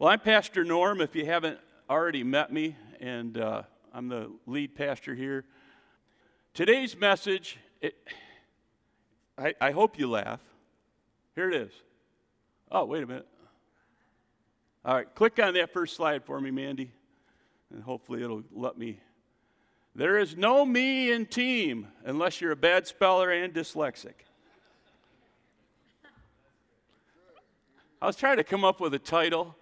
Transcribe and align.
Well, 0.00 0.08
I'm 0.08 0.20
Pastor 0.20 0.64
Norm, 0.64 1.02
if 1.02 1.14
you 1.14 1.26
haven't 1.26 1.58
already 1.90 2.24
met 2.24 2.50
me, 2.50 2.74
and 3.00 3.36
uh, 3.36 3.64
I'm 3.92 4.08
the 4.08 4.32
lead 4.46 4.74
pastor 4.74 5.14
here. 5.14 5.44
Today's 6.54 6.96
message, 6.96 7.58
it, 7.82 7.94
I, 9.36 9.54
I 9.60 9.72
hope 9.72 9.98
you 9.98 10.08
laugh. 10.08 10.40
Here 11.34 11.50
it 11.50 11.54
is. 11.54 11.70
Oh, 12.72 12.86
wait 12.86 13.02
a 13.02 13.06
minute. 13.06 13.26
All 14.86 14.94
right, 14.94 15.14
click 15.14 15.38
on 15.38 15.52
that 15.52 15.70
first 15.70 15.96
slide 15.96 16.24
for 16.24 16.40
me, 16.40 16.50
Mandy, 16.50 16.92
and 17.70 17.82
hopefully 17.82 18.22
it'll 18.22 18.44
let 18.54 18.78
me. 18.78 19.00
There 19.94 20.16
is 20.16 20.34
no 20.34 20.64
me 20.64 21.12
in 21.12 21.26
team 21.26 21.88
unless 22.06 22.40
you're 22.40 22.52
a 22.52 22.56
bad 22.56 22.86
speller 22.86 23.30
and 23.30 23.52
dyslexic. 23.52 24.14
I 28.00 28.06
was 28.06 28.16
trying 28.16 28.38
to 28.38 28.44
come 28.44 28.64
up 28.64 28.80
with 28.80 28.94
a 28.94 28.98
title 28.98 29.56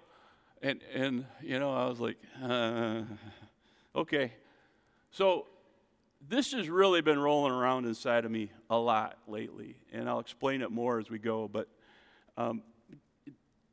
and, 0.63 0.81
and 0.95 1.27
you 1.43 1.59
know, 1.59 1.73
I 1.73 1.87
was 1.87 2.01
like, 2.01 2.17
uh, 2.43 3.03
okay. 3.97 4.33
So 5.11 5.47
this 6.29 6.53
has 6.53 6.69
really 6.69 7.01
been 7.01 7.19
rolling 7.19 7.53
around 7.53 7.87
inside 7.87 8.25
of 8.25 8.31
me 8.31 8.51
a 8.71 8.77
lot 8.77 9.19
lately, 9.27 9.77
and 9.93 10.09
I'll 10.09 10.21
explain 10.21 10.63
it 10.63 10.71
more 10.71 10.99
as 10.99 11.11
we 11.11 11.19
go. 11.19 11.49
But 11.49 11.69
um, 12.37 12.63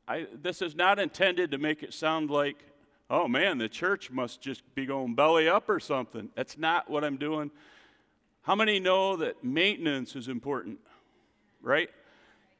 I, 0.08 0.26
this 0.40 0.62
is 0.62 0.74
not 0.74 0.98
intended 0.98 1.50
to 1.50 1.58
make 1.58 1.82
it 1.82 1.92
sound 1.92 2.30
like, 2.30 2.56
oh 3.10 3.28
man, 3.28 3.58
the 3.58 3.68
church 3.68 4.10
must 4.10 4.40
just 4.40 4.62
be 4.74 4.86
going 4.86 5.14
belly 5.14 5.48
up 5.48 5.68
or 5.68 5.80
something. 5.80 6.30
That's 6.34 6.56
not 6.56 6.88
what 6.88 7.04
I'm 7.04 7.16
doing. 7.16 7.50
How 8.42 8.54
many 8.54 8.78
know 8.78 9.16
that 9.16 9.42
maintenance 9.42 10.14
is 10.14 10.28
important, 10.28 10.78
right? 11.60 11.90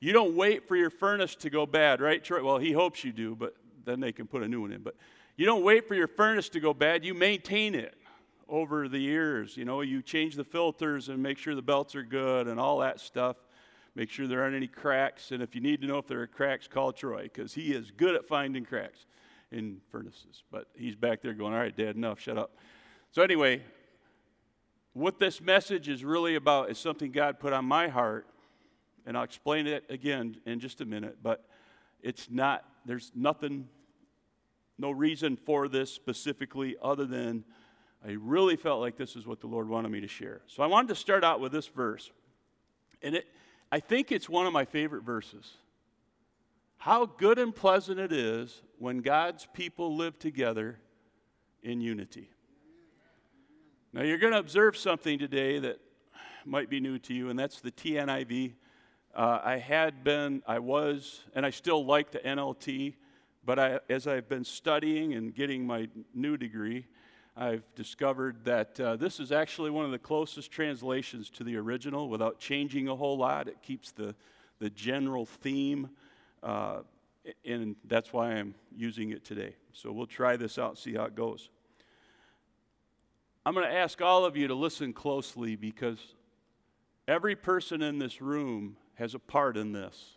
You 0.00 0.12
don't 0.12 0.34
wait 0.34 0.66
for 0.66 0.76
your 0.76 0.90
furnace 0.90 1.36
to 1.36 1.50
go 1.50 1.64
bad, 1.64 2.00
right? 2.00 2.22
Well, 2.28 2.58
he 2.58 2.72
hopes 2.72 3.04
you 3.04 3.12
do, 3.12 3.36
but 3.36 3.54
then 3.86 4.00
they 4.00 4.12
can 4.12 4.26
put 4.26 4.42
a 4.42 4.48
new 4.48 4.60
one 4.60 4.72
in. 4.72 4.82
But 4.82 4.96
you 5.36 5.46
don't 5.46 5.62
wait 5.62 5.88
for 5.88 5.94
your 5.94 6.08
furnace 6.08 6.50
to 6.50 6.60
go 6.60 6.74
bad, 6.74 7.04
you 7.04 7.14
maintain 7.14 7.74
it 7.74 7.96
over 8.48 8.88
the 8.88 8.98
years. 8.98 9.56
You 9.56 9.64
know, 9.64 9.80
you 9.80 10.02
change 10.02 10.36
the 10.36 10.44
filters 10.44 11.08
and 11.08 11.22
make 11.22 11.38
sure 11.38 11.54
the 11.54 11.62
belts 11.62 11.94
are 11.94 12.02
good 12.02 12.48
and 12.48 12.60
all 12.60 12.78
that 12.78 13.00
stuff. 13.00 13.36
Make 13.94 14.10
sure 14.10 14.26
there 14.26 14.42
aren't 14.42 14.54
any 14.54 14.66
cracks. 14.66 15.30
And 15.30 15.42
if 15.42 15.54
you 15.54 15.60
need 15.60 15.80
to 15.80 15.86
know 15.86 15.98
if 15.98 16.06
there 16.06 16.20
are 16.20 16.26
cracks, 16.26 16.68
call 16.68 16.92
Troy 16.92 17.22
because 17.22 17.54
he 17.54 17.72
is 17.72 17.90
good 17.90 18.14
at 18.14 18.26
finding 18.26 18.64
cracks 18.64 19.06
in 19.50 19.80
furnaces. 19.90 20.42
But 20.50 20.68
he's 20.76 20.94
back 20.94 21.22
there 21.22 21.32
going, 21.32 21.54
All 21.54 21.60
right, 21.60 21.74
Dad, 21.74 21.96
enough, 21.96 22.20
shut 22.20 22.36
up. 22.36 22.56
So, 23.10 23.22
anyway, 23.22 23.62
what 24.92 25.18
this 25.18 25.40
message 25.40 25.88
is 25.88 26.04
really 26.04 26.34
about 26.34 26.70
is 26.70 26.78
something 26.78 27.10
God 27.10 27.40
put 27.40 27.52
on 27.52 27.64
my 27.64 27.88
heart. 27.88 28.26
And 29.06 29.16
I'll 29.16 29.24
explain 29.24 29.66
it 29.66 29.84
again 29.88 30.36
in 30.46 30.58
just 30.58 30.80
a 30.80 30.84
minute. 30.84 31.18
But 31.22 31.44
it's 32.06 32.30
not, 32.30 32.64
there's 32.84 33.10
nothing 33.16 33.68
no 34.78 34.92
reason 34.92 35.36
for 35.36 35.66
this 35.66 35.92
specifically 35.92 36.76
other 36.80 37.04
than 37.04 37.44
I 38.06 38.12
really 38.12 38.54
felt 38.54 38.80
like 38.80 38.96
this 38.96 39.16
is 39.16 39.26
what 39.26 39.40
the 39.40 39.48
Lord 39.48 39.68
wanted 39.68 39.90
me 39.90 40.00
to 40.02 40.06
share. 40.06 40.42
So 40.46 40.62
I 40.62 40.66
wanted 40.66 40.88
to 40.88 40.94
start 40.94 41.24
out 41.24 41.40
with 41.40 41.50
this 41.50 41.66
verse. 41.66 42.12
And 43.02 43.16
it, 43.16 43.26
I 43.72 43.80
think 43.80 44.12
it's 44.12 44.28
one 44.28 44.46
of 44.46 44.52
my 44.52 44.64
favorite 44.64 45.02
verses. 45.02 45.54
How 46.76 47.06
good 47.06 47.40
and 47.40 47.52
pleasant 47.52 47.98
it 47.98 48.12
is 48.12 48.62
when 48.78 48.98
God's 48.98 49.48
people 49.52 49.96
live 49.96 50.16
together 50.18 50.78
in 51.64 51.80
unity. 51.80 52.30
Now, 53.92 54.02
you're 54.02 54.18
going 54.18 54.34
to 54.34 54.38
observe 54.38 54.76
something 54.76 55.18
today 55.18 55.58
that 55.58 55.80
might 56.44 56.70
be 56.70 56.78
new 56.78 57.00
to 57.00 57.14
you, 57.14 57.30
and 57.30 57.38
that's 57.38 57.60
the 57.60 57.72
TNIV. 57.72 58.52
Uh, 59.16 59.40
I 59.42 59.56
had 59.56 60.04
been, 60.04 60.42
I 60.46 60.58
was, 60.58 61.24
and 61.34 61.46
I 61.46 61.48
still 61.48 61.86
like 61.86 62.10
the 62.10 62.18
NLT. 62.18 62.92
But 63.46 63.58
I, 63.58 63.80
as 63.88 64.06
I've 64.06 64.28
been 64.28 64.44
studying 64.44 65.14
and 65.14 65.34
getting 65.34 65.66
my 65.66 65.88
new 66.12 66.36
degree, 66.36 66.84
I've 67.34 67.62
discovered 67.74 68.44
that 68.44 68.78
uh, 68.78 68.96
this 68.96 69.18
is 69.18 69.32
actually 69.32 69.70
one 69.70 69.86
of 69.86 69.90
the 69.90 69.98
closest 69.98 70.50
translations 70.50 71.30
to 71.30 71.44
the 71.44 71.56
original 71.56 72.10
without 72.10 72.38
changing 72.38 72.88
a 72.88 72.94
whole 72.94 73.16
lot. 73.16 73.48
It 73.48 73.62
keeps 73.62 73.90
the, 73.90 74.14
the 74.58 74.68
general 74.68 75.24
theme, 75.24 75.88
uh, 76.42 76.80
and 77.44 77.76
that's 77.84 78.12
why 78.12 78.32
I'm 78.32 78.54
using 78.76 79.12
it 79.12 79.24
today. 79.24 79.54
So 79.72 79.92
we'll 79.92 80.06
try 80.06 80.36
this 80.36 80.58
out, 80.58 80.76
see 80.76 80.94
how 80.94 81.04
it 81.04 81.14
goes. 81.14 81.48
I'm 83.46 83.54
going 83.54 83.66
to 83.66 83.74
ask 83.74 84.02
all 84.02 84.26
of 84.26 84.36
you 84.36 84.48
to 84.48 84.54
listen 84.54 84.92
closely 84.92 85.56
because 85.56 86.00
every 87.08 87.36
person 87.36 87.80
in 87.80 87.98
this 87.98 88.20
room 88.20 88.76
has 88.96 89.14
a 89.14 89.18
part 89.18 89.56
in 89.56 89.72
this 89.72 90.16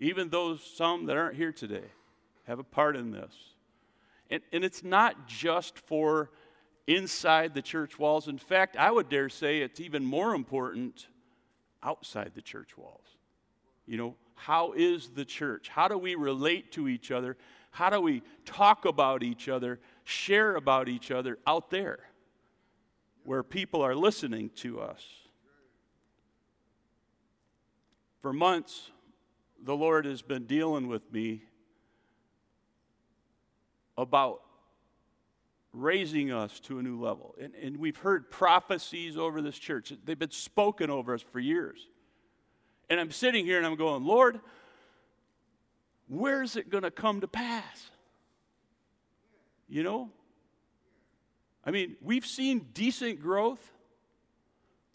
even 0.00 0.30
those 0.30 0.62
some 0.62 1.06
that 1.06 1.16
aren't 1.16 1.36
here 1.36 1.52
today 1.52 1.84
have 2.44 2.58
a 2.58 2.64
part 2.64 2.96
in 2.96 3.12
this. 3.12 3.32
And, 4.30 4.42
and 4.52 4.64
it's 4.64 4.82
not 4.82 5.28
just 5.28 5.78
for 5.78 6.30
inside 6.86 7.54
the 7.54 7.62
church 7.62 7.98
walls. 7.98 8.26
In 8.26 8.38
fact, 8.38 8.76
I 8.76 8.90
would 8.90 9.08
dare 9.08 9.28
say 9.28 9.60
it's 9.60 9.78
even 9.78 10.04
more 10.04 10.34
important 10.34 11.06
outside 11.82 12.32
the 12.34 12.40
church 12.40 12.76
walls. 12.78 13.04
You 13.86 13.98
know, 13.98 14.14
how 14.34 14.72
is 14.72 15.10
the 15.10 15.24
church? 15.24 15.68
How 15.68 15.86
do 15.86 15.98
we 15.98 16.14
relate 16.14 16.72
to 16.72 16.88
each 16.88 17.10
other? 17.10 17.36
How 17.70 17.90
do 17.90 18.00
we 18.00 18.22
talk 18.46 18.86
about 18.86 19.22
each 19.22 19.48
other, 19.48 19.78
share 20.04 20.56
about 20.56 20.88
each 20.88 21.10
other 21.10 21.38
out 21.46 21.70
there 21.70 22.00
where 23.24 23.42
people 23.42 23.82
are 23.82 23.94
listening 23.94 24.50
to 24.56 24.80
us? 24.80 25.04
For 28.20 28.32
months, 28.32 28.90
the 29.62 29.76
Lord 29.76 30.04
has 30.04 30.22
been 30.22 30.44
dealing 30.44 30.88
with 30.88 31.10
me 31.12 31.42
about 33.96 34.42
raising 35.72 36.32
us 36.32 36.58
to 36.60 36.78
a 36.78 36.82
new 36.82 37.00
level. 37.00 37.34
And, 37.40 37.54
and 37.54 37.76
we've 37.76 37.96
heard 37.96 38.30
prophecies 38.30 39.16
over 39.16 39.40
this 39.40 39.58
church, 39.58 39.92
they've 40.04 40.18
been 40.18 40.30
spoken 40.30 40.90
over 40.90 41.14
us 41.14 41.22
for 41.22 41.38
years. 41.38 41.86
And 42.88 42.98
I'm 42.98 43.12
sitting 43.12 43.44
here 43.44 43.58
and 43.58 43.66
I'm 43.66 43.76
going, 43.76 44.04
Lord, 44.04 44.40
where's 46.08 46.56
it 46.56 46.70
going 46.70 46.82
to 46.82 46.90
come 46.90 47.20
to 47.20 47.28
pass? 47.28 47.90
You 49.68 49.84
know? 49.84 50.10
I 51.64 51.70
mean, 51.70 51.96
we've 52.00 52.26
seen 52.26 52.66
decent 52.74 53.20
growth, 53.20 53.72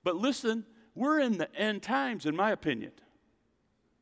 but 0.04 0.16
listen, 0.16 0.66
we're 0.94 1.20
in 1.20 1.38
the 1.38 1.54
end 1.56 1.84
times, 1.84 2.26
in 2.26 2.36
my 2.36 2.52
opinion. 2.52 2.92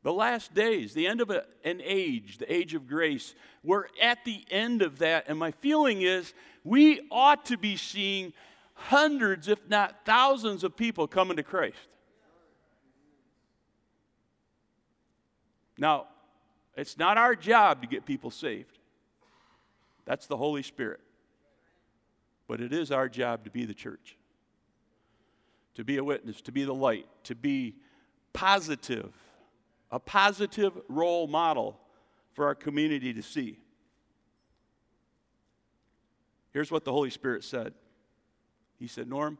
The 0.04 0.12
last 0.12 0.52
days, 0.52 0.92
the 0.92 1.06
end 1.06 1.22
of 1.22 1.30
a, 1.30 1.44
an 1.64 1.80
age, 1.82 2.36
the 2.36 2.52
age 2.52 2.74
of 2.74 2.86
grace. 2.86 3.34
We're 3.62 3.86
at 4.00 4.22
the 4.26 4.44
end 4.50 4.82
of 4.82 4.98
that, 4.98 5.24
and 5.28 5.38
my 5.38 5.50
feeling 5.50 6.02
is 6.02 6.34
we 6.62 7.00
ought 7.10 7.46
to 7.46 7.56
be 7.56 7.78
seeing 7.78 8.34
hundreds, 8.74 9.48
if 9.48 9.58
not 9.66 10.04
thousands, 10.04 10.62
of 10.62 10.76
people 10.76 11.08
coming 11.08 11.38
to 11.38 11.42
Christ. 11.42 11.78
Now, 15.78 16.08
it's 16.76 16.98
not 16.98 17.16
our 17.16 17.34
job 17.34 17.80
to 17.80 17.88
get 17.88 18.04
people 18.04 18.30
saved, 18.30 18.78
that's 20.04 20.26
the 20.26 20.36
Holy 20.36 20.62
Spirit. 20.62 21.00
But 22.46 22.60
it 22.60 22.74
is 22.74 22.90
our 22.90 23.08
job 23.08 23.44
to 23.44 23.50
be 23.50 23.64
the 23.64 23.72
church, 23.72 24.18
to 25.76 25.82
be 25.82 25.96
a 25.96 26.04
witness, 26.04 26.42
to 26.42 26.52
be 26.52 26.64
the 26.64 26.74
light, 26.74 27.06
to 27.24 27.34
be 27.34 27.76
positive 28.34 29.14
a 29.94 30.00
positive 30.00 30.72
role 30.88 31.28
model 31.28 31.78
for 32.32 32.46
our 32.46 32.54
community 32.56 33.14
to 33.14 33.22
see. 33.22 33.60
Here's 36.52 36.68
what 36.68 36.84
the 36.84 36.90
Holy 36.90 37.10
Spirit 37.10 37.44
said 37.44 37.74
He 38.76 38.88
said, 38.88 39.08
Norm, 39.08 39.38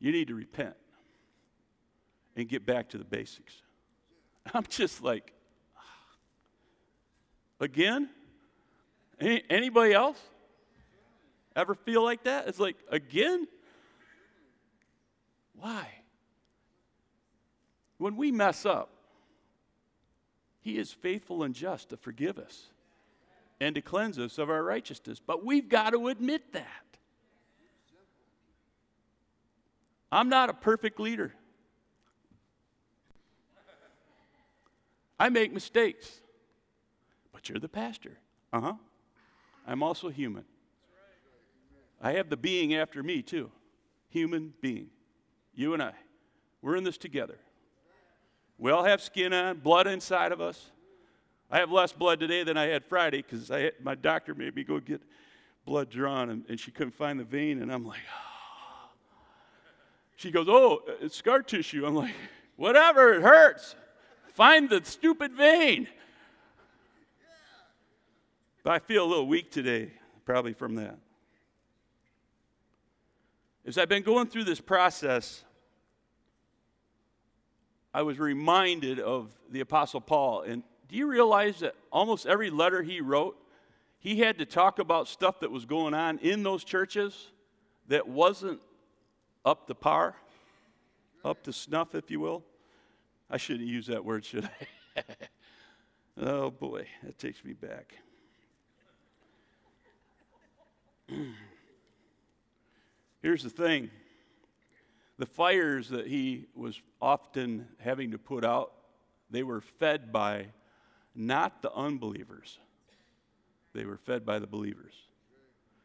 you 0.00 0.12
need 0.12 0.28
to 0.28 0.34
repent 0.34 0.76
and 2.36 2.46
get 2.46 2.66
back 2.66 2.90
to 2.90 2.98
the 2.98 3.04
basics. 3.04 3.54
I'm 4.54 4.66
just 4.68 5.02
like, 5.02 5.32
again? 7.58 8.10
Any, 9.18 9.44
anybody 9.48 9.94
else 9.94 10.20
ever 11.56 11.74
feel 11.74 12.04
like 12.04 12.24
that? 12.24 12.48
It's 12.48 12.60
like, 12.60 12.76
again? 12.90 13.48
Why? 15.54 15.88
When 17.96 18.16
we 18.16 18.30
mess 18.30 18.66
up, 18.66 18.93
he 20.64 20.78
is 20.78 20.90
faithful 20.90 21.42
and 21.42 21.54
just 21.54 21.90
to 21.90 21.96
forgive 21.98 22.38
us 22.38 22.70
and 23.60 23.74
to 23.74 23.82
cleanse 23.82 24.18
us 24.18 24.38
of 24.38 24.48
our 24.48 24.64
righteousness. 24.64 25.20
But 25.24 25.44
we've 25.44 25.68
got 25.68 25.90
to 25.90 26.08
admit 26.08 26.54
that. 26.54 26.66
I'm 30.10 30.30
not 30.30 30.48
a 30.48 30.54
perfect 30.54 30.98
leader. 30.98 31.34
I 35.20 35.28
make 35.28 35.52
mistakes. 35.52 36.22
But 37.30 37.50
you're 37.50 37.58
the 37.58 37.68
pastor. 37.68 38.16
Uh 38.50 38.60
huh. 38.60 38.74
I'm 39.66 39.82
also 39.82 40.08
human. 40.08 40.46
I 42.00 42.12
have 42.12 42.30
the 42.30 42.38
being 42.38 42.74
after 42.74 43.02
me, 43.02 43.20
too. 43.20 43.50
Human 44.08 44.54
being. 44.62 44.88
You 45.54 45.74
and 45.74 45.82
I. 45.82 45.92
We're 46.62 46.76
in 46.76 46.84
this 46.84 46.96
together. 46.96 47.38
We 48.58 48.70
all 48.70 48.84
have 48.84 49.00
skin 49.00 49.32
on, 49.32 49.58
blood 49.58 49.86
inside 49.86 50.32
of 50.32 50.40
us. 50.40 50.70
I 51.50 51.58
have 51.58 51.70
less 51.70 51.92
blood 51.92 52.20
today 52.20 52.42
than 52.44 52.56
I 52.56 52.66
had 52.66 52.84
Friday 52.84 53.22
because 53.22 53.50
my 53.82 53.94
doctor 53.94 54.34
made 54.34 54.56
me 54.56 54.64
go 54.64 54.80
get 54.80 55.02
blood 55.64 55.90
drawn, 55.90 56.30
and, 56.30 56.44
and 56.48 56.58
she 56.58 56.70
couldn't 56.70 56.94
find 56.94 57.18
the 57.18 57.24
vein, 57.24 57.62
and 57.62 57.72
I'm 57.72 57.86
like, 57.86 58.00
oh. 58.10 58.20
She 60.16 60.30
goes, 60.30 60.46
oh, 60.48 60.82
uh, 60.88 60.92
it's 61.00 61.16
scar 61.16 61.42
tissue. 61.42 61.84
I'm 61.84 61.94
like, 61.94 62.14
whatever, 62.56 63.14
it 63.14 63.22
hurts. 63.22 63.74
Find 64.32 64.70
the 64.70 64.80
stupid 64.84 65.32
vein. 65.32 65.88
But 68.62 68.72
I 68.72 68.78
feel 68.78 69.04
a 69.04 69.08
little 69.08 69.26
weak 69.26 69.50
today, 69.50 69.90
probably 70.24 70.52
from 70.52 70.76
that. 70.76 70.96
As 73.66 73.76
I've 73.76 73.88
been 73.88 74.02
going 74.02 74.28
through 74.28 74.44
this 74.44 74.60
process, 74.60 75.42
I 77.94 78.02
was 78.02 78.18
reminded 78.18 78.98
of 78.98 79.30
the 79.48 79.60
Apostle 79.60 80.00
Paul. 80.00 80.42
And 80.42 80.64
do 80.88 80.96
you 80.96 81.06
realize 81.06 81.60
that 81.60 81.76
almost 81.92 82.26
every 82.26 82.50
letter 82.50 82.82
he 82.82 83.00
wrote, 83.00 83.38
he 84.00 84.18
had 84.18 84.38
to 84.38 84.44
talk 84.44 84.80
about 84.80 85.06
stuff 85.06 85.38
that 85.40 85.52
was 85.52 85.64
going 85.64 85.94
on 85.94 86.18
in 86.18 86.42
those 86.42 86.64
churches 86.64 87.30
that 87.86 88.08
wasn't 88.08 88.60
up 89.44 89.68
to 89.68 89.76
par, 89.76 90.16
up 91.24 91.44
to 91.44 91.52
snuff, 91.52 91.94
if 91.94 92.10
you 92.10 92.18
will? 92.18 92.42
I 93.30 93.36
shouldn't 93.36 93.68
use 93.68 93.86
that 93.86 94.04
word, 94.04 94.24
should 94.24 94.50
I? 94.96 95.02
oh 96.20 96.50
boy, 96.50 96.88
that 97.04 97.16
takes 97.16 97.44
me 97.44 97.52
back. 97.52 97.94
Here's 103.22 103.44
the 103.44 103.50
thing 103.50 103.90
the 105.18 105.26
fires 105.26 105.88
that 105.90 106.06
he 106.06 106.46
was 106.54 106.80
often 107.00 107.68
having 107.78 108.10
to 108.10 108.18
put 108.18 108.44
out, 108.44 108.72
they 109.30 109.42
were 109.42 109.60
fed 109.60 110.12
by 110.12 110.46
not 111.14 111.62
the 111.62 111.72
unbelievers, 111.72 112.58
they 113.72 113.84
were 113.84 113.96
fed 113.96 114.26
by 114.26 114.38
the 114.38 114.46
believers. 114.46 114.94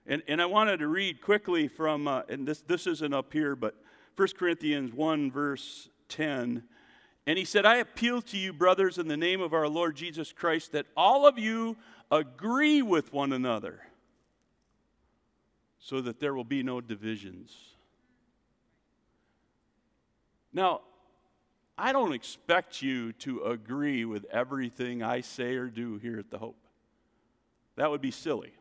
And, 0.08 0.24
and 0.28 0.42
I 0.42 0.48
wanted 0.48 0.78
to 0.78 0.88
read 0.88 1.22
quickly 1.22 1.68
from, 1.68 2.08
uh, 2.08 2.24
and 2.30 2.48
this, 2.48 2.62
this 2.62 2.88
isn't 2.88 3.14
up 3.14 3.32
here, 3.32 3.56
but 3.56 3.76
1 4.16 4.28
Corinthians 4.38 4.92
1, 4.92 5.32
verse 5.32 5.90
10. 6.10 6.64
And 7.28 7.38
he 7.38 7.46
said, 7.46 7.66
I 7.66 7.76
appeal 7.76 8.22
to 8.24 8.38
you, 8.38 8.52
brothers, 8.52 8.98
in 8.98 9.08
the 9.08 9.18
name 9.18 9.40
of 9.40 9.54
our 9.54 9.68
Lord 9.68 9.96
Jesus 9.96 10.32
Christ, 10.32 10.72
that 10.72 10.88
all 10.98 11.28
of 11.28 11.38
you 11.38 11.78
agree 12.10 12.82
with 12.82 13.14
one 13.14 13.32
another 13.32 13.82
so 15.80 16.02
that 16.02 16.20
there 16.20 16.34
will 16.34 16.44
be 16.44 16.64
no 16.64 16.82
divisions. 16.82 17.56
Now, 20.54 20.82
I 21.78 21.94
don't 21.94 22.14
expect 22.14 22.82
you 22.82 23.14
to 23.14 23.44
agree 23.44 24.04
with 24.06 24.26
everything 24.32 25.02
I 25.02 25.22
say 25.22 25.56
or 25.56 25.68
do 25.68 25.98
here 25.98 26.20
at 26.20 26.30
the 26.30 26.38
Hope. 26.38 26.58
That 27.76 27.90
would 27.90 28.02
be 28.02 28.12
silly. 28.12 28.52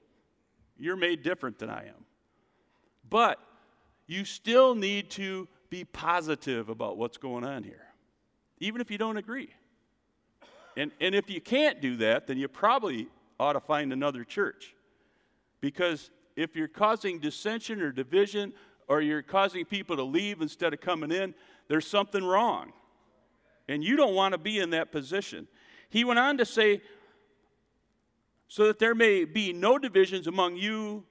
You're 0.76 0.96
made 0.96 1.22
different 1.22 1.58
than 1.58 1.70
I 1.70 1.86
am. 1.86 2.04
But 3.08 3.40
you 4.06 4.24
still 4.24 4.74
need 4.74 5.10
to 5.10 5.48
be 5.70 5.84
positive 5.84 6.68
about 6.68 6.96
what's 6.96 7.16
going 7.16 7.44
on 7.44 7.64
here, 7.64 7.82
even 8.58 8.80
if 8.80 8.90
you 8.90 8.98
don't 8.98 9.16
agree. 9.16 9.50
And, 10.76 10.92
and 11.00 11.14
if 11.14 11.28
you 11.28 11.40
can't 11.40 11.80
do 11.80 11.96
that, 11.96 12.26
then 12.26 12.38
you 12.38 12.46
probably 12.46 13.08
ought 13.40 13.54
to 13.54 13.60
find 13.60 13.92
another 13.92 14.22
church. 14.22 14.76
Because 15.60 16.10
if 16.36 16.54
you're 16.54 16.68
causing 16.68 17.18
dissension 17.18 17.80
or 17.82 17.90
division, 17.90 18.52
or 18.86 19.02
you're 19.02 19.22
causing 19.22 19.64
people 19.64 19.96
to 19.96 20.02
leave 20.02 20.40
instead 20.40 20.72
of 20.72 20.80
coming 20.80 21.10
in, 21.10 21.34
there's 21.68 21.86
something 21.86 22.24
wrong. 22.24 22.72
And 23.68 23.84
you 23.84 23.96
don't 23.96 24.14
want 24.14 24.32
to 24.32 24.38
be 24.38 24.58
in 24.58 24.70
that 24.70 24.90
position. 24.90 25.46
He 25.90 26.04
went 26.04 26.18
on 26.18 26.38
to 26.38 26.44
say, 26.44 26.80
so 28.48 28.66
that 28.66 28.78
there 28.78 28.94
may 28.94 29.24
be 29.24 29.52
no 29.52 29.78
divisions 29.78 30.26
among 30.26 30.56
you, 30.56 31.04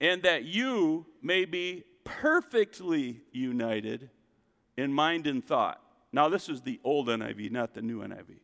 and 0.00 0.22
that 0.22 0.44
you 0.44 1.06
may 1.22 1.46
be 1.46 1.84
perfectly 2.04 3.22
united 3.32 4.10
in 4.76 4.92
mind 4.92 5.26
and 5.26 5.44
thought. 5.44 5.80
Now, 6.12 6.28
this 6.28 6.50
is 6.50 6.60
the 6.60 6.78
old 6.84 7.08
NIV, 7.08 7.50
not 7.50 7.72
the 7.72 7.80
new 7.80 8.00
NIV. 8.00 8.40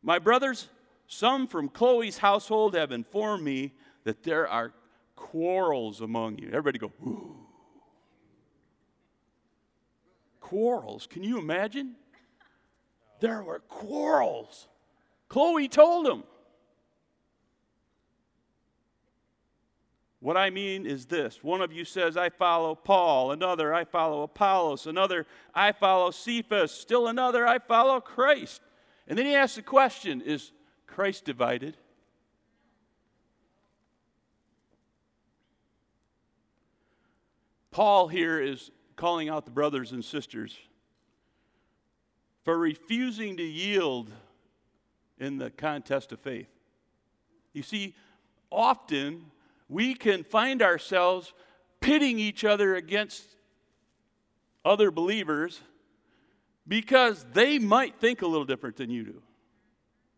My 0.00 0.20
brothers, 0.20 0.68
some 1.08 1.48
from 1.48 1.68
Chloe's 1.68 2.18
household 2.18 2.74
have 2.76 2.92
informed 2.92 3.42
me 3.42 3.72
that 4.04 4.22
there 4.22 4.46
are 4.46 4.72
quarrels 5.16 6.00
among 6.00 6.38
you. 6.38 6.48
Everybody 6.48 6.78
go, 6.78 6.92
ooh 7.04 7.43
quarrels. 10.44 11.06
Can 11.06 11.24
you 11.24 11.38
imagine? 11.38 11.94
There 13.20 13.42
were 13.42 13.60
quarrels. 13.60 14.68
Chloe 15.28 15.68
told 15.68 16.06
him. 16.06 16.22
What 20.20 20.36
I 20.36 20.50
mean 20.50 20.84
is 20.84 21.06
this 21.06 21.42
one 21.42 21.62
of 21.62 21.72
you 21.72 21.86
says, 21.86 22.18
I 22.18 22.28
follow 22.28 22.74
Paul, 22.74 23.32
another, 23.32 23.72
I 23.72 23.84
follow 23.84 24.22
Apollos, 24.22 24.86
another, 24.86 25.26
I 25.54 25.72
follow 25.72 26.10
Cephas, 26.10 26.70
still 26.70 27.08
another, 27.08 27.46
I 27.46 27.58
follow 27.58 28.00
Christ. 28.00 28.60
And 29.08 29.18
then 29.18 29.24
he 29.26 29.34
asks 29.34 29.56
the 29.56 29.62
question 29.62 30.20
Is 30.20 30.52
Christ 30.86 31.24
divided? 31.24 31.78
Paul 37.70 38.08
here 38.08 38.40
is 38.40 38.70
calling 38.96 39.28
out 39.28 39.44
the 39.44 39.50
brothers 39.50 39.92
and 39.92 40.04
sisters 40.04 40.56
for 42.44 42.58
refusing 42.58 43.36
to 43.36 43.42
yield 43.42 44.10
in 45.18 45.38
the 45.38 45.50
contest 45.50 46.12
of 46.12 46.20
faith. 46.20 46.48
You 47.52 47.62
see, 47.62 47.94
often 48.50 49.30
we 49.68 49.94
can 49.94 50.24
find 50.24 50.62
ourselves 50.62 51.32
pitting 51.80 52.18
each 52.18 52.44
other 52.44 52.74
against 52.74 53.36
other 54.64 54.90
believers 54.90 55.60
because 56.66 57.24
they 57.32 57.58
might 57.58 58.00
think 58.00 58.22
a 58.22 58.26
little 58.26 58.46
different 58.46 58.76
than 58.76 58.90
you 58.90 59.04
do. 59.04 59.22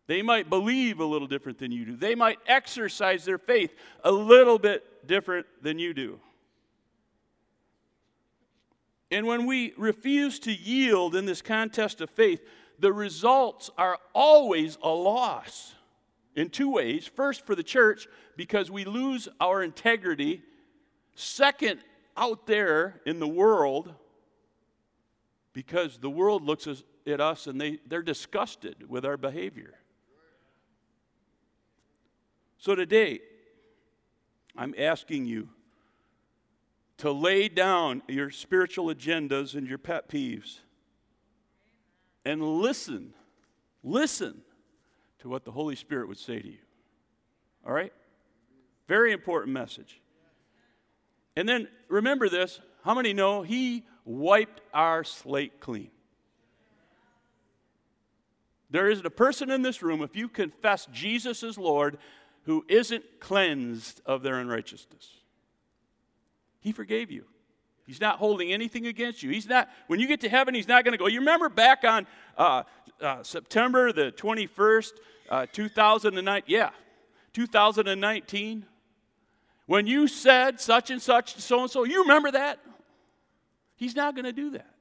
They 0.07 0.21
might 0.21 0.49
believe 0.49 0.99
a 0.99 1.05
little 1.05 1.27
different 1.27 1.57
than 1.57 1.71
you 1.71 1.85
do. 1.85 1.95
They 1.97 2.15
might 2.15 2.39
exercise 2.47 3.25
their 3.25 3.37
faith 3.37 3.73
a 4.03 4.11
little 4.11 4.57
bit 4.57 5.05
different 5.05 5.45
than 5.61 5.79
you 5.79 5.93
do. 5.93 6.19
And 9.09 9.25
when 9.25 9.45
we 9.45 9.73
refuse 9.77 10.39
to 10.39 10.51
yield 10.51 11.15
in 11.15 11.25
this 11.25 11.41
contest 11.41 12.01
of 12.01 12.09
faith, 12.09 12.41
the 12.79 12.91
results 12.91 13.69
are 13.77 13.97
always 14.13 14.77
a 14.83 14.89
loss 14.89 15.73
in 16.35 16.49
two 16.49 16.69
ways. 16.69 17.07
First, 17.07 17.45
for 17.45 17.55
the 17.55 17.63
church, 17.63 18.07
because 18.35 18.69
we 18.69 18.85
lose 18.85 19.27
our 19.39 19.63
integrity. 19.63 20.43
Second, 21.15 21.79
out 22.15 22.47
there 22.47 23.01
in 23.05 23.19
the 23.19 23.27
world, 23.27 23.93
because 25.53 25.97
the 25.97 26.09
world 26.09 26.43
looks 26.43 26.67
at 27.07 27.21
us 27.21 27.47
and 27.47 27.59
they, 27.59 27.79
they're 27.87 28.01
disgusted 28.01 28.87
with 28.89 29.05
our 29.05 29.17
behavior. 29.17 29.75
So 32.59 32.75
today, 32.75 33.21
I'm 34.55 34.75
asking 34.77 35.25
you 35.25 35.49
to 36.97 37.11
lay 37.11 37.47
down 37.47 38.01
your 38.07 38.31
spiritual 38.31 38.87
agendas 38.87 39.55
and 39.55 39.67
your 39.67 39.77
pet 39.77 40.09
peeves 40.09 40.59
and 42.27 42.41
listen, 42.41 43.13
listen 43.83 44.41
to 45.19 45.29
what 45.29 45.45
the 45.45 45.51
Holy 45.51 45.77
Spirit 45.77 46.09
would 46.09 46.17
say 46.17 46.39
to 46.39 46.47
you. 46.47 46.57
All 47.65 47.71
right? 47.71 47.93
Very 48.87 49.13
important 49.13 49.53
message. 49.53 50.01
And 51.37 51.47
then 51.47 51.69
remember 51.87 52.27
this 52.27 52.59
how 52.83 52.93
many 52.93 53.13
know 53.13 53.43
He 53.43 53.85
wiped 54.03 54.61
our 54.73 55.03
slate 55.03 55.61
clean? 55.61 55.91
There 58.69 58.89
isn't 58.89 59.05
a 59.05 59.11
person 59.11 59.49
in 59.49 59.61
this 59.61 59.81
room, 59.81 60.01
if 60.01 60.15
you 60.15 60.27
confess 60.27 60.87
Jesus 60.91 61.43
as 61.43 61.57
Lord, 61.57 61.97
who 62.43 62.65
isn't 62.67 63.05
cleansed 63.21 64.01
of 64.05 64.21
their 64.21 64.39
unrighteousness. 64.39 65.09
He 66.59 66.71
forgave 66.71 67.11
you. 67.11 67.25
He's 67.85 68.01
not 68.01 68.19
holding 68.19 68.51
anything 68.51 68.85
against 68.85 69.23
you. 69.23 69.31
He's 69.31 69.47
not, 69.47 69.69
when 69.87 69.99
you 70.01 70.07
get 70.07 70.19
to 70.21 70.29
heaven, 70.29 70.53
he's 70.53 70.67
not 70.67 70.83
going 70.83 70.91
to 70.91 70.97
go. 70.97 71.07
You 71.07 71.19
remember 71.19 71.47
back 71.47 71.85
on 71.85 72.05
uh, 72.37 72.63
uh, 73.01 73.23
September 73.23 73.93
the 73.93 74.11
21st, 74.11 74.91
uh, 75.29 75.45
2009? 75.53 76.43
Yeah, 76.47 76.71
2019. 77.31 78.65
When 79.67 79.87
you 79.87 80.07
said 80.07 80.59
such 80.59 80.91
and 80.91 81.01
such, 81.01 81.35
to 81.35 81.41
so 81.41 81.61
and 81.61 81.71
so, 81.71 81.85
you 81.85 82.01
remember 82.01 82.31
that? 82.31 82.59
He's 83.77 83.95
not 83.95 84.15
going 84.15 84.25
to 84.25 84.33
do 84.33 84.51
that. 84.51 84.73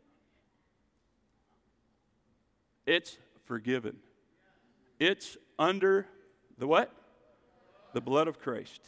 It's 2.87 3.17
forgiven. 3.45 3.99
It's 4.99 5.37
under 5.59 6.07
the 6.59 6.67
what? 6.67 6.93
The 7.93 8.01
blood 8.01 8.27
of 8.27 8.41
Christ. 8.41 8.81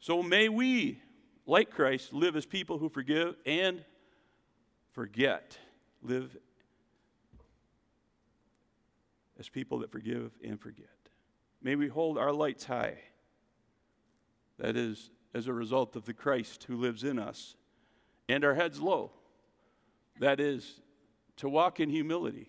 So 0.00 0.22
may 0.22 0.48
we 0.48 1.00
like 1.46 1.70
Christ, 1.70 2.12
live 2.12 2.36
as 2.36 2.46
people 2.46 2.78
who 2.78 2.88
forgive 2.88 3.36
and 3.44 3.84
forget. 4.92 5.58
Live 6.02 6.36
as 9.38 9.48
people 9.48 9.78
that 9.78 9.90
forgive 9.90 10.32
and 10.44 10.60
forget. 10.60 10.86
May 11.62 11.76
we 11.76 11.88
hold 11.88 12.18
our 12.18 12.32
lights 12.32 12.64
high. 12.64 12.98
That 14.58 14.76
is, 14.76 15.10
as 15.34 15.46
a 15.46 15.52
result 15.52 15.96
of 15.96 16.04
the 16.04 16.14
Christ 16.14 16.64
who 16.64 16.76
lives 16.76 17.04
in 17.04 17.18
us, 17.18 17.56
and 18.28 18.44
our 18.44 18.54
heads 18.54 18.80
low. 18.80 19.12
That 20.20 20.40
is, 20.40 20.80
to 21.38 21.48
walk 21.48 21.80
in 21.80 21.88
humility. 21.88 22.48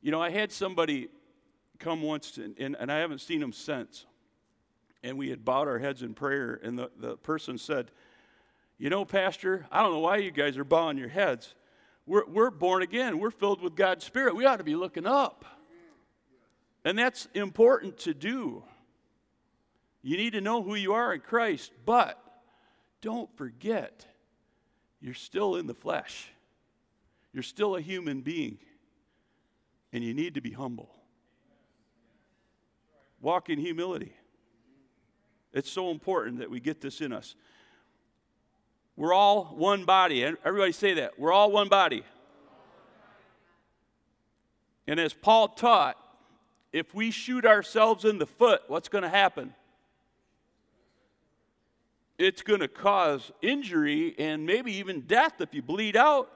You 0.00 0.12
know, 0.12 0.22
I 0.22 0.30
had 0.30 0.52
somebody 0.52 1.08
come 1.78 2.02
once, 2.02 2.38
and, 2.38 2.56
and, 2.58 2.76
and 2.78 2.90
I 2.90 2.98
haven't 2.98 3.20
seen 3.20 3.42
him 3.42 3.52
since. 3.52 4.06
And 5.02 5.18
we 5.18 5.30
had 5.30 5.44
bowed 5.44 5.68
our 5.68 5.78
heads 5.78 6.02
in 6.02 6.14
prayer, 6.14 6.58
and 6.62 6.78
the, 6.78 6.90
the 6.98 7.16
person 7.16 7.58
said, 7.58 7.90
You 8.78 8.90
know, 8.90 9.04
Pastor, 9.04 9.66
I 9.70 9.82
don't 9.82 9.92
know 9.92 10.00
why 10.00 10.16
you 10.16 10.30
guys 10.30 10.58
are 10.58 10.64
bowing 10.64 10.98
your 10.98 11.08
heads. 11.08 11.54
We're, 12.06 12.26
we're 12.26 12.50
born 12.50 12.82
again, 12.82 13.18
we're 13.18 13.30
filled 13.30 13.60
with 13.60 13.74
God's 13.74 14.04
Spirit. 14.04 14.36
We 14.36 14.46
ought 14.46 14.58
to 14.58 14.64
be 14.64 14.76
looking 14.76 15.06
up. 15.06 15.44
And 16.84 16.96
that's 16.96 17.26
important 17.34 17.98
to 17.98 18.14
do. 18.14 18.62
You 20.02 20.16
need 20.16 20.34
to 20.34 20.40
know 20.40 20.62
who 20.62 20.76
you 20.76 20.92
are 20.92 21.12
in 21.14 21.20
Christ, 21.20 21.72
but 21.84 22.22
don't 23.00 23.28
forget 23.36 24.06
you're 25.00 25.14
still 25.14 25.56
in 25.56 25.66
the 25.66 25.74
flesh. 25.74 26.30
You're 27.32 27.42
still 27.42 27.76
a 27.76 27.80
human 27.80 28.20
being, 28.20 28.58
and 29.92 30.02
you 30.02 30.14
need 30.14 30.34
to 30.34 30.40
be 30.40 30.52
humble. 30.52 30.90
Walk 33.20 33.50
in 33.50 33.58
humility. 33.58 34.12
It's 35.56 35.70
so 35.70 35.90
important 35.90 36.40
that 36.40 36.50
we 36.50 36.60
get 36.60 36.82
this 36.82 37.00
in 37.00 37.14
us. 37.14 37.34
We're 38.94 39.14
all 39.14 39.54
one 39.56 39.86
body. 39.86 40.22
Everybody 40.22 40.72
say 40.72 40.92
that. 40.94 41.18
We're 41.18 41.32
all 41.32 41.50
one 41.50 41.68
body. 41.70 42.04
And 44.86 45.00
as 45.00 45.14
Paul 45.14 45.48
taught, 45.48 45.96
if 46.74 46.94
we 46.94 47.10
shoot 47.10 47.46
ourselves 47.46 48.04
in 48.04 48.18
the 48.18 48.26
foot, 48.26 48.64
what's 48.68 48.90
going 48.90 49.00
to 49.00 49.08
happen? 49.08 49.54
It's 52.18 52.42
going 52.42 52.60
to 52.60 52.68
cause 52.68 53.32
injury 53.40 54.14
and 54.18 54.44
maybe 54.44 54.74
even 54.74 55.06
death 55.06 55.40
if 55.40 55.54
you 55.54 55.62
bleed 55.62 55.96
out. 55.96 56.30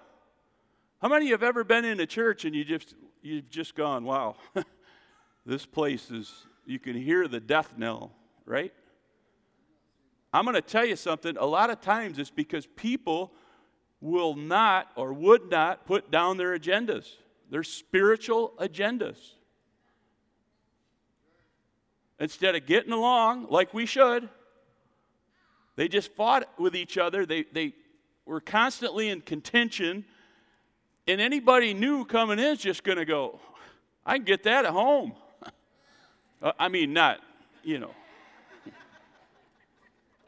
How 1.02 1.08
many 1.08 1.26
of 1.26 1.28
you 1.28 1.34
have 1.34 1.42
ever 1.42 1.62
been 1.62 1.84
in 1.84 2.00
a 2.00 2.06
church 2.06 2.46
and 2.46 2.54
you 2.54 2.64
just 2.64 2.94
you've 3.20 3.50
just 3.50 3.74
gone, 3.74 4.04
wow, 4.04 4.36
this 5.44 5.66
place 5.66 6.10
is 6.10 6.46
you 6.64 6.78
can 6.78 6.96
hear 6.96 7.28
the 7.28 7.40
death 7.40 7.74
knell, 7.76 8.12
right? 8.46 8.72
I'm 10.32 10.44
going 10.44 10.54
to 10.54 10.62
tell 10.62 10.84
you 10.84 10.96
something. 10.96 11.36
A 11.36 11.46
lot 11.46 11.70
of 11.70 11.80
times 11.80 12.18
it's 12.18 12.30
because 12.30 12.66
people 12.66 13.32
will 14.00 14.34
not 14.34 14.90
or 14.96 15.12
would 15.12 15.50
not 15.50 15.86
put 15.86 16.10
down 16.10 16.36
their 16.36 16.56
agendas, 16.58 17.06
their 17.50 17.64
spiritual 17.64 18.52
agendas. 18.58 19.18
Instead 22.18 22.54
of 22.54 22.66
getting 22.66 22.92
along 22.92 23.46
like 23.50 23.74
we 23.74 23.86
should, 23.86 24.28
they 25.76 25.88
just 25.88 26.12
fought 26.12 26.48
with 26.58 26.76
each 26.76 26.98
other. 26.98 27.24
They, 27.24 27.44
they 27.44 27.74
were 28.26 28.40
constantly 28.40 29.08
in 29.08 29.22
contention. 29.22 30.04
And 31.08 31.20
anybody 31.20 31.74
new 31.74 32.04
coming 32.04 32.38
in 32.38 32.52
is 32.52 32.58
just 32.58 32.84
going 32.84 32.98
to 32.98 33.04
go, 33.04 33.40
I 34.04 34.16
can 34.16 34.24
get 34.24 34.44
that 34.44 34.64
at 34.64 34.72
home. 34.72 35.12
Uh, 36.42 36.52
I 36.58 36.68
mean, 36.68 36.94
not, 36.94 37.20
you 37.62 37.78
know. 37.78 37.90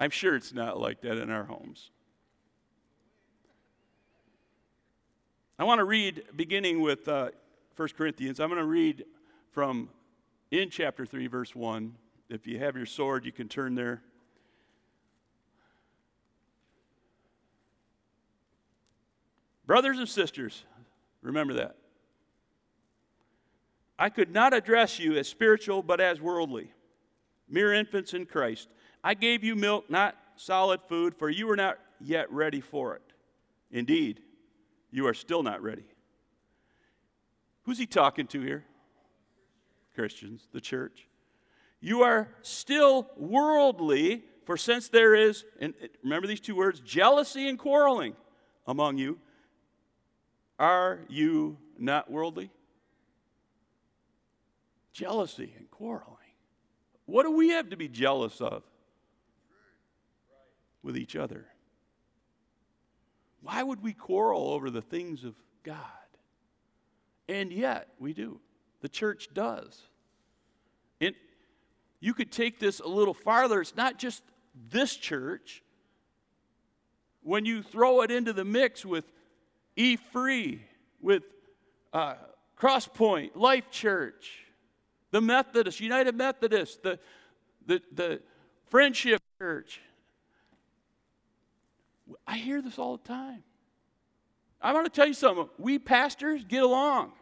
I'm 0.02 0.10
sure 0.10 0.34
it's 0.34 0.52
not 0.52 0.80
like 0.80 1.00
that 1.02 1.16
in 1.16 1.30
our 1.30 1.44
homes. 1.44 1.92
I 5.60 5.62
want 5.62 5.78
to 5.78 5.84
read, 5.84 6.24
beginning 6.34 6.80
with 6.80 7.06
uh, 7.06 7.30
1 7.76 7.88
Corinthians, 7.96 8.40
I'm 8.40 8.48
going 8.48 8.60
to 8.60 8.66
read 8.66 9.04
from 9.52 9.90
in 10.50 10.70
chapter 10.70 11.06
3, 11.06 11.28
verse 11.28 11.54
1. 11.54 11.94
If 12.28 12.48
you 12.48 12.58
have 12.58 12.76
your 12.76 12.84
sword, 12.84 13.24
you 13.24 13.30
can 13.30 13.46
turn 13.46 13.76
there. 13.76 14.02
Brothers 19.68 20.00
and 20.00 20.08
sisters, 20.08 20.64
remember 21.20 21.54
that. 21.54 21.76
I 24.00 24.08
could 24.08 24.32
not 24.32 24.52
address 24.52 24.98
you 24.98 25.16
as 25.16 25.28
spiritual, 25.28 25.80
but 25.80 26.00
as 26.00 26.20
worldly, 26.20 26.72
mere 27.48 27.72
infants 27.72 28.14
in 28.14 28.26
Christ. 28.26 28.68
I 29.04 29.14
gave 29.14 29.42
you 29.42 29.56
milk, 29.56 29.90
not 29.90 30.16
solid 30.36 30.80
food, 30.88 31.14
for 31.14 31.28
you 31.28 31.46
were 31.46 31.56
not 31.56 31.78
yet 32.00 32.30
ready 32.32 32.60
for 32.60 32.94
it. 32.94 33.02
Indeed, 33.70 34.20
you 34.90 35.06
are 35.06 35.14
still 35.14 35.42
not 35.42 35.62
ready. 35.62 35.84
Who's 37.62 37.78
he 37.78 37.86
talking 37.86 38.26
to 38.28 38.40
here? 38.40 38.64
Christians, 39.94 40.48
the 40.52 40.60
church. 40.60 41.08
You 41.80 42.02
are 42.02 42.28
still 42.42 43.08
worldly, 43.16 44.24
for 44.46 44.56
since 44.56 44.88
there 44.88 45.14
is, 45.14 45.44
and 45.60 45.74
remember 46.02 46.26
these 46.26 46.40
two 46.40 46.54
words, 46.54 46.80
jealousy 46.80 47.48
and 47.48 47.58
quarreling 47.58 48.14
among 48.66 48.98
you, 48.98 49.18
are 50.58 51.00
you 51.08 51.58
not 51.78 52.10
worldly? 52.10 52.50
Jealousy 54.92 55.54
and 55.58 55.70
quarreling. 55.70 56.16
What 57.06 57.24
do 57.24 57.32
we 57.32 57.50
have 57.50 57.70
to 57.70 57.76
be 57.76 57.88
jealous 57.88 58.40
of? 58.40 58.62
With 60.82 60.96
each 60.96 61.16
other. 61.16 61.46
Why 63.42 63.62
would 63.62 63.82
we 63.82 63.92
quarrel 63.92 64.48
over 64.50 64.70
the 64.70 64.82
things 64.82 65.24
of 65.24 65.34
God? 65.62 65.76
And 67.28 67.52
yet, 67.52 67.88
we 67.98 68.12
do. 68.12 68.40
The 68.80 68.88
church 68.88 69.28
does. 69.32 69.80
And 71.00 71.14
you 72.00 72.14
could 72.14 72.30
take 72.30 72.58
this 72.58 72.80
a 72.80 72.88
little 72.88 73.14
farther. 73.14 73.60
It's 73.60 73.76
not 73.76 73.98
just 73.98 74.22
this 74.70 74.96
church. 74.96 75.62
When 77.22 77.44
you 77.44 77.62
throw 77.62 78.02
it 78.02 78.10
into 78.10 78.32
the 78.32 78.44
mix 78.44 78.84
with 78.84 79.04
E 79.76 79.96
Free, 79.96 80.62
with 81.00 81.22
uh, 81.92 82.14
Crosspoint, 82.58 83.36
Life 83.36 83.70
Church, 83.70 84.46
the 85.10 85.20
Methodist, 85.20 85.80
United 85.80 86.16
Methodist, 86.16 86.82
the, 86.82 86.98
the, 87.66 87.82
the 87.92 88.20
Friendship 88.66 89.20
Church, 89.38 89.80
I 92.26 92.36
hear 92.36 92.62
this 92.62 92.78
all 92.78 92.96
the 92.96 93.08
time. 93.08 93.42
I 94.60 94.72
want 94.72 94.86
to 94.86 94.90
tell 94.90 95.06
you 95.06 95.14
something. 95.14 95.48
We 95.58 95.78
pastors 95.78 96.44
get 96.44 96.62
along. 96.62 97.12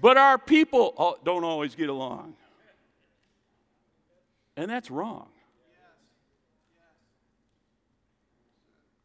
But 0.00 0.16
our 0.16 0.38
people 0.38 1.18
don't 1.24 1.44
always 1.44 1.74
get 1.74 1.88
along. 1.88 2.34
And 4.56 4.70
that's 4.70 4.90
wrong. 4.90 5.28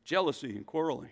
Jealousy 0.04 0.56
and 0.56 0.66
quarreling. 0.66 1.12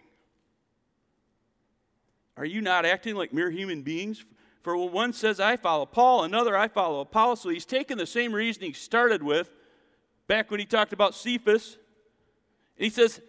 Are 2.38 2.46
you 2.46 2.62
not 2.62 2.86
acting 2.86 3.16
like 3.16 3.34
mere 3.34 3.52
human 3.52 3.82
beings? 3.84 4.24
For 4.64 4.78
one 4.90 5.14
says, 5.14 5.40
I 5.40 5.58
follow 5.58 5.86
Paul, 5.86 6.24
another, 6.24 6.56
I 6.56 6.68
follow 6.68 7.02
Apollos. 7.02 7.42
So 7.42 7.50
he's 7.50 7.66
taken 7.66 7.98
the 7.98 8.06
same 8.06 8.34
reasoning 8.34 8.70
he 8.70 8.74
started 8.74 9.22
with 9.22 9.52
back 10.28 10.52
when 10.52 10.60
he 10.60 10.66
talked 10.66 10.94
about 10.94 11.16
Cephas. 11.16 11.78
he 12.76 12.90
says, 12.90 13.22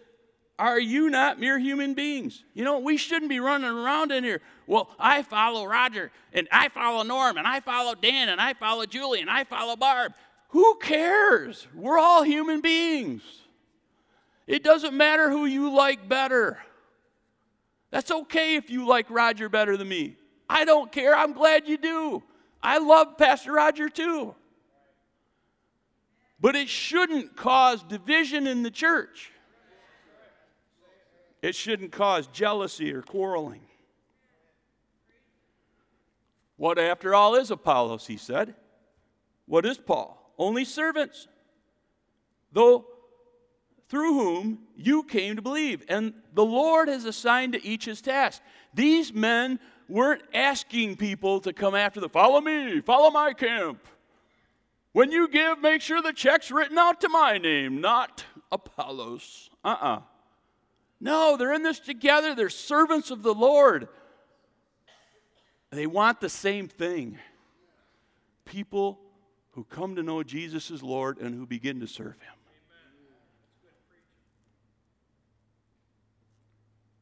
Are 0.57 0.79
you 0.79 1.09
not 1.09 1.39
mere 1.39 1.59
human 1.59 1.93
beings? 1.93 2.43
You 2.53 2.63
know, 2.63 2.79
we 2.79 2.97
shouldn't 2.97 3.29
be 3.29 3.39
running 3.39 3.69
around 3.69 4.11
in 4.11 4.23
here. 4.23 4.41
Well, 4.67 4.89
I 4.99 5.23
follow 5.23 5.65
Roger, 5.65 6.11
and 6.33 6.47
I 6.51 6.69
follow 6.69 7.03
Norm, 7.03 7.37
and 7.37 7.47
I 7.47 7.59
follow 7.59 7.95
Dan, 7.95 8.29
and 8.29 8.41
I 8.41 8.53
follow 8.53 8.85
Julie, 8.85 9.21
and 9.21 9.29
I 9.29 9.43
follow 9.43 9.75
Barb. 9.75 10.13
Who 10.49 10.75
cares? 10.81 11.67
We're 11.73 11.99
all 11.99 12.23
human 12.23 12.61
beings. 12.61 13.21
It 14.47 14.63
doesn't 14.63 14.95
matter 14.95 15.29
who 15.29 15.45
you 15.45 15.73
like 15.73 16.07
better. 16.07 16.59
That's 17.91 18.11
okay 18.11 18.55
if 18.55 18.69
you 18.69 18.87
like 18.87 19.09
Roger 19.09 19.49
better 19.49 19.77
than 19.77 19.87
me. 19.87 20.17
I 20.49 20.65
don't 20.65 20.91
care. 20.91 21.15
I'm 21.15 21.33
glad 21.33 21.67
you 21.67 21.77
do. 21.77 22.23
I 22.61 22.77
love 22.77 23.17
Pastor 23.17 23.53
Roger 23.53 23.89
too. 23.89 24.35
But 26.39 26.55
it 26.55 26.69
shouldn't 26.69 27.35
cause 27.35 27.83
division 27.83 28.47
in 28.47 28.63
the 28.63 28.71
church. 28.71 29.31
It 31.41 31.55
shouldn't 31.55 31.91
cause 31.91 32.27
jealousy 32.27 32.93
or 32.93 33.01
quarreling. 33.01 33.61
What, 36.57 36.79
after 36.79 37.13
all, 37.13 37.35
is 37.35 37.51
Apollos, 37.51 38.07
he 38.07 38.17
said? 38.17 38.55
What 39.45 39.65
is 39.65 39.77
Paul? 39.77 40.33
Only 40.37 40.65
servants, 40.65 41.27
though 42.51 42.85
through 43.87 44.13
whom 44.13 44.59
you 44.75 45.03
came 45.03 45.35
to 45.35 45.41
believe. 45.41 45.83
And 45.87 46.13
the 46.33 46.43
Lord 46.43 46.87
has 46.87 47.05
assigned 47.05 47.53
to 47.53 47.65
each 47.65 47.85
his 47.85 48.01
task. 48.01 48.41
These 48.73 49.13
men 49.13 49.59
weren't 49.87 50.23
asking 50.33 50.97
people 50.97 51.39
to 51.41 51.53
come 51.53 51.75
after 51.75 51.99
the 51.99 52.09
follow 52.09 52.41
me, 52.41 52.81
follow 52.81 53.11
my 53.11 53.33
camp. 53.33 53.87
When 54.95 55.11
you 55.11 55.27
give, 55.27 55.59
make 55.59 55.81
sure 55.81 56.01
the 56.01 56.13
check's 56.13 56.49
written 56.49 56.77
out 56.77 57.01
to 57.01 57.09
my 57.09 57.37
name, 57.37 57.81
not 57.81 58.23
Apollos. 58.49 59.49
Uh 59.61 59.67
uh-uh. 59.67 59.95
uh 59.97 60.01
No, 61.01 61.35
they're 61.35 61.51
in 61.51 61.63
this 61.63 61.79
together. 61.79 62.33
They're 62.33 62.47
servants 62.49 63.11
of 63.11 63.21
the 63.21 63.33
Lord. 63.33 63.89
They 65.69 65.85
want 65.85 66.21
the 66.21 66.29
same 66.29 66.69
thing. 66.69 67.19
people 68.45 68.97
who 69.51 69.65
come 69.65 69.97
to 69.97 70.01
know 70.01 70.23
Jesus 70.23 70.71
as 70.71 70.81
Lord 70.81 71.17
and 71.17 71.35
who 71.35 71.45
begin 71.45 71.81
to 71.81 71.87
serve 71.87 72.13
Him. 72.13 72.33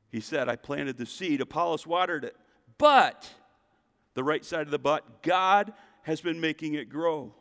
He 0.10 0.20
said, 0.20 0.50
I 0.50 0.56
planted 0.56 0.98
the 0.98 1.06
seed, 1.06 1.42
Apollos 1.42 1.86
watered 1.86 2.24
it, 2.24 2.36
but 2.80 3.30
the 4.16 4.24
right 4.24 4.44
side 4.44 4.62
of 4.62 4.72
the 4.72 4.80
but, 4.80 5.22
God 5.22 5.74
has 6.02 6.22
been 6.22 6.42
making 6.42 6.74
it 6.74 6.90
grow. 6.90 7.36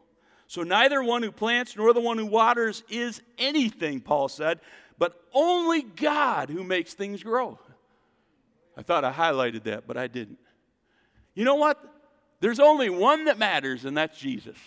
So 0.53 0.63
neither 0.65 1.03
one 1.03 1.23
who 1.23 1.33
plants 1.33 1.79
nor 1.79 1.95
the 1.95 2.01
one 2.03 2.19
who 2.19 2.27
waters 2.27 2.85
is 2.91 3.23
anything, 3.39 4.03
Paul 4.03 4.29
said, 4.29 4.61
but 4.99 5.19
only 5.33 5.81
God 5.81 6.51
who 6.51 6.63
makes 6.63 6.93
things 6.93 7.23
grow. 7.23 7.59
I 8.77 8.83
thought 8.83 9.03
I 9.03 9.15
highlighted 9.15 9.63
that, 9.63 9.87
but 9.87 9.97
I 9.97 10.09
didn't. 10.09 10.39
You 11.35 11.47
know 11.47 11.55
what? 11.55 11.83
There's 12.41 12.61
only 12.61 12.91
one 12.91 13.25
that 13.25 13.39
matters, 13.39 13.87
and 13.87 13.97
that's 13.97 14.19
Jesus. 14.19 14.59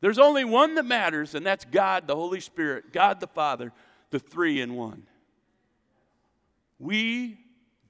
There's 0.00 0.18
only 0.18 0.42
one 0.44 0.74
that 0.74 0.84
matters, 0.84 1.36
and 1.36 1.46
that's 1.46 1.64
God, 1.64 2.08
the 2.08 2.16
Holy 2.16 2.40
Spirit, 2.40 2.92
God 2.92 3.20
the 3.20 3.28
Father, 3.28 3.72
the 4.10 4.18
three 4.18 4.60
in 4.60 4.74
one. 4.74 5.04
We 6.80 7.38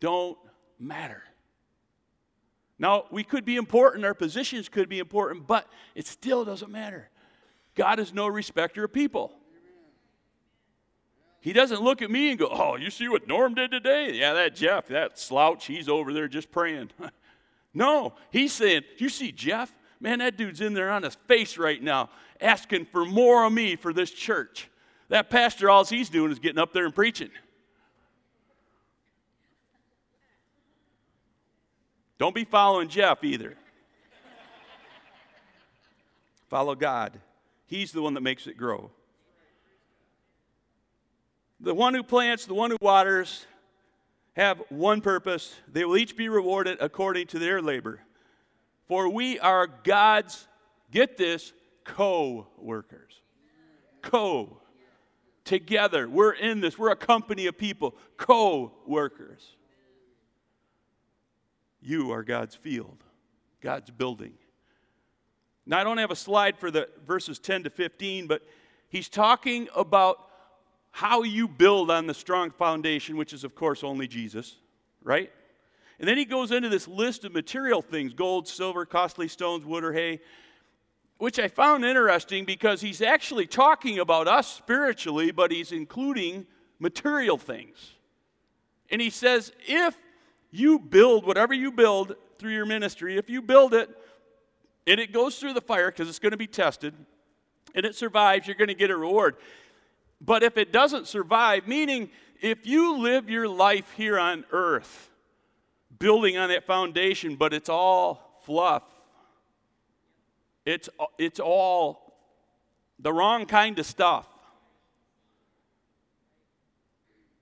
don't 0.00 0.36
matter. 0.78 1.22
Now, 2.78 3.04
we 3.10 3.24
could 3.24 3.44
be 3.44 3.56
important, 3.56 4.04
our 4.04 4.14
positions 4.14 4.68
could 4.68 4.88
be 4.88 4.98
important, 5.00 5.46
but 5.46 5.66
it 5.94 6.06
still 6.06 6.44
doesn't 6.44 6.70
matter. 6.70 7.10
God 7.74 7.98
is 7.98 8.12
no 8.12 8.26
respecter 8.28 8.84
of 8.84 8.92
people. 8.92 9.32
He 11.40 11.52
doesn't 11.52 11.80
look 11.80 12.02
at 12.02 12.10
me 12.10 12.30
and 12.30 12.38
go, 12.38 12.48
Oh, 12.50 12.76
you 12.76 12.90
see 12.90 13.08
what 13.08 13.26
Norm 13.28 13.54
did 13.54 13.70
today? 13.70 14.12
Yeah, 14.12 14.32
that 14.34 14.54
Jeff, 14.54 14.88
that 14.88 15.18
slouch, 15.18 15.66
he's 15.66 15.88
over 15.88 16.12
there 16.12 16.28
just 16.28 16.50
praying. 16.50 16.90
no, 17.74 18.14
he's 18.30 18.52
saying, 18.52 18.82
You 18.98 19.08
see 19.08 19.32
Jeff? 19.32 19.72
Man, 20.00 20.20
that 20.20 20.36
dude's 20.36 20.60
in 20.60 20.74
there 20.74 20.90
on 20.90 21.02
his 21.02 21.16
face 21.26 21.58
right 21.58 21.82
now, 21.82 22.10
asking 22.40 22.86
for 22.86 23.04
more 23.04 23.44
of 23.44 23.52
me 23.52 23.76
for 23.76 23.92
this 23.92 24.10
church. 24.10 24.68
That 25.08 25.30
pastor, 25.30 25.70
all 25.70 25.84
he's 25.84 26.08
doing 26.08 26.30
is 26.30 26.38
getting 26.38 26.58
up 26.58 26.72
there 26.72 26.84
and 26.84 26.94
preaching. 26.94 27.30
Don't 32.18 32.34
be 32.34 32.44
following 32.44 32.88
Jeff 32.88 33.22
either. 33.22 33.54
Follow 36.48 36.74
God. 36.74 37.20
He's 37.66 37.92
the 37.92 38.02
one 38.02 38.14
that 38.14 38.22
makes 38.22 38.46
it 38.46 38.56
grow. 38.56 38.90
The 41.60 41.74
one 41.74 41.94
who 41.94 42.02
plants, 42.02 42.46
the 42.46 42.54
one 42.54 42.70
who 42.70 42.76
waters 42.80 43.46
have 44.34 44.62
one 44.68 45.00
purpose. 45.00 45.54
They 45.70 45.84
will 45.84 45.96
each 45.96 46.16
be 46.16 46.28
rewarded 46.28 46.78
according 46.80 47.26
to 47.28 47.38
their 47.38 47.60
labor. 47.60 48.00
For 48.86 49.08
we 49.08 49.38
are 49.38 49.66
God's, 49.66 50.48
get 50.90 51.16
this, 51.16 51.52
co 51.84 52.46
workers. 52.56 53.20
Co. 54.02 54.58
Together. 55.44 56.08
We're 56.08 56.32
in 56.32 56.60
this. 56.60 56.78
We're 56.78 56.90
a 56.90 56.96
company 56.96 57.46
of 57.46 57.58
people, 57.58 57.94
co 58.16 58.72
workers. 58.86 59.56
You 61.80 62.12
are 62.12 62.22
God's 62.22 62.54
field, 62.54 63.04
God's 63.60 63.90
building. 63.90 64.34
Now, 65.66 65.78
I 65.78 65.84
don't 65.84 65.98
have 65.98 66.10
a 66.10 66.16
slide 66.16 66.58
for 66.58 66.70
the 66.70 66.88
verses 67.06 67.38
10 67.38 67.64
to 67.64 67.70
15, 67.70 68.26
but 68.26 68.42
he's 68.88 69.08
talking 69.08 69.68
about 69.76 70.28
how 70.90 71.22
you 71.22 71.46
build 71.46 71.90
on 71.90 72.06
the 72.06 72.14
strong 72.14 72.50
foundation, 72.50 73.16
which 73.16 73.32
is, 73.32 73.44
of 73.44 73.54
course, 73.54 73.84
only 73.84 74.08
Jesus, 74.08 74.56
right? 75.02 75.30
And 75.98 76.08
then 76.08 76.16
he 76.16 76.24
goes 76.24 76.52
into 76.52 76.68
this 76.68 76.88
list 76.88 77.24
of 77.24 77.32
material 77.32 77.82
things 77.82 78.14
gold, 78.14 78.48
silver, 78.48 78.86
costly 78.86 79.28
stones, 79.28 79.64
wood, 79.64 79.84
or 79.84 79.92
hay, 79.92 80.20
which 81.18 81.38
I 81.38 81.48
found 81.48 81.84
interesting 81.84 82.44
because 82.44 82.80
he's 82.80 83.02
actually 83.02 83.46
talking 83.46 83.98
about 83.98 84.28
us 84.28 84.46
spiritually, 84.46 85.32
but 85.32 85.50
he's 85.50 85.72
including 85.72 86.46
material 86.78 87.36
things. 87.36 87.94
And 88.90 89.00
he 89.00 89.10
says, 89.10 89.52
if 89.66 89.96
you 90.50 90.78
build 90.78 91.26
whatever 91.26 91.54
you 91.54 91.70
build 91.70 92.16
through 92.38 92.52
your 92.52 92.66
ministry, 92.66 93.16
if 93.16 93.28
you 93.28 93.42
build 93.42 93.74
it 93.74 93.90
and 94.86 94.98
it 94.98 95.12
goes 95.12 95.38
through 95.38 95.52
the 95.52 95.60
fire 95.60 95.90
because 95.90 96.08
it's 96.08 96.18
going 96.18 96.30
to 96.30 96.38
be 96.38 96.46
tested 96.46 96.94
and 97.74 97.84
it 97.84 97.94
survives, 97.94 98.46
you're 98.46 98.56
going 98.56 98.68
to 98.68 98.74
get 98.74 98.90
a 98.90 98.96
reward. 98.96 99.36
But 100.20 100.42
if 100.42 100.56
it 100.56 100.72
doesn't 100.72 101.06
survive, 101.06 101.68
meaning 101.68 102.10
if 102.40 102.66
you 102.66 102.98
live 102.98 103.28
your 103.28 103.48
life 103.48 103.92
here 103.96 104.18
on 104.18 104.44
earth 104.50 105.10
building 105.98 106.36
on 106.36 106.48
that 106.48 106.66
foundation, 106.66 107.36
but 107.36 107.52
it's 107.52 107.68
all 107.68 108.40
fluff, 108.44 108.84
it's, 110.64 110.88
it's 111.18 111.40
all 111.40 112.14
the 112.98 113.12
wrong 113.12 113.46
kind 113.46 113.78
of 113.78 113.86
stuff, 113.86 114.26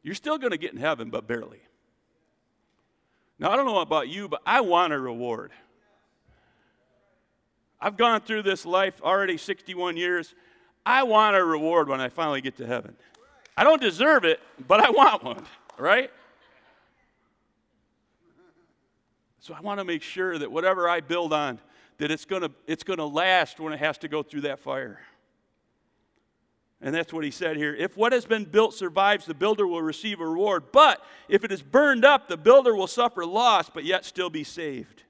you're 0.02 0.14
still 0.14 0.38
going 0.38 0.52
to 0.52 0.58
get 0.58 0.72
in 0.72 0.78
heaven, 0.78 1.10
but 1.10 1.26
barely. 1.26 1.65
Now, 3.38 3.50
I 3.50 3.56
don't 3.56 3.66
know 3.66 3.80
about 3.80 4.08
you, 4.08 4.28
but 4.28 4.40
I 4.46 4.62
want 4.62 4.92
a 4.92 4.98
reward. 4.98 5.52
I've 7.80 7.96
gone 7.96 8.20
through 8.22 8.42
this 8.42 8.64
life 8.64 9.00
already 9.02 9.36
61 9.36 9.96
years. 9.96 10.34
I 10.84 11.02
want 11.02 11.36
a 11.36 11.44
reward 11.44 11.88
when 11.88 12.00
I 12.00 12.08
finally 12.08 12.40
get 12.40 12.56
to 12.56 12.66
heaven. 12.66 12.96
I 13.56 13.64
don't 13.64 13.80
deserve 13.80 14.24
it, 14.24 14.40
but 14.66 14.80
I 14.80 14.90
want 14.90 15.22
one, 15.22 15.44
right? 15.78 16.10
So 19.40 19.54
I 19.54 19.60
want 19.60 19.78
to 19.80 19.84
make 19.84 20.02
sure 20.02 20.38
that 20.38 20.50
whatever 20.50 20.88
I 20.88 21.00
build 21.00 21.32
on, 21.32 21.58
that 21.98 22.10
it's 22.10 22.24
going 22.24 22.42
to 22.42 22.50
it's 22.66 22.82
going 22.82 22.98
to 22.98 23.04
last 23.04 23.60
when 23.60 23.72
it 23.72 23.78
has 23.78 23.96
to 23.98 24.08
go 24.08 24.22
through 24.22 24.42
that 24.42 24.58
fire. 24.58 25.00
And 26.80 26.94
that's 26.94 27.12
what 27.12 27.24
he 27.24 27.30
said 27.30 27.56
here. 27.56 27.74
If 27.74 27.96
what 27.96 28.12
has 28.12 28.26
been 28.26 28.44
built 28.44 28.74
survives, 28.74 29.24
the 29.24 29.34
builder 29.34 29.66
will 29.66 29.82
receive 29.82 30.20
a 30.20 30.26
reward. 30.26 30.64
But 30.72 31.02
if 31.28 31.42
it 31.42 31.50
is 31.50 31.62
burned 31.62 32.04
up, 32.04 32.28
the 32.28 32.36
builder 32.36 32.74
will 32.74 32.86
suffer 32.86 33.24
loss, 33.24 33.70
but 33.70 33.84
yet 33.84 34.04
still 34.04 34.28
be 34.28 34.44
saved. 34.44 35.02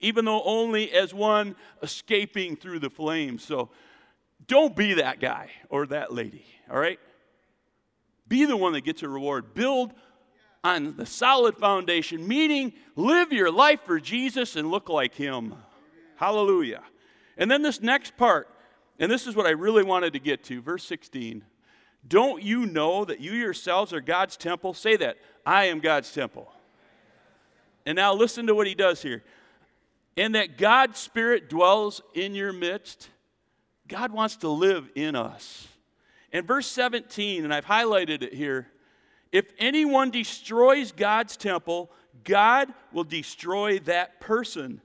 Even 0.00 0.24
though 0.24 0.42
only 0.42 0.90
as 0.92 1.14
one 1.14 1.54
escaping 1.82 2.56
through 2.56 2.80
the 2.80 2.90
flames. 2.90 3.44
So 3.44 3.70
don't 4.46 4.74
be 4.74 4.94
that 4.94 5.20
guy 5.20 5.50
or 5.68 5.86
that 5.86 6.12
lady, 6.12 6.44
all 6.68 6.78
right? 6.78 6.98
Be 8.26 8.44
the 8.44 8.56
one 8.56 8.72
that 8.72 8.80
gets 8.82 9.02
a 9.02 9.08
reward. 9.08 9.54
Build 9.54 9.92
on 10.64 10.96
the 10.96 11.06
solid 11.06 11.56
foundation, 11.56 12.26
meaning 12.26 12.72
live 12.96 13.32
your 13.32 13.50
life 13.50 13.80
for 13.86 14.00
Jesus 14.00 14.56
and 14.56 14.70
look 14.70 14.88
like 14.88 15.14
Him. 15.14 15.54
Hallelujah. 16.16 16.82
And 17.36 17.50
then 17.50 17.62
this 17.62 17.80
next 17.80 18.16
part 18.16 18.48
and 19.00 19.10
this 19.10 19.26
is 19.26 19.34
what 19.34 19.46
I 19.46 19.50
really 19.50 19.82
wanted 19.82 20.12
to 20.12 20.20
get 20.20 20.44
to. 20.44 20.62
Verse 20.62 20.84
16. 20.84 21.44
Don't 22.06 22.42
you 22.42 22.64
know 22.64 23.04
that 23.04 23.20
you 23.20 23.32
yourselves 23.32 23.92
are 23.92 24.00
God's 24.00 24.36
temple? 24.36 24.72
Say 24.72 24.96
that. 24.96 25.16
I 25.44 25.64
am 25.64 25.80
God's 25.80 26.12
temple. 26.12 26.50
And 27.84 27.96
now 27.96 28.14
listen 28.14 28.46
to 28.46 28.54
what 28.54 28.68
he 28.68 28.74
does 28.74 29.02
here. 29.02 29.22
And 30.16 30.34
that 30.34 30.56
God's 30.56 30.98
Spirit 30.98 31.50
dwells 31.50 32.00
in 32.14 32.34
your 32.34 32.52
midst. 32.52 33.10
God 33.88 34.12
wants 34.12 34.36
to 34.36 34.48
live 34.48 34.88
in 34.94 35.16
us. 35.16 35.66
And 36.32 36.46
verse 36.46 36.68
17, 36.68 37.44
and 37.44 37.52
I've 37.52 37.66
highlighted 37.66 38.22
it 38.22 38.32
here 38.32 38.68
if 39.32 39.52
anyone 39.58 40.10
destroys 40.10 40.92
God's 40.92 41.36
temple, 41.36 41.90
God 42.24 42.72
will 42.92 43.04
destroy 43.04 43.78
that 43.80 44.20
person. 44.20 44.80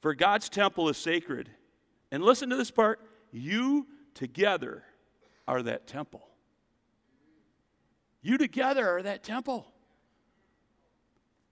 For 0.00 0.14
God's 0.14 0.48
temple 0.48 0.88
is 0.88 0.96
sacred. 0.96 1.50
And 2.10 2.22
listen 2.22 2.50
to 2.50 2.56
this 2.56 2.70
part 2.70 3.00
you 3.36 3.86
together 4.14 4.82
are 5.46 5.62
that 5.62 5.86
temple. 5.86 6.26
You 8.22 8.38
together 8.38 8.96
are 8.96 9.02
that 9.02 9.22
temple. 9.22 9.66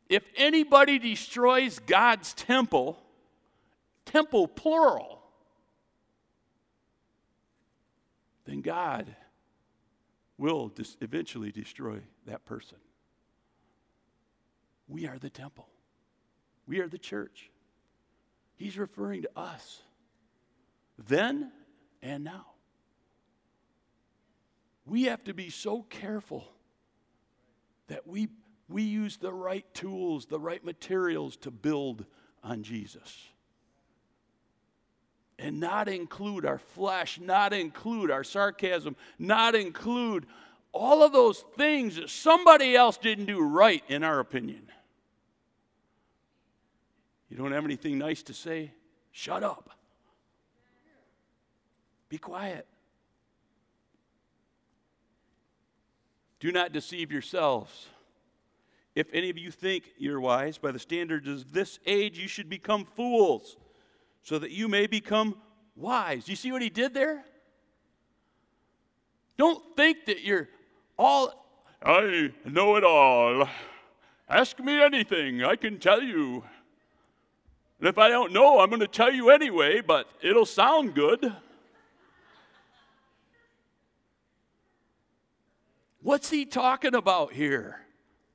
If 0.08 0.24
anybody 0.36 0.98
destroys 0.98 1.78
God's 1.78 2.34
temple, 2.34 2.98
temple 4.06 4.48
plural, 4.48 5.22
then 8.44 8.60
God 8.60 9.14
will 10.36 10.68
dis- 10.68 10.96
eventually 11.00 11.52
destroy 11.52 12.00
that 12.26 12.44
person. 12.44 12.78
We 14.88 15.06
are 15.06 15.18
the 15.18 15.30
temple, 15.30 15.68
we 16.66 16.80
are 16.80 16.88
the 16.88 16.98
church. 16.98 17.50
He's 18.56 18.78
referring 18.78 19.22
to 19.22 19.30
us. 19.36 19.82
Then 20.96 21.50
and 22.04 22.22
now. 22.22 22.46
We 24.86 25.04
have 25.04 25.24
to 25.24 25.34
be 25.34 25.48
so 25.48 25.82
careful 25.82 26.46
that 27.88 28.06
we, 28.06 28.28
we 28.68 28.82
use 28.82 29.16
the 29.16 29.32
right 29.32 29.64
tools, 29.74 30.26
the 30.26 30.38
right 30.38 30.62
materials 30.62 31.36
to 31.38 31.50
build 31.50 32.04
on 32.42 32.62
Jesus. 32.62 33.18
And 35.38 35.58
not 35.58 35.88
include 35.88 36.44
our 36.44 36.58
flesh, 36.58 37.18
not 37.18 37.52
include 37.52 38.10
our 38.10 38.22
sarcasm, 38.22 38.94
not 39.18 39.54
include 39.54 40.26
all 40.72 41.02
of 41.02 41.12
those 41.12 41.42
things 41.56 41.96
that 41.96 42.10
somebody 42.10 42.76
else 42.76 42.98
didn't 42.98 43.26
do 43.26 43.40
right, 43.40 43.82
in 43.88 44.04
our 44.04 44.20
opinion. 44.20 44.70
You 47.30 47.38
don't 47.38 47.52
have 47.52 47.64
anything 47.64 47.98
nice 47.98 48.22
to 48.24 48.34
say? 48.34 48.72
Shut 49.10 49.42
up. 49.42 49.70
Be 52.14 52.18
quiet. 52.18 52.64
Do 56.38 56.52
not 56.52 56.70
deceive 56.70 57.10
yourselves. 57.10 57.88
If 58.94 59.08
any 59.12 59.30
of 59.30 59.36
you 59.36 59.50
think 59.50 59.90
you're 59.98 60.20
wise 60.20 60.56
by 60.56 60.70
the 60.70 60.78
standards 60.78 61.26
of 61.26 61.52
this 61.52 61.80
age, 61.86 62.16
you 62.16 62.28
should 62.28 62.48
become 62.48 62.84
fools 62.84 63.56
so 64.22 64.38
that 64.38 64.52
you 64.52 64.68
may 64.68 64.86
become 64.86 65.34
wise. 65.74 66.28
You 66.28 66.36
see 66.36 66.52
what 66.52 66.62
he 66.62 66.70
did 66.70 66.94
there? 66.94 67.24
Don't 69.36 69.60
think 69.76 70.06
that 70.06 70.22
you're 70.22 70.48
all, 70.96 71.44
I 71.82 72.30
know 72.44 72.76
it 72.76 72.84
all. 72.84 73.48
Ask 74.28 74.60
me 74.60 74.80
anything, 74.80 75.42
I 75.42 75.56
can 75.56 75.80
tell 75.80 76.00
you. 76.00 76.44
And 77.80 77.88
if 77.88 77.98
I 77.98 78.08
don't 78.08 78.32
know, 78.32 78.60
I'm 78.60 78.68
going 78.68 78.78
to 78.78 78.86
tell 78.86 79.12
you 79.12 79.30
anyway, 79.30 79.80
but 79.80 80.06
it'll 80.22 80.46
sound 80.46 80.94
good. 80.94 81.34
What's 86.04 86.28
he 86.28 86.44
talking 86.44 86.94
about 86.94 87.32
here? 87.32 87.80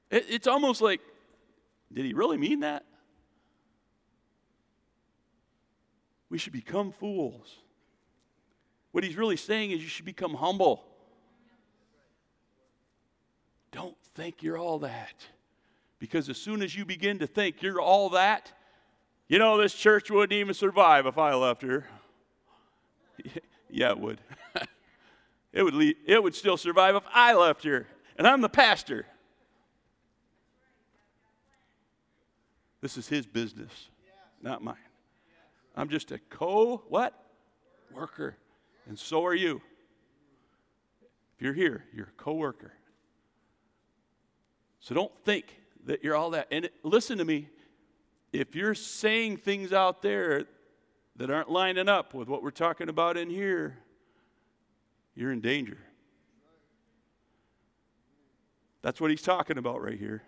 It, 0.10 0.26
it's 0.28 0.48
almost 0.48 0.82
like, 0.82 1.02
did 1.94 2.04
he 2.04 2.16
really 2.16 2.36
mean 2.36 2.62
that? 2.62 2.84
We 6.32 6.40
should 6.40 6.52
become 6.52 6.92
fools. 6.92 7.58
What 8.92 9.04
he's 9.04 9.16
really 9.16 9.38
saying 9.38 9.70
is 9.70 9.84
you 9.84 9.88
should 9.88 10.06
become 10.06 10.34
humble. 10.34 10.84
Don't 13.72 13.96
think 14.16 14.42
you're 14.42 14.58
all 14.58 14.80
that. 14.80 15.28
Because 16.00 16.28
as 16.28 16.38
soon 16.38 16.64
as 16.64 16.76
you 16.76 16.86
begin 16.86 17.20
to 17.20 17.28
think 17.28 17.62
you're 17.62 17.80
all 17.80 18.10
that, 18.10 18.52
you 19.28 19.38
know, 19.38 19.60
this 19.60 19.76
church 19.76 20.10
wouldn't 20.10 20.34
even 20.34 20.56
survive 20.56 21.06
if 21.06 21.20
I 21.20 21.36
left 21.36 21.62
here. 21.62 21.88
yeah, 23.70 23.92
it 23.92 24.00
would. 24.00 24.20
it, 25.54 25.64
would 25.64 25.74
leave, 25.74 25.96
it 26.06 26.22
would 26.22 26.36
still 26.36 26.58
survive 26.58 26.96
if 26.96 27.04
I 27.14 27.34
left 27.34 27.64
here, 27.64 27.88
and 28.18 28.28
I'm 28.28 28.42
the 28.42 28.50
pastor. 28.50 29.06
This 32.82 32.98
is 32.98 33.08
his 33.08 33.26
business, 33.26 33.90
not 34.42 34.64
mine. 34.64 34.76
I'm 35.76 35.90
just 35.90 36.12
a 36.12 36.20
co 36.20 36.84
what? 36.88 37.14
Worker. 37.94 38.38
And 38.88 38.98
so 38.98 39.26
are 39.26 39.36
you. 39.36 39.62
If 41.40 41.44
you're 41.44 41.54
here, 41.54 41.86
you're 41.94 42.08
a 42.08 42.22
co-worker. 42.22 42.74
So 44.82 44.94
don't 44.94 45.18
think 45.24 45.62
that 45.86 46.04
you're 46.04 46.16
all 46.16 46.32
that. 46.32 46.48
And 46.52 46.70
listen 46.84 47.18
to 47.20 47.24
me. 47.24 47.48
If 48.34 48.58
you're 48.58 48.76
saying 48.76 49.38
things 49.38 49.72
out 49.72 50.02
there 50.02 50.48
that 51.16 51.32
aren't 51.32 51.50
lining 51.50 51.88
up 51.88 52.14
with 52.14 52.28
what 52.28 52.44
we're 52.44 52.52
talking 52.52 52.90
about 52.90 53.16
in 53.16 53.30
here, 53.30 53.78
you're 55.16 55.32
in 55.32 55.42
danger. 55.42 55.78
That's 58.82 59.02
what 59.02 59.10
he's 59.10 59.22
talking 59.22 59.58
about 59.58 59.82
right 59.82 59.98
here. 59.98 60.24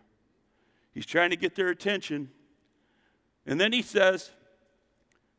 He's 0.93 1.05
trying 1.05 1.29
to 1.29 1.37
get 1.37 1.55
their 1.55 1.69
attention. 1.69 2.29
And 3.45 3.59
then 3.59 3.71
he 3.71 3.81
says, 3.81 4.29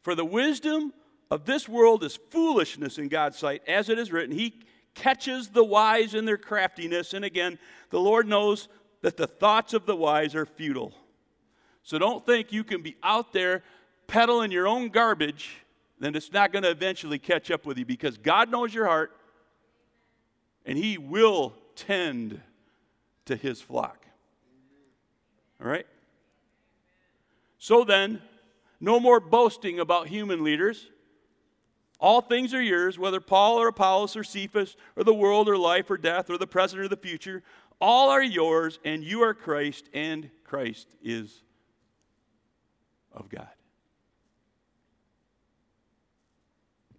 For 0.00 0.14
the 0.14 0.24
wisdom 0.24 0.92
of 1.30 1.44
this 1.44 1.68
world 1.68 2.04
is 2.04 2.18
foolishness 2.30 2.98
in 2.98 3.08
God's 3.08 3.38
sight, 3.38 3.62
as 3.68 3.88
it 3.88 3.98
is 3.98 4.10
written. 4.10 4.34
He 4.34 4.62
catches 4.94 5.48
the 5.48 5.64
wise 5.64 6.14
in 6.14 6.24
their 6.24 6.38
craftiness. 6.38 7.14
And 7.14 7.24
again, 7.24 7.58
the 7.90 8.00
Lord 8.00 8.26
knows 8.26 8.68
that 9.02 9.16
the 9.16 9.26
thoughts 9.26 9.74
of 9.74 9.86
the 9.86 9.96
wise 9.96 10.34
are 10.34 10.46
futile. 10.46 10.94
So 11.82 11.98
don't 11.98 12.24
think 12.24 12.52
you 12.52 12.64
can 12.64 12.82
be 12.82 12.96
out 13.02 13.32
there 13.32 13.62
peddling 14.06 14.52
your 14.52 14.68
own 14.68 14.88
garbage, 14.88 15.64
then 15.98 16.14
it's 16.14 16.32
not 16.32 16.52
going 16.52 16.62
to 16.62 16.70
eventually 16.70 17.18
catch 17.18 17.50
up 17.50 17.64
with 17.64 17.78
you 17.78 17.84
because 17.84 18.18
God 18.18 18.50
knows 18.50 18.74
your 18.74 18.86
heart 18.86 19.16
and 20.64 20.78
He 20.78 20.98
will 20.98 21.54
tend 21.76 22.40
to 23.26 23.36
His 23.36 23.60
flock. 23.60 24.06
All 25.60 25.68
right? 25.68 25.86
So 27.58 27.84
then, 27.84 28.20
no 28.80 28.98
more 28.98 29.20
boasting 29.20 29.78
about 29.78 30.08
human 30.08 30.42
leaders. 30.42 30.88
All 32.00 32.20
things 32.20 32.52
are 32.52 32.62
yours, 32.62 32.98
whether 32.98 33.20
Paul 33.20 33.60
or 33.60 33.68
Apollos 33.68 34.16
or 34.16 34.24
Cephas 34.24 34.76
or 34.96 35.04
the 35.04 35.14
world 35.14 35.48
or 35.48 35.56
life 35.56 35.88
or 35.88 35.96
death 35.96 36.28
or 36.30 36.36
the 36.36 36.48
present 36.48 36.82
or 36.82 36.88
the 36.88 36.96
future. 36.96 37.44
All 37.80 38.10
are 38.10 38.22
yours, 38.22 38.80
and 38.84 39.04
you 39.04 39.22
are 39.22 39.34
Christ, 39.34 39.88
and 39.94 40.30
Christ 40.44 40.88
is 41.02 41.42
of 43.12 43.28
God. 43.28 43.48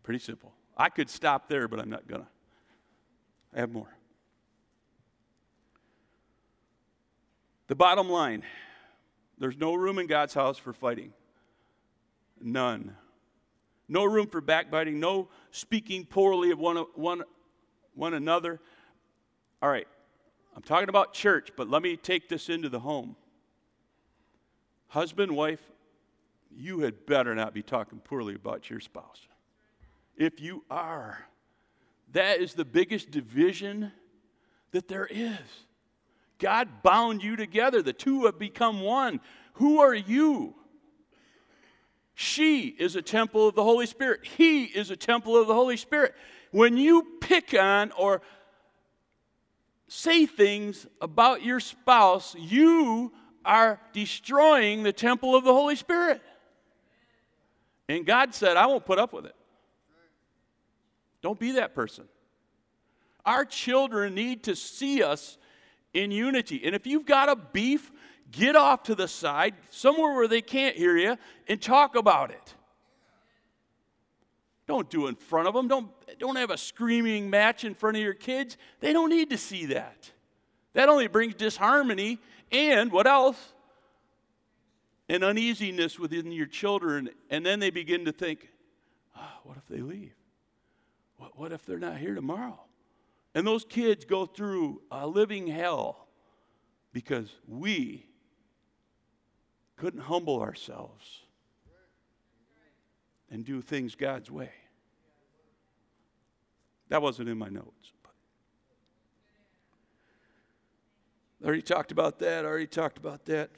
Pretty 0.04 0.20
simple. 0.20 0.54
I 0.78 0.90
could 0.90 1.10
stop 1.10 1.48
there, 1.48 1.68
but 1.68 1.80
I'm 1.80 1.90
not 1.90 2.08
going 2.08 2.22
to. 2.22 2.28
I 3.56 3.60
have 3.60 3.72
more. 3.72 3.96
The 7.68 7.76
bottom 7.76 8.10
line 8.10 8.44
there's 9.38 9.58
no 9.58 9.74
room 9.74 10.00
in 10.00 10.08
God's 10.08 10.34
house 10.34 10.58
for 10.58 10.74
fighting. 10.74 11.12
None. 12.40 12.96
No 13.88 14.06
room 14.06 14.28
for 14.28 14.42
backbiting, 14.42 15.00
no 15.00 15.28
speaking 15.52 16.06
poorly 16.06 16.52
of 16.52 16.60
one, 16.60 16.78
one, 16.96 17.24
one 17.94 18.14
another. 18.14 18.62
All 19.62 19.70
right, 19.70 19.88
I'm 20.56 20.62
talking 20.62 20.90
about 20.90 21.14
church, 21.14 21.50
but 21.58 21.70
let 21.70 21.82
me 21.82 21.98
take 21.98 22.30
this 22.30 22.48
into 22.48 22.70
the 22.70 22.80
home. 22.80 23.16
Husband, 24.88 25.36
wife, 25.36 25.62
you 26.56 26.80
had 26.80 27.06
better 27.06 27.34
not 27.36 27.54
be 27.54 27.64
talking 27.64 28.00
poorly 28.00 28.36
about 28.36 28.70
your 28.70 28.80
spouse. 28.80 29.28
If 30.16 30.40
you 30.40 30.64
are, 30.70 31.28
that 32.14 32.40
is 32.40 32.54
the 32.54 32.66
biggest 32.66 33.12
division 33.12 33.92
that 34.72 34.88
there 34.88 35.08
is. 35.10 35.38
God 36.40 36.84
bound 36.84 37.24
you 37.24 37.36
together, 37.36 37.82
the 37.82 37.94
two 37.94 38.26
have 38.26 38.40
become 38.40 38.82
one. 38.82 39.20
Who 39.54 39.80
are 39.80 39.94
you? 39.94 40.56
She 42.16 42.68
is 42.68 42.96
a 42.96 43.02
temple 43.02 43.48
of 43.48 43.56
the 43.56 43.64
Holy 43.64 43.86
Spirit. 43.86 44.26
He 44.38 44.66
is 44.66 44.92
a 44.92 44.96
temple 44.96 45.36
of 45.40 45.48
the 45.48 45.54
Holy 45.54 45.78
Spirit. 45.78 46.14
When 46.52 46.78
you 46.78 47.18
pick 47.22 47.54
on 47.54 47.92
or 47.92 48.22
say 49.88 50.26
things 50.26 50.86
about 51.02 51.44
your 51.44 51.60
spouse, 51.60 52.36
you 52.38 53.12
are 53.46 53.80
destroying 53.94 54.84
the 54.84 54.94
temple 54.94 55.36
of 55.36 55.44
the 55.44 55.54
Holy 55.54 55.76
Spirit. 55.76 56.22
And 57.90 58.06
God 58.06 58.34
said, 58.34 58.58
I 58.58 58.68
won't 58.68 58.86
put 58.86 59.00
up 59.00 59.14
with 59.14 59.26
it. 59.26 59.36
Don't 61.24 61.40
be 61.40 61.54
that 61.54 61.74
person. 61.74 62.04
Our 63.26 63.46
children 63.46 64.14
need 64.14 64.44
to 64.44 64.56
see 64.56 65.02
us 65.02 65.38
in 65.94 66.12
unity. 66.12 66.62
And 66.66 66.76
if 66.76 66.86
you've 66.86 67.06
got 67.06 67.30
a 67.30 67.36
beef, 67.36 67.92
get 68.30 68.58
off 68.58 68.84
to 68.84 68.96
the 68.96 69.08
side, 69.08 69.56
somewhere 69.70 70.14
where 70.14 70.28
they 70.28 70.42
can't 70.42 70.76
hear 70.76 70.98
you, 70.98 71.18
and 71.48 71.62
talk 71.62 71.96
about 71.96 72.30
it. 72.30 72.54
Don't 74.68 74.90
do 74.90 75.06
it 75.06 75.10
in 75.10 75.16
front 75.16 75.48
of 75.48 75.54
them. 75.54 75.70
Don't, 75.70 75.90
don't 76.20 76.36
have 76.36 76.50
a 76.50 76.58
screaming 76.58 77.30
match 77.30 77.64
in 77.64 77.74
front 77.74 77.96
of 77.96 78.04
your 78.04 78.14
kids. 78.14 78.58
They 78.82 78.92
don't 78.92 79.10
need 79.10 79.30
to 79.30 79.38
see 79.38 79.68
that. 79.68 80.12
That 80.74 80.90
only 80.90 81.08
brings 81.08 81.36
disharmony 81.36 82.20
and 82.52 82.92
what 82.92 83.08
else? 83.08 83.54
An 85.08 85.24
uneasiness 85.24 85.98
within 85.98 86.32
your 86.32 86.48
children. 86.48 87.10
And 87.30 87.46
then 87.46 87.60
they 87.60 87.70
begin 87.70 88.06
to 88.06 88.12
think, 88.12 88.50
oh, 89.18 89.40
what 89.44 89.58
if 89.58 89.68
they 89.68 89.82
leave? 89.82 90.14
What, 91.24 91.40
what 91.40 91.52
if 91.54 91.66
they're 91.66 91.80
not 91.80 91.98
here 91.98 92.16
tomorrow? 92.16 92.60
And 93.34 93.48
those 93.48 93.64
kids 93.64 94.04
go 94.04 94.26
through 94.26 94.82
a 94.92 95.08
living 95.08 95.48
hell 95.48 96.10
because 96.92 97.30
we 97.48 98.06
couldn't 99.78 100.02
humble 100.02 100.42
ourselves 100.42 101.22
and 103.32 103.46
do 103.46 103.62
things 103.62 103.96
God's 103.96 104.30
way. 104.30 104.52
That 106.90 107.02
wasn't 107.02 107.30
in 107.30 107.38
my 107.38 107.50
notes. 107.50 107.94
I 111.42 111.46
already 111.46 111.62
talked 111.62 111.94
about 111.94 112.20
that. 112.20 112.44
I 112.44 112.48
already 112.50 112.68
talked 112.68 112.98
about 112.98 113.26
that. 113.26 113.50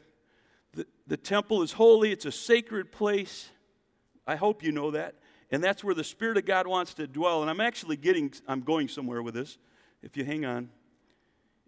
The, 0.74 0.86
the 1.08 1.18
temple 1.18 1.64
is 1.64 1.72
holy, 1.72 2.12
it's 2.12 2.26
a 2.26 2.32
sacred 2.32 2.92
place. 2.92 3.50
I 4.28 4.36
hope 4.36 4.64
you 4.64 4.72
know 4.72 4.92
that. 4.92 5.16
And 5.56 5.64
that's 5.64 5.86
where 5.86 5.96
the 5.96 6.04
Spirit 6.04 6.36
of 6.36 6.44
God 6.44 6.68
wants 6.68 6.94
to 6.96 7.08
dwell. 7.08 7.40
And 7.42 7.50
I'm 7.50 7.62
actually 7.62 7.96
getting, 7.96 8.34
I'm 8.46 8.60
going 8.60 8.90
somewhere 8.90 9.24
with 9.24 9.36
this, 9.36 9.58
if 10.04 10.18
you 10.18 10.26
hang 10.26 10.44
on. 10.44 10.68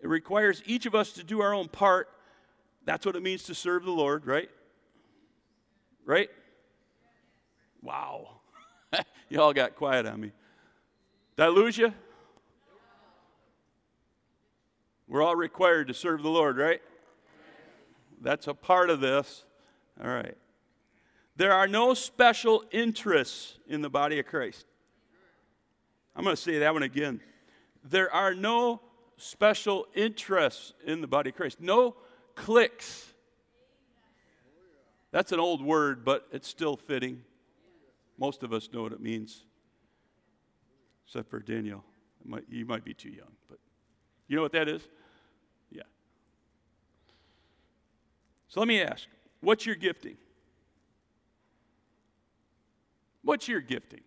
It 0.03 0.09
requires 0.09 0.61
each 0.65 0.85
of 0.85 0.93
us 0.93 1.13
to 1.13 1.23
do 1.23 1.39
our 1.39 1.53
own 1.53 1.69
part. 1.69 2.09
That's 2.83 3.05
what 3.05 3.15
it 3.15 3.23
means 3.23 3.43
to 3.43 3.55
serve 3.55 3.85
the 3.85 3.91
Lord, 3.91 4.25
right? 4.25 4.49
Right? 6.03 6.29
Wow. 7.81 8.41
Y'all 9.29 9.53
got 9.53 9.77
quiet 9.77 10.05
on 10.05 10.19
me. 10.19 10.33
Did 11.37 11.43
I 11.43 11.47
lose 11.47 11.77
you? 11.77 11.93
We're 15.07 15.23
all 15.23 15.37
required 15.37 15.87
to 15.87 15.93
serve 15.93 16.23
the 16.23 16.29
Lord, 16.29 16.57
right? 16.57 16.81
That's 18.19 18.47
a 18.47 18.53
part 18.53 18.89
of 18.89 18.99
this. 18.99 19.45
All 20.03 20.09
right. 20.09 20.35
There 21.37 21.53
are 21.53 21.67
no 21.67 21.93
special 21.93 22.63
interests 22.71 23.59
in 23.67 23.83
the 23.83 23.89
body 23.89 24.17
of 24.17 24.25
Christ. 24.25 24.65
I'm 26.15 26.23
going 26.23 26.35
to 26.35 26.41
say 26.41 26.57
that 26.59 26.73
one 26.73 26.81
again. 26.81 27.21
There 27.83 28.11
are 28.11 28.33
no 28.33 28.81
special 29.17 29.85
interests 29.93 30.73
in 30.83 30.99
the 30.99 31.07
body 31.07 31.29
of 31.29 31.35
Christ, 31.35 31.61
no 31.61 31.95
cliques. 32.33 33.13
That's 35.11 35.31
an 35.31 35.39
old 35.39 35.63
word, 35.63 36.03
but 36.03 36.27
it's 36.31 36.47
still 36.47 36.75
fitting. 36.75 37.21
Most 38.17 38.41
of 38.41 38.51
us 38.51 38.69
know 38.73 38.81
what 38.81 38.91
it 38.91 38.99
means, 38.99 39.45
except 41.05 41.29
for 41.29 41.39
Daniel. 41.39 41.83
You 42.49 42.65
might 42.65 42.83
be 42.83 42.95
too 42.95 43.09
young, 43.09 43.31
but 43.47 43.59
you 44.27 44.35
know 44.35 44.41
what 44.41 44.53
that 44.53 44.67
is? 44.67 44.81
Yeah. 45.69 45.83
So 48.47 48.59
let 48.59 48.67
me 48.67 48.81
ask 48.81 49.07
what's 49.41 49.67
your 49.67 49.75
gifting? 49.75 50.17
What's 53.23 53.47
your 53.47 53.61
gifting? 53.61 54.01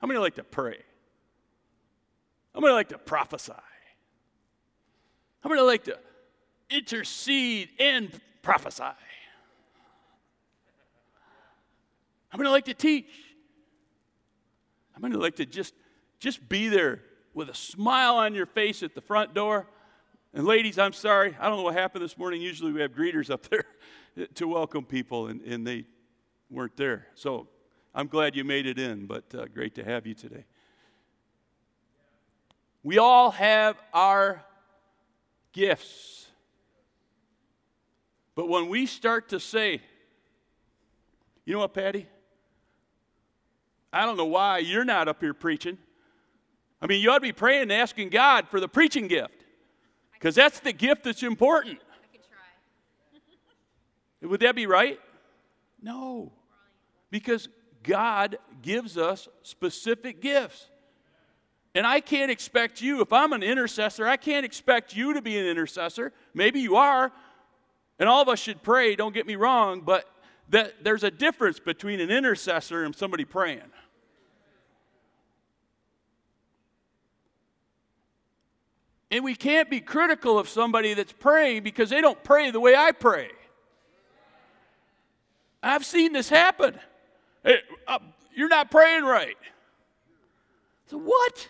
How 0.00 0.06
many 0.06 0.18
like 0.18 0.36
to 0.36 0.44
pray? 0.44 0.78
How 2.54 2.60
many 2.60 2.72
like 2.72 2.88
to 2.88 2.98
prophesy? 2.98 3.52
How 5.40 5.50
many 5.50 5.60
like 5.62 5.84
to 5.84 5.98
intercede 6.68 7.70
and 7.78 8.10
prophesy? 8.42 8.82
How 12.30 12.38
many 12.38 12.48
like 12.50 12.64
to 12.66 12.74
teach? 12.74 13.10
How 14.92 15.00
many 15.00 15.16
like 15.16 15.36
to 15.36 15.46
just, 15.46 15.74
just 16.18 16.48
be 16.48 16.68
there 16.68 17.02
with 17.34 17.48
a 17.48 17.54
smile 17.54 18.16
on 18.16 18.34
your 18.34 18.46
face 18.46 18.82
at 18.82 18.94
the 18.94 19.00
front 19.00 19.34
door? 19.34 19.66
And 20.32 20.46
ladies, 20.46 20.78
I'm 20.78 20.92
sorry, 20.92 21.36
I 21.40 21.48
don't 21.48 21.58
know 21.58 21.64
what 21.64 21.74
happened 21.74 22.04
this 22.04 22.16
morning. 22.16 22.40
Usually 22.40 22.72
we 22.72 22.80
have 22.80 22.92
greeters 22.92 23.30
up 23.30 23.42
there 23.48 23.64
to 24.34 24.46
welcome 24.46 24.84
people, 24.84 25.26
and, 25.26 25.40
and 25.42 25.66
they 25.66 25.84
weren't 26.50 26.76
there. 26.76 27.06
So 27.14 27.48
I'm 27.94 28.06
glad 28.06 28.36
you 28.36 28.44
made 28.44 28.66
it 28.66 28.78
in, 28.78 29.06
but 29.06 29.24
uh, 29.34 29.46
great 29.46 29.74
to 29.74 29.84
have 29.84 30.06
you 30.06 30.14
today. 30.14 30.44
We 32.82 32.98
all 32.98 33.32
have 33.32 33.76
our 33.92 34.44
gifts. 35.52 36.26
But 38.34 38.48
when 38.48 38.68
we 38.68 38.86
start 38.86 39.30
to 39.30 39.40
say, 39.40 39.82
you 41.44 41.54
know 41.54 41.60
what, 41.60 41.74
Patty? 41.74 42.06
I 43.92 44.06
don't 44.06 44.16
know 44.16 44.24
why 44.24 44.58
you're 44.58 44.84
not 44.84 45.08
up 45.08 45.20
here 45.20 45.34
preaching. 45.34 45.76
I 46.80 46.86
mean, 46.86 47.02
you 47.02 47.10
ought 47.10 47.16
to 47.16 47.20
be 47.20 47.32
praying 47.32 47.62
and 47.62 47.72
asking 47.72 48.10
God 48.10 48.48
for 48.48 48.60
the 48.60 48.68
preaching 48.68 49.08
gift 49.08 49.44
because 50.14 50.34
that's 50.34 50.60
the 50.60 50.72
gift 50.72 51.04
that's 51.04 51.22
important. 51.22 51.78
I 51.92 52.16
could 52.16 52.22
try. 54.20 54.28
Would 54.28 54.40
that 54.40 54.54
be 54.54 54.66
right? 54.66 54.98
No. 55.82 56.32
Because 57.10 57.48
God 57.82 58.38
gives 58.62 58.98
us 58.98 59.28
specific 59.42 60.20
gifts. 60.20 60.68
And 61.74 61.86
I 61.86 62.00
can't 62.00 62.30
expect 62.30 62.82
you, 62.82 63.00
if 63.00 63.12
I'm 63.12 63.32
an 63.32 63.42
intercessor, 63.42 64.06
I 64.06 64.16
can't 64.16 64.44
expect 64.44 64.94
you 64.94 65.14
to 65.14 65.22
be 65.22 65.38
an 65.38 65.46
intercessor. 65.46 66.12
Maybe 66.34 66.60
you 66.60 66.76
are. 66.76 67.12
And 67.98 68.08
all 68.08 68.22
of 68.22 68.28
us 68.28 68.40
should 68.40 68.62
pray, 68.62 68.96
don't 68.96 69.14
get 69.14 69.26
me 69.26 69.36
wrong, 69.36 69.82
but 69.82 70.04
that 70.48 70.82
there's 70.82 71.04
a 71.04 71.10
difference 71.10 71.60
between 71.60 72.00
an 72.00 72.10
intercessor 72.10 72.82
and 72.82 72.94
somebody 72.94 73.24
praying. 73.24 73.60
And 79.12 79.24
we 79.24 79.34
can't 79.34 79.68
be 79.68 79.80
critical 79.80 80.38
of 80.38 80.48
somebody 80.48 80.94
that's 80.94 81.12
praying 81.12 81.62
because 81.62 81.90
they 81.90 82.00
don't 82.00 82.22
pray 82.22 82.50
the 82.50 82.60
way 82.60 82.74
I 82.76 82.92
pray. 82.92 83.30
I've 85.62 85.84
seen 85.84 86.12
this 86.12 86.28
happen. 86.28 86.78
Hey, 87.42 87.58
uh, 87.86 87.98
you're 88.34 88.48
not 88.48 88.70
praying 88.70 89.04
right. 89.04 89.36
So, 90.86 90.98
what? 90.98 91.48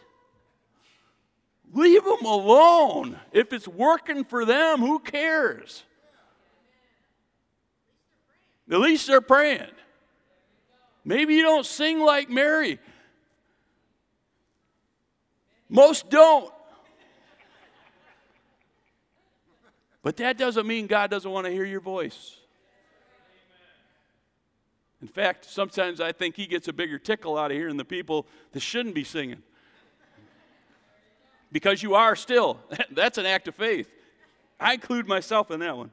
Leave 1.72 2.04
them 2.04 2.24
alone. 2.24 3.18
If 3.32 3.52
it's 3.52 3.68
working 3.68 4.24
for 4.24 4.44
them, 4.44 4.80
who 4.80 4.98
cares? 4.98 5.84
At 8.70 8.78
least 8.78 9.06
they're 9.06 9.20
praying. 9.20 9.70
Maybe 11.04 11.34
you 11.34 11.42
don't 11.42 11.66
sing 11.66 12.00
like 12.00 12.28
Mary. 12.28 12.78
Most 15.68 16.10
don't. 16.10 16.52
But 20.02 20.16
that 20.18 20.38
doesn't 20.38 20.66
mean 20.66 20.86
God 20.86 21.10
doesn't 21.10 21.30
want 21.30 21.46
to 21.46 21.52
hear 21.52 21.64
your 21.64 21.80
voice. 21.80 22.39
In 25.02 25.08
fact, 25.08 25.44
sometimes 25.44 26.00
I 26.00 26.12
think 26.12 26.36
He 26.36 26.46
gets 26.46 26.68
a 26.68 26.72
bigger 26.72 26.98
tickle 26.98 27.38
out 27.38 27.50
of 27.50 27.56
hearing 27.56 27.76
the 27.76 27.84
people 27.84 28.26
that 28.52 28.60
shouldn't 28.60 28.94
be 28.94 29.04
singing. 29.04 29.42
Because 31.52 31.82
you 31.82 31.94
are 31.94 32.14
still. 32.14 32.60
That's 32.90 33.18
an 33.18 33.26
act 33.26 33.48
of 33.48 33.54
faith. 33.54 33.90
I 34.58 34.74
include 34.74 35.08
myself 35.08 35.50
in 35.50 35.60
that 35.60 35.76
one. 35.76 35.90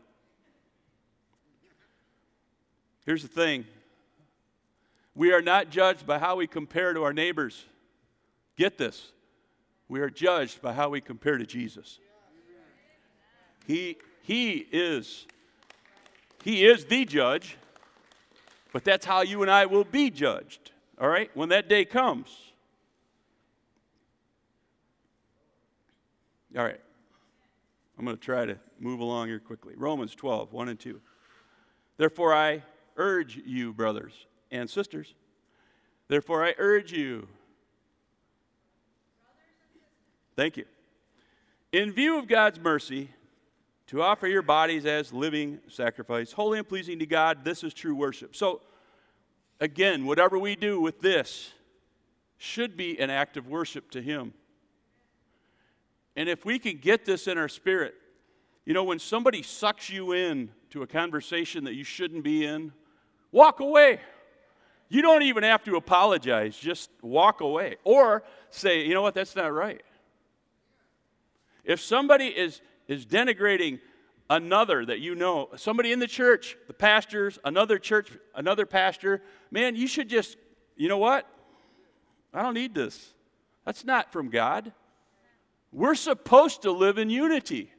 Here's 3.06 3.22
the 3.22 3.30
thing 3.30 3.66
we 5.16 5.32
are 5.32 5.42
not 5.42 5.70
judged 5.70 6.06
by 6.06 6.20
how 6.20 6.36
we 6.36 6.46
compare 6.46 6.94
to 6.94 7.04
our 7.04 7.14
neighbors. 7.14 7.66
Get 8.58 8.78
this. 8.78 9.12
We 9.88 10.02
are 10.02 10.10
judged 10.10 10.62
by 10.62 10.74
how 10.74 10.90
we 10.90 11.00
compare 11.00 11.38
to 11.38 11.46
Jesus. 11.46 12.00
He, 13.66 13.98
he 14.22 14.68
is 14.72 15.26
he 16.48 16.66
is 16.66 16.86
the 16.86 17.04
judge, 17.04 17.58
but 18.78 18.84
that's 18.84 19.08
how 19.08 19.22
you 19.22 19.42
and 19.42 19.50
I 19.50 19.66
will 19.66 19.84
be 19.84 20.12
judged. 20.12 20.70
All 21.02 21.10
right? 21.10 21.32
When 21.34 21.50
that 21.50 21.68
day 21.68 21.84
comes. 21.84 22.28
All 26.56 26.64
right. 26.64 26.80
I'm 27.98 28.06
going 28.06 28.16
to 28.16 28.24
try 28.24 28.46
to 28.46 28.56
move 28.80 29.00
along 29.00 29.30
here 29.30 29.40
quickly. 29.40 29.74
Romans 29.76 30.14
12, 30.14 30.54
1 30.54 30.70
and 30.70 30.80
2. 30.80 31.02
Therefore, 31.98 32.36
I 32.36 32.62
urge 32.98 33.42
you, 33.44 33.74
brothers 33.74 34.14
and 34.52 34.70
sisters, 34.70 35.16
therefore, 36.08 36.46
I 36.46 36.54
urge 36.60 36.92
you. 36.92 37.28
Thank 40.36 40.56
you. 40.56 40.66
In 41.72 41.92
view 41.92 42.20
of 42.20 42.28
God's 42.28 42.60
mercy, 42.60 43.10
to 43.88 44.02
offer 44.02 44.28
your 44.28 44.42
bodies 44.42 44.86
as 44.86 45.14
living 45.14 45.60
sacrifice, 45.70 46.34
holy 46.34 46.60
and 46.60 46.68
pleasing 46.68 47.00
to 47.00 47.06
God. 47.06 47.44
This 47.44 47.64
is 47.64 47.74
true 47.74 47.96
worship. 47.96 48.36
So, 48.36 48.62
again, 49.60 50.06
whatever 50.06 50.38
we 50.38 50.56
do 50.56 50.80
with 50.80 51.00
this 51.00 51.52
should 52.38 52.78
be 52.78 53.00
an 53.00 53.10
act 53.10 53.38
of 53.38 53.48
worship 53.48 53.90
to 53.92 54.02
Him. 54.02 54.34
And 56.16 56.28
if 56.28 56.46
we 56.46 56.60
can 56.60 56.78
get 56.78 57.06
this 57.06 57.28
in 57.28 57.38
our 57.38 57.48
spirit, 57.48 57.96
you 58.66 58.74
know, 58.74 58.84
when 58.84 59.00
somebody 59.00 59.42
sucks 59.42 59.90
you 59.90 60.12
in 60.12 60.50
to 60.72 60.84
a 60.84 60.88
conversation 60.88 61.64
that 61.64 61.74
you 61.74 61.86
shouldn't 61.86 62.24
be 62.24 62.44
in, 62.44 62.74
walk 63.32 63.62
away. 63.62 64.02
You 64.90 65.02
don't 65.02 65.24
even 65.24 65.44
have 65.44 65.64
to 65.64 65.76
apologize, 65.76 66.58
just 66.58 66.90
walk 67.02 67.42
away. 67.42 67.78
Or 67.84 68.24
say, 68.50 68.86
you 68.86 68.94
know 68.94 69.02
what, 69.02 69.14
that's 69.14 69.36
not 69.36 69.54
right. 69.54 69.82
If 71.64 71.82
somebody 71.82 72.28
is 72.28 72.62
is 72.88 73.06
denigrating 73.06 73.80
another 74.30 74.86
that 74.86 75.00
you 75.00 75.16
know, 75.16 75.50
somebody 75.56 75.92
in 75.92 76.00
the 76.00 76.08
church, 76.08 76.58
the 76.68 76.74
pastors, 76.74 77.40
another 77.44 77.78
church, 77.80 78.10
another 78.36 78.66
pastor, 78.66 79.22
man, 79.52 79.76
you 79.76 79.88
should 79.88 80.10
just, 80.10 80.38
you 80.76 80.90
know 80.90 80.98
what? 80.98 81.28
I 82.34 82.42
don't 82.42 82.54
need 82.54 82.76
this. 82.76 83.14
That's 83.66 83.86
not 83.86 84.12
from 84.12 84.30
God. 84.30 84.74
We're 85.72 85.96
supposed 85.96 86.64
to 86.64 86.72
live 86.72 86.98
in 86.98 87.10
unity. 87.10 87.72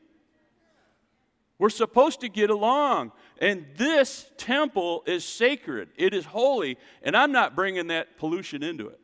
We're 1.59 1.71
supposed 1.71 2.21
to 2.21 2.29
get 2.29 2.51
along. 2.51 3.13
And 3.41 3.67
this 3.77 4.31
temple 4.37 5.03
is 5.07 5.25
sacred, 5.25 5.91
it 5.97 6.15
is 6.15 6.25
holy, 6.25 6.79
and 7.03 7.17
I'm 7.17 7.33
not 7.33 7.57
bringing 7.57 7.89
that 7.89 8.17
pollution 8.19 8.63
into 8.63 8.89
it. 8.89 9.01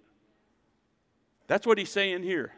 That's 1.46 1.66
what 1.66 1.78
he's 1.78 1.90
saying 1.90 2.22
here. 2.22 2.52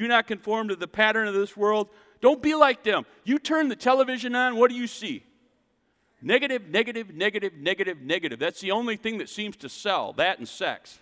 Do 0.00 0.08
not 0.08 0.26
conform 0.26 0.68
to 0.68 0.76
the 0.76 0.88
pattern 0.88 1.28
of 1.28 1.34
this 1.34 1.54
world. 1.54 1.90
Don't 2.22 2.40
be 2.40 2.54
like 2.54 2.84
them. 2.84 3.04
You 3.22 3.38
turn 3.38 3.68
the 3.68 3.76
television 3.76 4.34
on, 4.34 4.56
what 4.56 4.70
do 4.70 4.74
you 4.74 4.86
see? 4.86 5.26
Negative, 6.22 6.66
negative, 6.70 7.14
negative, 7.14 7.52
negative, 7.52 8.00
negative. 8.00 8.38
That's 8.38 8.62
the 8.62 8.70
only 8.70 8.96
thing 8.96 9.18
that 9.18 9.28
seems 9.28 9.58
to 9.58 9.68
sell, 9.68 10.14
that 10.14 10.38
and 10.38 10.48
sex. 10.48 11.00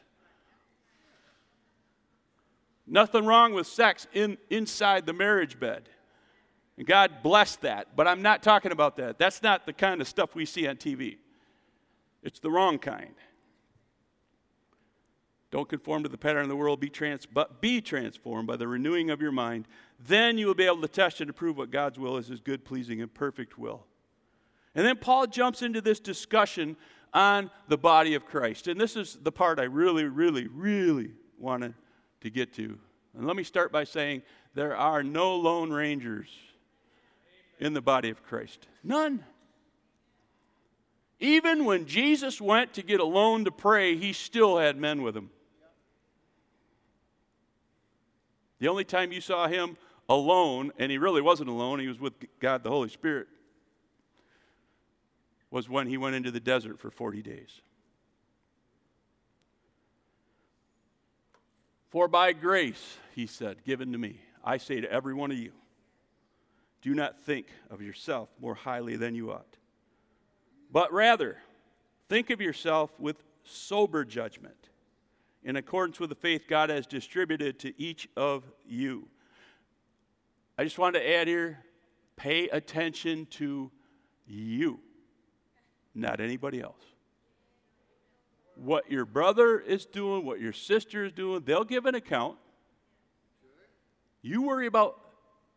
Nothing 2.89 3.25
wrong 3.25 3.53
with 3.53 3.69
sex 3.69 4.09
in, 4.15 4.37
inside 4.51 5.07
the 5.07 5.13
marriage 5.13 5.61
bed. 5.61 5.89
And 6.77 6.85
God 6.85 7.23
bless 7.23 7.55
that. 7.59 7.95
But 7.95 8.09
I'm 8.09 8.21
not 8.21 8.43
talking 8.43 8.73
about 8.73 8.97
that. 8.97 9.17
That's 9.17 9.45
not 9.45 9.65
the 9.65 9.73
kind 9.73 10.01
of 10.01 10.09
stuff 10.09 10.35
we 10.35 10.45
see 10.45 10.67
on 10.67 10.75
TV. 10.75 11.19
It's 12.25 12.41
the 12.41 12.51
wrong 12.51 12.81
kind. 12.81 13.15
Don't 15.51 15.69
conform 15.69 16.03
to 16.03 16.09
the 16.09 16.19
pattern 16.19 16.43
of 16.43 16.49
the 16.49 16.57
world, 16.57 16.79
be 16.79 16.91
trans- 16.91 17.25
but 17.27 17.61
be 17.61 17.81
transformed 17.81 18.47
by 18.47 18.57
the 18.57 18.69
renewing 18.69 19.11
of 19.11 19.23
your 19.23 19.33
mind. 19.33 19.67
Then 19.99 20.37
you 20.37 20.47
will 20.47 20.55
be 20.55 20.67
able 20.67 20.83
to 20.83 20.89
test 20.89 21.21
and 21.21 21.31
approve 21.31 21.57
what 21.57 21.71
God's 21.71 21.99
will 21.99 22.19
is 22.19 22.29
his 22.29 22.41
good, 22.41 22.65
pleasing, 22.65 23.01
and 23.01 23.13
perfect 23.13 23.59
will. 23.59 23.87
And 24.75 24.87
then 24.87 24.97
Paul 24.97 25.27
jumps 25.27 25.63
into 25.63 25.81
this 25.81 26.01
discussion 26.01 26.77
on 27.15 27.51
the 27.69 27.79
body 27.79 28.15
of 28.15 28.27
Christ. 28.27 28.69
And 28.69 28.79
this 28.79 28.95
is 28.95 29.19
the 29.23 29.33
part 29.33 29.59
I 29.59 29.65
really, 29.65 30.05
really, 30.05 30.47
really 30.47 31.13
wanted 31.39 31.75
to 32.21 32.31
get 32.31 32.53
to. 32.55 32.79
And 33.17 33.27
let 33.27 33.35
me 33.35 33.43
start 33.43 33.73
by 33.73 33.85
saying 33.85 34.23
there 34.55 34.77
are 34.77 35.03
no 35.03 35.35
lone 35.37 35.71
rangers 35.71 36.29
in 37.59 37.73
the 37.73 37.81
body 37.81 38.11
of 38.11 38.23
Christ. 38.23 38.69
None. 38.85 39.25
Even 41.21 41.65
when 41.65 41.87
Jesus 41.87 42.41
went 42.41 42.75
to 42.75 42.83
get 42.83 43.01
alone 43.01 43.47
to 43.47 43.51
pray, 43.51 43.97
he 43.97 44.13
still 44.13 44.59
had 44.59 44.77
men 44.77 45.03
with 45.03 45.17
him. 45.17 45.31
The 48.59 48.69
only 48.69 48.85
time 48.85 49.13
you 49.13 49.21
saw 49.21 49.47
him 49.47 49.77
alone, 50.09 50.73
and 50.79 50.91
he 50.91 50.99
really 50.99 51.23
wasn't 51.23 51.49
alone, 51.49 51.79
he 51.79 51.89
was 51.89 52.01
with 52.01 52.15
God 52.41 52.63
the 52.63 52.71
Holy 52.71 52.89
Spirit, 52.89 53.29
was 55.51 55.69
when 55.69 55.87
he 55.87 55.97
went 55.97 56.17
into 56.17 56.31
the 56.31 56.41
desert 56.41 56.79
for 56.79 56.91
40 56.91 57.23
days. 57.23 57.61
For 61.91 62.07
by 62.09 62.33
grace, 62.33 62.99
he 63.15 63.27
said, 63.27 63.65
given 63.65 63.93
to 63.93 63.99
me, 63.99 64.21
I 64.45 64.59
say 64.59 64.81
to 64.81 64.93
every 64.93 65.15
one 65.15 65.31
of 65.31 65.39
you, 65.39 65.53
do 66.83 66.95
not 66.95 67.19
think 67.19 67.47
of 67.71 67.81
yourself 67.81 68.29
more 68.41 68.55
highly 68.55 68.97
than 68.97 69.15
you 69.15 69.33
ought, 69.33 69.57
but 70.71 70.93
rather 70.93 71.39
think 72.09 72.31
of 72.31 72.41
yourself 72.41 72.91
with 72.99 73.25
sober 73.43 74.05
judgment 74.05 74.68
in 75.49 75.57
accordance 75.57 75.99
with 75.99 76.11
the 76.11 76.15
faith 76.15 76.45
God 76.47 76.69
has 76.69 76.87
distributed 76.87 77.59
to 77.61 77.73
each 77.81 78.07
of 78.19 78.45
you. 78.67 79.09
I 80.59 80.65
just 80.65 80.79
wanted 80.79 81.01
to 81.01 81.11
add 81.11 81.27
here 81.27 81.65
pay 82.17 82.49
attention 82.51 83.27
to 83.31 83.71
you, 84.27 84.81
not 85.95 86.21
anybody 86.21 86.61
else. 86.61 86.83
What 88.57 88.91
your 88.91 89.07
brother 89.07 89.59
is 89.59 89.87
doing, 89.87 90.27
what 90.27 90.39
your 90.39 90.53
sister 90.53 91.07
is 91.07 91.13
doing, 91.13 91.43
they'll 91.47 91.65
give 91.65 91.87
an 91.87 91.95
account. 91.95 92.37
You 94.21 94.43
worry 94.43 94.67
about 94.67 95.01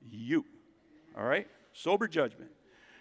you. 0.10 0.46
All 1.18 1.26
right? 1.26 1.48
Sober 1.74 2.08
judgment. 2.08 2.52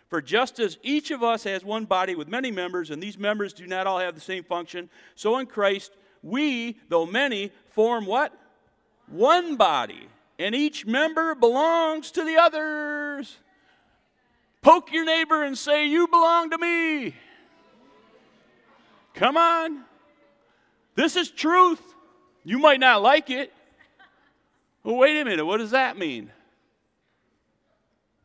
For 0.08 0.20
just 0.20 0.58
as 0.58 0.76
each 0.82 1.12
of 1.12 1.22
us 1.22 1.44
has 1.44 1.64
one 1.64 1.84
body 1.84 2.16
with 2.16 2.26
many 2.26 2.50
members, 2.50 2.90
and 2.90 3.00
these 3.00 3.16
members 3.16 3.52
do 3.52 3.68
not 3.68 3.86
all 3.86 4.00
have 4.00 4.16
the 4.16 4.20
same 4.20 4.42
function, 4.42 4.90
so 5.14 5.38
in 5.38 5.46
Christ, 5.46 5.92
we, 6.22 6.78
though 6.88 7.06
many, 7.06 7.52
form 7.70 8.06
what? 8.06 8.32
One 9.06 9.56
body. 9.56 10.08
And 10.38 10.54
each 10.54 10.86
member 10.86 11.34
belongs 11.34 12.10
to 12.12 12.24
the 12.24 12.36
others. 12.36 13.38
Poke 14.62 14.92
your 14.92 15.04
neighbor 15.04 15.42
and 15.42 15.56
say, 15.56 15.86
You 15.86 16.06
belong 16.06 16.50
to 16.50 16.58
me. 16.58 17.14
Come 19.14 19.36
on. 19.36 19.84
This 20.94 21.16
is 21.16 21.30
truth. 21.30 21.80
You 22.44 22.58
might 22.58 22.80
not 22.80 23.02
like 23.02 23.30
it. 23.30 23.52
Well, 24.82 24.96
wait 24.96 25.20
a 25.20 25.24
minute. 25.24 25.44
What 25.44 25.58
does 25.58 25.72
that 25.72 25.98
mean? 25.98 26.30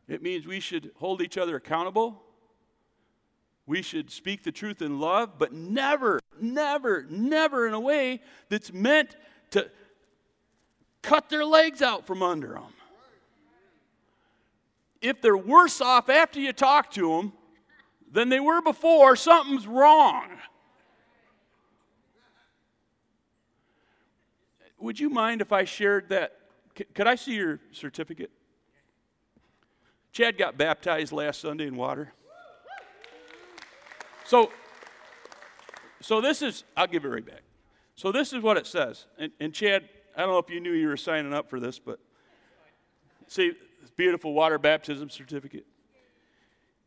It 0.08 0.22
means 0.22 0.46
we 0.46 0.60
should 0.60 0.92
hold 0.96 1.22
each 1.22 1.38
other 1.38 1.56
accountable. 1.56 2.22
We 3.66 3.82
should 3.82 4.12
speak 4.12 4.44
the 4.44 4.52
truth 4.52 4.82
in 4.82 5.00
love, 5.00 5.40
but 5.40 5.52
never, 5.52 6.20
never, 6.42 7.06
never 7.10 7.68
in 7.68 7.74
a 7.74 7.80
way 7.80 8.22
that's 8.50 8.72
meant 8.72 9.16
to 9.52 9.70
cut 11.02 11.30
their 11.30 11.46
legs 11.46 11.82
out 11.82 12.06
from 12.06 12.24
under 12.24 12.54
them. 12.54 12.74
If 15.02 15.22
they're 15.22 15.38
worse 15.38 15.82
off 15.82 16.10
after 16.10 16.40
you 16.40 16.52
talk 16.52 16.92
to 16.92 17.10
them 17.10 17.34
than 18.12 18.30
they 18.30 18.40
were 18.40 18.62
before, 18.62 19.16
something's 19.16 19.68
wrong. 19.68 20.30
Would 24.80 25.00
you 25.00 25.10
mind 25.10 25.42
if 25.42 25.52
I 25.52 25.64
shared 25.64 26.10
that? 26.10 26.34
could 26.94 27.08
I 27.08 27.16
see 27.16 27.36
your 27.36 27.60
certificate? 27.72 28.32
Chad 30.12 30.38
got 30.38 30.58
baptized 30.58 31.12
last 31.12 31.42
Sunday 31.42 31.68
in 31.68 31.76
water. 31.76 32.14
So, 34.26 34.50
so 36.06 36.22
this 36.22 36.44
is, 36.44 36.66
I'll 36.78 36.86
give 36.86 37.04
it 37.04 37.08
right 37.08 37.26
back. 37.26 37.42
So 37.96 38.12
this 38.12 38.32
is 38.32 38.44
what 38.44 38.58
it 38.58 38.68
says. 38.68 39.08
And, 39.18 39.32
and 39.40 39.52
Chad, 39.52 39.90
I 40.16 40.22
don't 40.22 40.30
know 40.30 40.38
if 40.38 40.52
you 40.52 40.60
knew 40.60 40.72
you 40.72 40.88
were 40.88 40.98
signing 40.98 41.34
up 41.34 41.50
for 41.50 41.60
this, 41.60 41.80
but 41.80 41.98
see, 43.26 43.54
beautiful 43.96 44.32
water 44.32 44.60
baptism 44.60 45.10
certificate. 45.10 45.66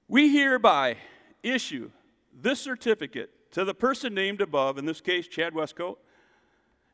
We 0.07 0.33
hereby 0.33 0.98
issue 1.42 1.90
this 2.33 2.61
certificate 2.61 3.31
to 3.50 3.64
the 3.64 3.74
person 3.74 4.14
named 4.14 4.40
above, 4.40 4.78
in 4.78 4.87
this 4.87 5.00
case, 5.00 5.26
Chad 5.26 5.52
Westcoat, 5.52 5.96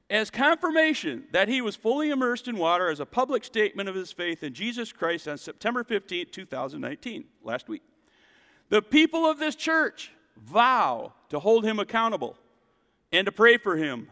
as 0.09 0.31
confirmation 0.31 1.25
that 1.33 1.49
he 1.49 1.61
was 1.61 1.77
fully 1.77 2.09
immersed 2.09 2.49
in 2.49 2.57
water 2.57 2.89
as 2.89 3.01
a 3.01 3.07
public 3.07 3.45
statement 3.45 3.87
of 3.87 3.95
his 3.95 4.13
faith 4.13 4.43
in 4.43 4.55
Jesus 4.55 4.93
Christ 4.93 5.29
on 5.29 5.37
September 5.37 5.85
15, 5.85 6.29
2019, 6.33 7.25
last 7.43 7.69
week. 7.69 7.83
The 8.71 8.81
people 8.81 9.27
of 9.27 9.39
this 9.39 9.57
church 9.57 10.11
vow 10.37 11.13
to 11.35 11.41
hold 11.41 11.65
him 11.65 11.81
accountable 11.81 12.37
and 13.11 13.27
to 13.27 13.33
pray 13.33 13.57
for 13.57 13.77
him 13.77 14.09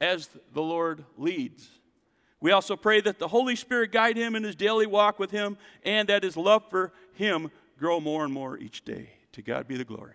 as 0.00 0.30
the 0.54 0.62
Lord 0.62 1.04
leads. 1.18 1.68
We 2.40 2.50
also 2.50 2.76
pray 2.76 3.02
that 3.02 3.18
the 3.18 3.28
Holy 3.28 3.56
Spirit 3.56 3.92
guide 3.92 4.16
him 4.16 4.34
in 4.34 4.42
his 4.42 4.56
daily 4.56 4.86
walk 4.86 5.18
with 5.18 5.30
him 5.30 5.58
and 5.84 6.08
that 6.08 6.22
his 6.22 6.34
love 6.34 6.64
for 6.70 6.94
him 7.12 7.50
grow 7.78 8.00
more 8.00 8.24
and 8.24 8.32
more 8.32 8.56
each 8.56 8.86
day. 8.86 9.10
To 9.32 9.42
God 9.42 9.68
be 9.68 9.76
the 9.76 9.84
glory. 9.84 10.14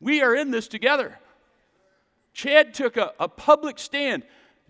We 0.00 0.22
are 0.22 0.34
in 0.34 0.50
this 0.50 0.66
together. 0.66 1.20
Chad 2.32 2.74
took 2.74 2.96
a, 2.96 3.12
a 3.20 3.28
public 3.28 3.78
stand. 3.78 4.24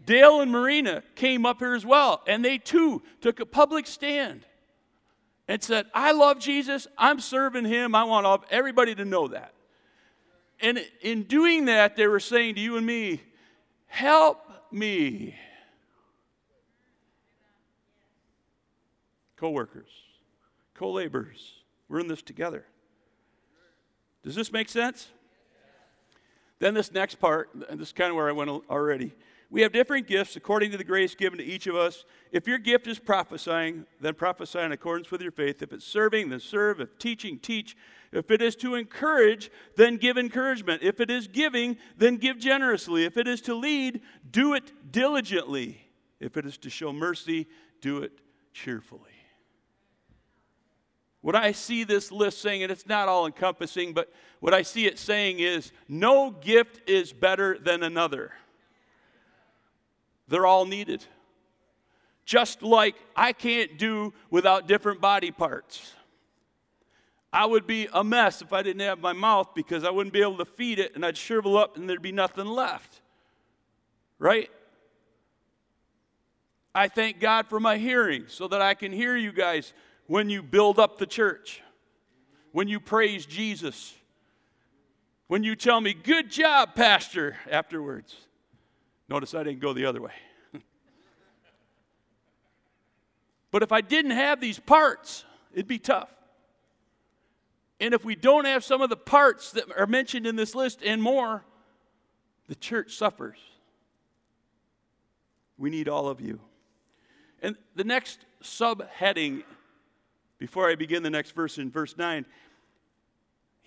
Dale 0.04 0.42
and 0.42 0.50
Marina 0.50 1.02
came 1.14 1.46
up 1.46 1.60
here 1.60 1.74
as 1.74 1.86
well, 1.86 2.22
and 2.26 2.44
they 2.44 2.58
too 2.58 3.02
took 3.22 3.40
a 3.40 3.46
public 3.46 3.86
stand 3.86 4.44
and 5.48 5.62
said, 5.62 5.86
I 5.94 6.12
love 6.12 6.40
Jesus. 6.40 6.86
I'm 6.98 7.20
serving 7.20 7.64
him. 7.64 7.94
I 7.94 8.04
want 8.04 8.44
everybody 8.50 8.94
to 8.94 9.06
know 9.06 9.28
that. 9.28 9.54
And 10.60 10.84
in 11.00 11.24
doing 11.24 11.66
that, 11.66 11.96
they 11.96 12.06
were 12.06 12.20
saying 12.20 12.56
to 12.56 12.60
you 12.60 12.76
and 12.76 12.86
me, 12.86 13.22
Help 13.86 14.38
me. 14.70 15.34
Co 19.36 19.50
workers, 19.50 19.88
co 20.74 20.90
laborers, 20.90 21.62
we're 21.88 22.00
in 22.00 22.08
this 22.08 22.22
together. 22.22 22.64
Does 24.24 24.34
this 24.34 24.52
make 24.52 24.68
sense? 24.68 25.08
Then, 26.58 26.74
this 26.74 26.92
next 26.92 27.16
part, 27.16 27.50
and 27.68 27.78
this 27.78 27.88
is 27.88 27.92
kind 27.92 28.10
of 28.10 28.16
where 28.16 28.28
I 28.28 28.32
went 28.32 28.50
already. 28.68 29.12
We 29.50 29.62
have 29.62 29.72
different 29.72 30.06
gifts 30.06 30.36
according 30.36 30.72
to 30.72 30.76
the 30.76 30.84
grace 30.84 31.14
given 31.14 31.38
to 31.38 31.44
each 31.44 31.66
of 31.66 31.74
us. 31.74 32.04
If 32.32 32.46
your 32.46 32.58
gift 32.58 32.86
is 32.86 32.98
prophesying, 32.98 33.86
then 33.98 34.14
prophesy 34.14 34.58
in 34.58 34.72
accordance 34.72 35.10
with 35.10 35.22
your 35.22 35.32
faith. 35.32 35.62
If 35.62 35.72
it's 35.72 35.86
serving, 35.86 36.28
then 36.28 36.40
serve. 36.40 36.80
If 36.80 36.98
teaching, 36.98 37.38
teach. 37.38 37.74
If 38.12 38.30
it 38.30 38.42
is 38.42 38.56
to 38.56 38.74
encourage, 38.74 39.50
then 39.76 39.96
give 39.96 40.18
encouragement. 40.18 40.82
If 40.82 41.00
it 41.00 41.10
is 41.10 41.28
giving, 41.28 41.78
then 41.96 42.16
give 42.16 42.38
generously. 42.38 43.04
If 43.04 43.16
it 43.16 43.26
is 43.26 43.40
to 43.42 43.54
lead, 43.54 44.02
do 44.30 44.52
it 44.52 44.92
diligently. 44.92 45.88
If 46.20 46.36
it 46.36 46.44
is 46.44 46.58
to 46.58 46.70
show 46.70 46.92
mercy, 46.92 47.46
do 47.80 47.98
it 47.98 48.12
cheerfully. 48.52 49.02
What 51.22 51.34
I 51.34 51.52
see 51.52 51.84
this 51.84 52.12
list 52.12 52.42
saying, 52.42 52.62
and 52.62 52.70
it's 52.70 52.86
not 52.86 53.08
all 53.08 53.26
encompassing, 53.26 53.94
but 53.94 54.12
what 54.40 54.52
I 54.52 54.62
see 54.62 54.86
it 54.86 54.98
saying 54.98 55.40
is 55.40 55.72
no 55.88 56.30
gift 56.30 56.88
is 56.88 57.12
better 57.12 57.58
than 57.58 57.82
another. 57.82 58.32
They're 60.28 60.46
all 60.46 60.66
needed. 60.66 61.04
Just 62.24 62.62
like 62.62 62.94
I 63.16 63.32
can't 63.32 63.78
do 63.78 64.12
without 64.30 64.68
different 64.68 65.00
body 65.00 65.30
parts. 65.30 65.94
I 67.32 67.46
would 67.46 67.66
be 67.66 67.88
a 67.92 68.02
mess 68.02 68.42
if 68.42 68.52
I 68.52 68.62
didn't 68.62 68.80
have 68.80 69.00
my 69.00 69.12
mouth 69.12 69.54
because 69.54 69.84
I 69.84 69.90
wouldn't 69.90 70.12
be 70.12 70.22
able 70.22 70.38
to 70.38 70.44
feed 70.44 70.78
it 70.78 70.94
and 70.94 71.04
I'd 71.04 71.16
shrivel 71.16 71.56
up 71.56 71.76
and 71.76 71.88
there'd 71.88 72.02
be 72.02 72.12
nothing 72.12 72.46
left. 72.46 73.00
Right? 74.18 74.50
I 76.74 76.88
thank 76.88 77.20
God 77.20 77.46
for 77.48 77.60
my 77.60 77.76
hearing 77.76 78.24
so 78.28 78.48
that 78.48 78.62
I 78.62 78.74
can 78.74 78.92
hear 78.92 79.16
you 79.16 79.32
guys 79.32 79.72
when 80.06 80.30
you 80.30 80.42
build 80.42 80.78
up 80.78 80.98
the 80.98 81.06
church, 81.06 81.62
when 82.52 82.68
you 82.68 82.80
praise 82.80 83.26
Jesus, 83.26 83.94
when 85.26 85.42
you 85.42 85.54
tell 85.54 85.80
me, 85.80 85.92
Good 85.92 86.30
job, 86.30 86.74
Pastor, 86.74 87.36
afterwards. 87.50 88.14
Notice 89.08 89.34
I 89.34 89.42
didn't 89.42 89.60
go 89.60 89.72
the 89.72 89.86
other 89.86 90.02
way. 90.02 90.12
but 93.50 93.62
if 93.62 93.72
I 93.72 93.80
didn't 93.80 94.12
have 94.12 94.40
these 94.40 94.58
parts, 94.58 95.24
it'd 95.52 95.66
be 95.66 95.78
tough. 95.78 96.10
And 97.80 97.94
if 97.94 98.04
we 98.04 98.14
don't 98.16 98.44
have 98.44 98.64
some 98.64 98.82
of 98.82 98.90
the 98.90 98.96
parts 98.96 99.52
that 99.52 99.64
are 99.76 99.86
mentioned 99.86 100.26
in 100.26 100.36
this 100.36 100.54
list 100.54 100.82
and 100.84 101.00
more, 101.00 101.44
the 102.48 102.56
church 102.56 102.96
suffers. 102.96 103.38
We 105.56 105.70
need 105.70 105.88
all 105.88 106.08
of 106.08 106.20
you. 106.20 106.40
And 107.40 107.56
the 107.76 107.84
next 107.84 108.26
subheading 108.42 109.44
before 110.38 110.68
I 110.68 110.74
begin 110.74 111.02
the 111.02 111.10
next 111.10 111.32
verse 111.32 111.58
in 111.58 111.70
verse 111.70 111.96
9, 111.96 112.24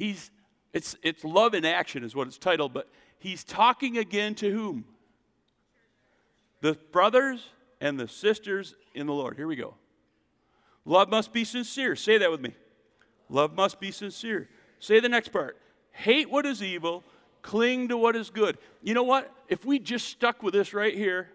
He's, 0.01 0.31
it's, 0.73 0.95
it's 1.03 1.23
love 1.23 1.53
in 1.53 1.63
action, 1.63 2.03
is 2.03 2.15
what 2.15 2.27
it's 2.27 2.39
titled, 2.39 2.73
but 2.73 2.89
he's 3.19 3.43
talking 3.43 3.99
again 3.99 4.33
to 4.35 4.51
whom? 4.51 4.85
The 6.61 6.77
brothers 6.91 7.49
and 7.79 7.99
the 7.99 8.07
sisters 8.07 8.75
in 8.93 9.07
the 9.07 9.13
Lord. 9.13 9.35
Here 9.35 9.47
we 9.47 9.55
go. 9.55 9.75
Love 10.85 11.09
must 11.09 11.33
be 11.33 11.43
sincere. 11.43 11.95
Say 11.95 12.17
that 12.19 12.31
with 12.31 12.41
me. 12.41 12.55
Love 13.29 13.53
must 13.53 13.79
be 13.79 13.91
sincere. 13.91 14.49
Say 14.79 14.99
the 14.99 15.09
next 15.09 15.29
part. 15.29 15.57
Hate 15.91 16.29
what 16.29 16.45
is 16.45 16.63
evil, 16.63 17.03
cling 17.41 17.89
to 17.89 17.97
what 17.97 18.15
is 18.15 18.29
good. 18.29 18.57
You 18.81 18.93
know 18.93 19.03
what? 19.03 19.31
If 19.47 19.65
we 19.65 19.79
just 19.79 20.07
stuck 20.07 20.41
with 20.41 20.53
this 20.53 20.73
right 20.73 20.95
here, 20.95 21.29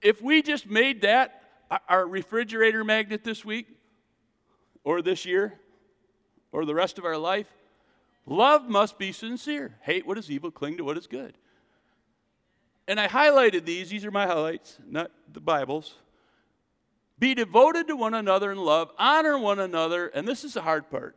if 0.00 0.20
we 0.22 0.42
just 0.42 0.66
made 0.66 1.02
that 1.02 1.42
our 1.88 2.06
refrigerator 2.06 2.84
magnet 2.84 3.24
this 3.24 3.44
week, 3.44 3.66
or 4.84 5.00
this 5.00 5.24
year, 5.24 5.58
or 6.52 6.64
the 6.64 6.74
rest 6.74 6.98
of 6.98 7.04
our 7.04 7.16
life, 7.16 7.46
love 8.26 8.68
must 8.68 8.98
be 8.98 9.12
sincere. 9.12 9.76
Hate 9.80 10.06
what 10.06 10.18
is 10.18 10.30
evil, 10.30 10.50
cling 10.50 10.76
to 10.76 10.84
what 10.84 10.98
is 10.98 11.06
good. 11.06 11.36
And 12.86 13.00
I 13.00 13.08
highlighted 13.08 13.64
these, 13.64 13.90
these 13.90 14.04
are 14.04 14.10
my 14.10 14.26
highlights, 14.26 14.78
not 14.86 15.10
the 15.32 15.40
Bible's. 15.40 15.94
Be 17.18 17.34
devoted 17.34 17.88
to 17.88 17.96
one 17.96 18.14
another 18.14 18.52
in 18.52 18.58
love, 18.58 18.90
honor 18.98 19.38
one 19.38 19.58
another, 19.58 20.08
and 20.08 20.26
this 20.26 20.44
is 20.44 20.54
the 20.54 20.62
hard 20.62 20.90
part 20.90 21.16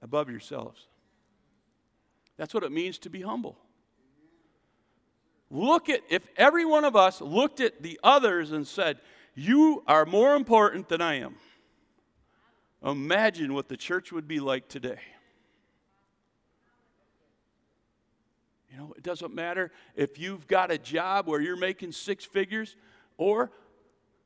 above 0.00 0.30
yourselves. 0.30 0.86
That's 2.36 2.54
what 2.54 2.62
it 2.62 2.72
means 2.72 2.98
to 3.00 3.10
be 3.10 3.20
humble. 3.20 3.58
Look 5.50 5.88
at, 5.88 6.00
if 6.08 6.26
every 6.36 6.64
one 6.64 6.84
of 6.84 6.96
us 6.96 7.20
looked 7.20 7.60
at 7.60 7.82
the 7.82 8.00
others 8.02 8.52
and 8.52 8.66
said, 8.66 8.98
You 9.34 9.82
are 9.86 10.06
more 10.06 10.34
important 10.34 10.88
than 10.88 11.00
I 11.00 11.14
am, 11.16 11.36
imagine 12.84 13.54
what 13.54 13.68
the 13.68 13.76
church 13.76 14.12
would 14.12 14.26
be 14.26 14.40
like 14.40 14.68
today. 14.68 15.00
You 18.74 18.80
know, 18.80 18.94
it 18.96 19.04
doesn't 19.04 19.32
matter 19.32 19.70
if 19.94 20.18
you've 20.18 20.48
got 20.48 20.72
a 20.72 20.78
job 20.78 21.28
where 21.28 21.40
you're 21.40 21.56
making 21.56 21.92
six 21.92 22.24
figures 22.24 22.74
or 23.16 23.52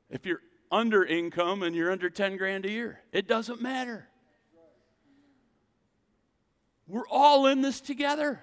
if 0.09 0.25
you're 0.25 0.41
under 0.71 1.05
income 1.05 1.63
and 1.63 1.77
you're 1.77 1.93
under 1.93 2.09
10 2.09 2.39
grand 2.39 2.65
a 2.65 2.71
year. 2.71 3.03
It 3.13 3.29
doesn't 3.29 3.61
matter. 3.61 4.09
We're 6.87 7.07
all 7.11 7.47
in 7.47 7.61
this 7.61 7.83
together. 7.83 8.43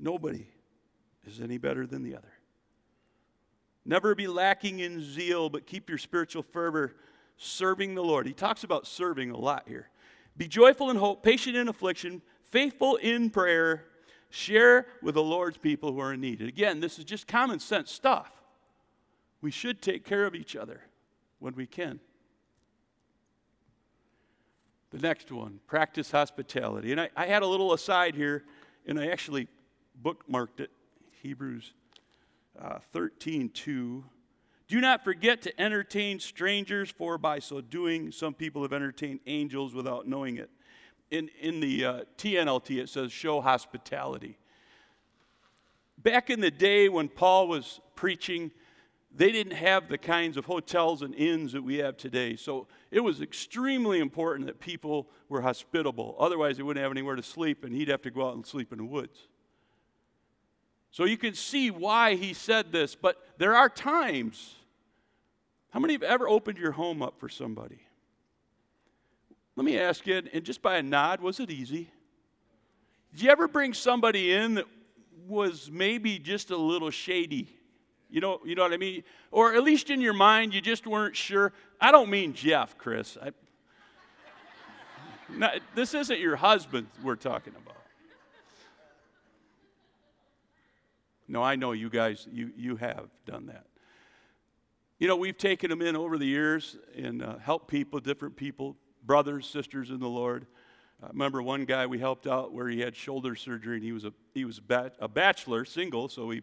Nobody 0.00 0.46
is 1.26 1.38
any 1.38 1.58
better 1.58 1.86
than 1.86 2.02
the 2.02 2.16
other. 2.16 2.32
Never 3.84 4.14
be 4.14 4.26
lacking 4.26 4.78
in 4.78 5.02
zeal, 5.02 5.50
but 5.50 5.66
keep 5.66 5.90
your 5.90 5.98
spiritual 5.98 6.44
fervor 6.44 6.96
serving 7.36 7.94
the 7.94 8.02
Lord. 8.02 8.26
He 8.26 8.32
talks 8.32 8.64
about 8.64 8.86
serving 8.86 9.30
a 9.32 9.36
lot 9.36 9.64
here. 9.68 9.90
Be 10.36 10.48
joyful 10.48 10.90
in 10.90 10.96
hope, 10.96 11.22
patient 11.22 11.56
in 11.56 11.68
affliction, 11.68 12.22
faithful 12.42 12.96
in 12.96 13.30
prayer. 13.30 13.84
Share 14.30 14.86
with 15.02 15.14
the 15.14 15.22
Lord's 15.22 15.58
people 15.58 15.92
who 15.92 16.00
are 16.00 16.14
in 16.14 16.20
need. 16.20 16.40
And 16.40 16.48
again, 16.48 16.80
this 16.80 16.98
is 16.98 17.04
just 17.04 17.26
common 17.26 17.58
sense 17.58 17.92
stuff. 17.92 18.42
We 19.42 19.50
should 19.50 19.82
take 19.82 20.06
care 20.06 20.24
of 20.24 20.34
each 20.34 20.56
other 20.56 20.80
when 21.38 21.54
we 21.54 21.66
can. 21.66 22.00
The 24.90 24.98
next 24.98 25.30
one, 25.30 25.60
practice 25.66 26.10
hospitality. 26.10 26.92
And 26.92 27.00
I, 27.00 27.10
I 27.16 27.26
had 27.26 27.42
a 27.42 27.46
little 27.46 27.72
aside 27.72 28.14
here, 28.14 28.44
and 28.86 28.98
I 28.98 29.08
actually 29.08 29.48
bookmarked 30.02 30.60
it. 30.60 30.70
Hebrews 31.22 31.72
uh, 32.60 32.78
13 32.92 33.48
2. 33.50 34.04
Do 34.72 34.80
not 34.80 35.04
forget 35.04 35.42
to 35.42 35.60
entertain 35.60 36.18
strangers, 36.18 36.90
for 36.90 37.18
by 37.18 37.40
so 37.40 37.60
doing, 37.60 38.10
some 38.10 38.32
people 38.32 38.62
have 38.62 38.72
entertained 38.72 39.20
angels 39.26 39.74
without 39.74 40.08
knowing 40.08 40.38
it. 40.38 40.48
In, 41.10 41.28
in 41.42 41.60
the 41.60 41.84
uh, 41.84 42.00
TNLT, 42.16 42.80
it 42.80 42.88
says, 42.88 43.12
show 43.12 43.42
hospitality. 43.42 44.38
Back 45.98 46.30
in 46.30 46.40
the 46.40 46.50
day 46.50 46.88
when 46.88 47.08
Paul 47.10 47.48
was 47.48 47.82
preaching, 47.96 48.50
they 49.14 49.30
didn't 49.30 49.52
have 49.52 49.90
the 49.90 49.98
kinds 49.98 50.38
of 50.38 50.46
hotels 50.46 51.02
and 51.02 51.14
inns 51.16 51.52
that 51.52 51.62
we 51.62 51.76
have 51.76 51.98
today. 51.98 52.34
So 52.36 52.66
it 52.90 53.00
was 53.00 53.20
extremely 53.20 53.98
important 53.98 54.46
that 54.46 54.58
people 54.58 55.06
were 55.28 55.42
hospitable. 55.42 56.16
Otherwise, 56.18 56.56
they 56.56 56.62
wouldn't 56.62 56.82
have 56.82 56.92
anywhere 56.92 57.16
to 57.16 57.22
sleep, 57.22 57.62
and 57.62 57.74
he'd 57.74 57.88
have 57.88 58.00
to 58.00 58.10
go 58.10 58.26
out 58.26 58.36
and 58.36 58.46
sleep 58.46 58.72
in 58.72 58.78
the 58.78 58.86
woods. 58.86 59.28
So 60.90 61.04
you 61.04 61.18
can 61.18 61.34
see 61.34 61.70
why 61.70 62.14
he 62.14 62.32
said 62.32 62.72
this, 62.72 62.94
but 62.94 63.18
there 63.36 63.54
are 63.54 63.68
times. 63.68 64.54
How 65.72 65.80
many 65.80 65.94
have 65.94 66.02
ever 66.02 66.28
opened 66.28 66.58
your 66.58 66.72
home 66.72 67.02
up 67.02 67.18
for 67.18 67.30
somebody? 67.30 67.80
Let 69.56 69.64
me 69.64 69.78
ask 69.78 70.06
you, 70.06 70.22
and 70.32 70.44
just 70.44 70.60
by 70.60 70.76
a 70.76 70.82
nod, 70.82 71.20
was 71.20 71.40
it 71.40 71.50
easy? 71.50 71.90
Did 73.12 73.22
you 73.22 73.30
ever 73.30 73.48
bring 73.48 73.72
somebody 73.72 74.32
in 74.32 74.54
that 74.54 74.66
was 75.26 75.70
maybe 75.72 76.18
just 76.18 76.50
a 76.50 76.56
little 76.56 76.90
shady? 76.90 77.48
You 78.10 78.20
know, 78.20 78.40
you 78.44 78.54
know 78.54 78.62
what 78.62 78.74
I 78.74 78.76
mean? 78.76 79.02
Or 79.30 79.54
at 79.54 79.62
least 79.62 79.88
in 79.88 80.02
your 80.02 80.12
mind, 80.12 80.52
you 80.52 80.60
just 80.60 80.86
weren't 80.86 81.16
sure. 81.16 81.52
I 81.80 81.90
don't 81.90 82.10
mean 82.10 82.34
Jeff, 82.34 82.76
Chris. 82.76 83.16
I, 83.20 83.30
not, 85.30 85.54
this 85.74 85.94
isn't 85.94 86.20
your 86.20 86.36
husband 86.36 86.86
we're 87.02 87.16
talking 87.16 87.54
about. 87.54 87.76
No, 91.28 91.42
I 91.42 91.56
know 91.56 91.72
you 91.72 91.88
guys, 91.88 92.28
you, 92.30 92.50
you 92.58 92.76
have 92.76 93.08
done 93.24 93.46
that. 93.46 93.64
You 95.02 95.08
know, 95.08 95.16
we've 95.16 95.36
taken 95.36 95.68
them 95.68 95.82
in 95.82 95.96
over 95.96 96.16
the 96.16 96.26
years 96.26 96.76
and 96.96 97.24
uh, 97.24 97.38
helped 97.38 97.66
people, 97.66 97.98
different 97.98 98.36
people, 98.36 98.76
brothers, 99.02 99.48
sisters 99.48 99.90
in 99.90 99.98
the 99.98 100.08
Lord. 100.08 100.46
I 101.02 101.08
remember 101.08 101.42
one 101.42 101.64
guy 101.64 101.86
we 101.86 101.98
helped 101.98 102.28
out 102.28 102.52
where 102.52 102.68
he 102.68 102.78
had 102.78 102.94
shoulder 102.94 103.34
surgery 103.34 103.74
and 103.74 103.82
he 103.82 103.90
was 103.90 104.04
a, 104.04 104.12
he 104.32 104.44
was 104.44 104.60
a 105.00 105.08
bachelor, 105.08 105.64
single, 105.64 106.08
so 106.08 106.30
he, 106.30 106.42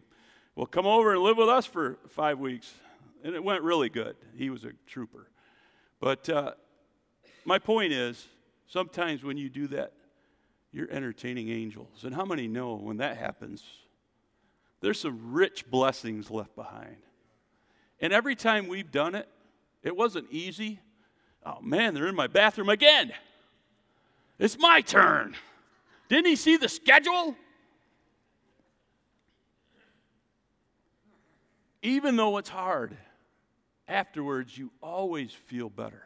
well, 0.56 0.66
come 0.66 0.84
over 0.84 1.14
and 1.14 1.22
live 1.22 1.38
with 1.38 1.48
us 1.48 1.64
for 1.64 2.00
five 2.10 2.38
weeks. 2.38 2.70
And 3.24 3.34
it 3.34 3.42
went 3.42 3.62
really 3.62 3.88
good. 3.88 4.16
He 4.36 4.50
was 4.50 4.64
a 4.64 4.72
trooper. 4.86 5.30
But 5.98 6.28
uh, 6.28 6.52
my 7.46 7.58
point 7.58 7.94
is, 7.94 8.26
sometimes 8.66 9.24
when 9.24 9.38
you 9.38 9.48
do 9.48 9.68
that, 9.68 9.94
you're 10.70 10.90
entertaining 10.90 11.48
angels. 11.48 12.04
And 12.04 12.14
how 12.14 12.26
many 12.26 12.46
know 12.46 12.74
when 12.74 12.98
that 12.98 13.16
happens, 13.16 13.64
there's 14.82 15.00
some 15.00 15.32
rich 15.32 15.70
blessings 15.70 16.30
left 16.30 16.54
behind. 16.54 16.98
And 18.00 18.12
every 18.12 18.34
time 18.34 18.66
we've 18.68 18.90
done 18.90 19.14
it, 19.14 19.28
it 19.82 19.96
wasn't 19.96 20.26
easy. 20.30 20.80
Oh 21.44 21.60
man, 21.60 21.94
they're 21.94 22.08
in 22.08 22.14
my 22.14 22.26
bathroom 22.26 22.68
again. 22.68 23.12
It's 24.38 24.58
my 24.58 24.80
turn. 24.80 25.36
Didn't 26.08 26.26
he 26.26 26.36
see 26.36 26.56
the 26.56 26.68
schedule? 26.68 27.36
Even 31.82 32.16
though 32.16 32.36
it's 32.38 32.48
hard, 32.48 32.96
afterwards 33.88 34.56
you 34.56 34.70
always 34.82 35.32
feel 35.32 35.70
better. 35.70 36.04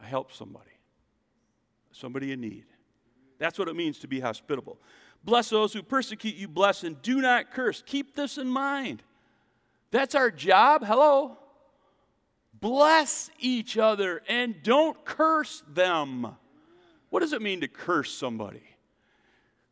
I 0.00 0.06
helped 0.06 0.34
somebody, 0.34 0.70
somebody 1.92 2.32
in 2.32 2.40
need. 2.40 2.64
That's 3.38 3.58
what 3.58 3.68
it 3.68 3.76
means 3.76 3.98
to 4.00 4.08
be 4.08 4.20
hospitable. 4.20 4.78
Bless 5.24 5.48
those 5.48 5.72
who 5.72 5.82
persecute 5.82 6.34
you, 6.34 6.48
bless, 6.48 6.84
and 6.84 7.00
do 7.02 7.20
not 7.20 7.52
curse. 7.52 7.82
Keep 7.86 8.14
this 8.14 8.36
in 8.36 8.48
mind. 8.48 9.02
That's 9.94 10.16
our 10.16 10.32
job. 10.32 10.84
Hello. 10.84 11.38
Bless 12.52 13.30
each 13.38 13.78
other 13.78 14.22
and 14.28 14.60
don't 14.60 15.04
curse 15.04 15.62
them. 15.72 16.34
What 17.10 17.20
does 17.20 17.32
it 17.32 17.40
mean 17.40 17.60
to 17.60 17.68
curse 17.68 18.10
somebody? 18.10 18.64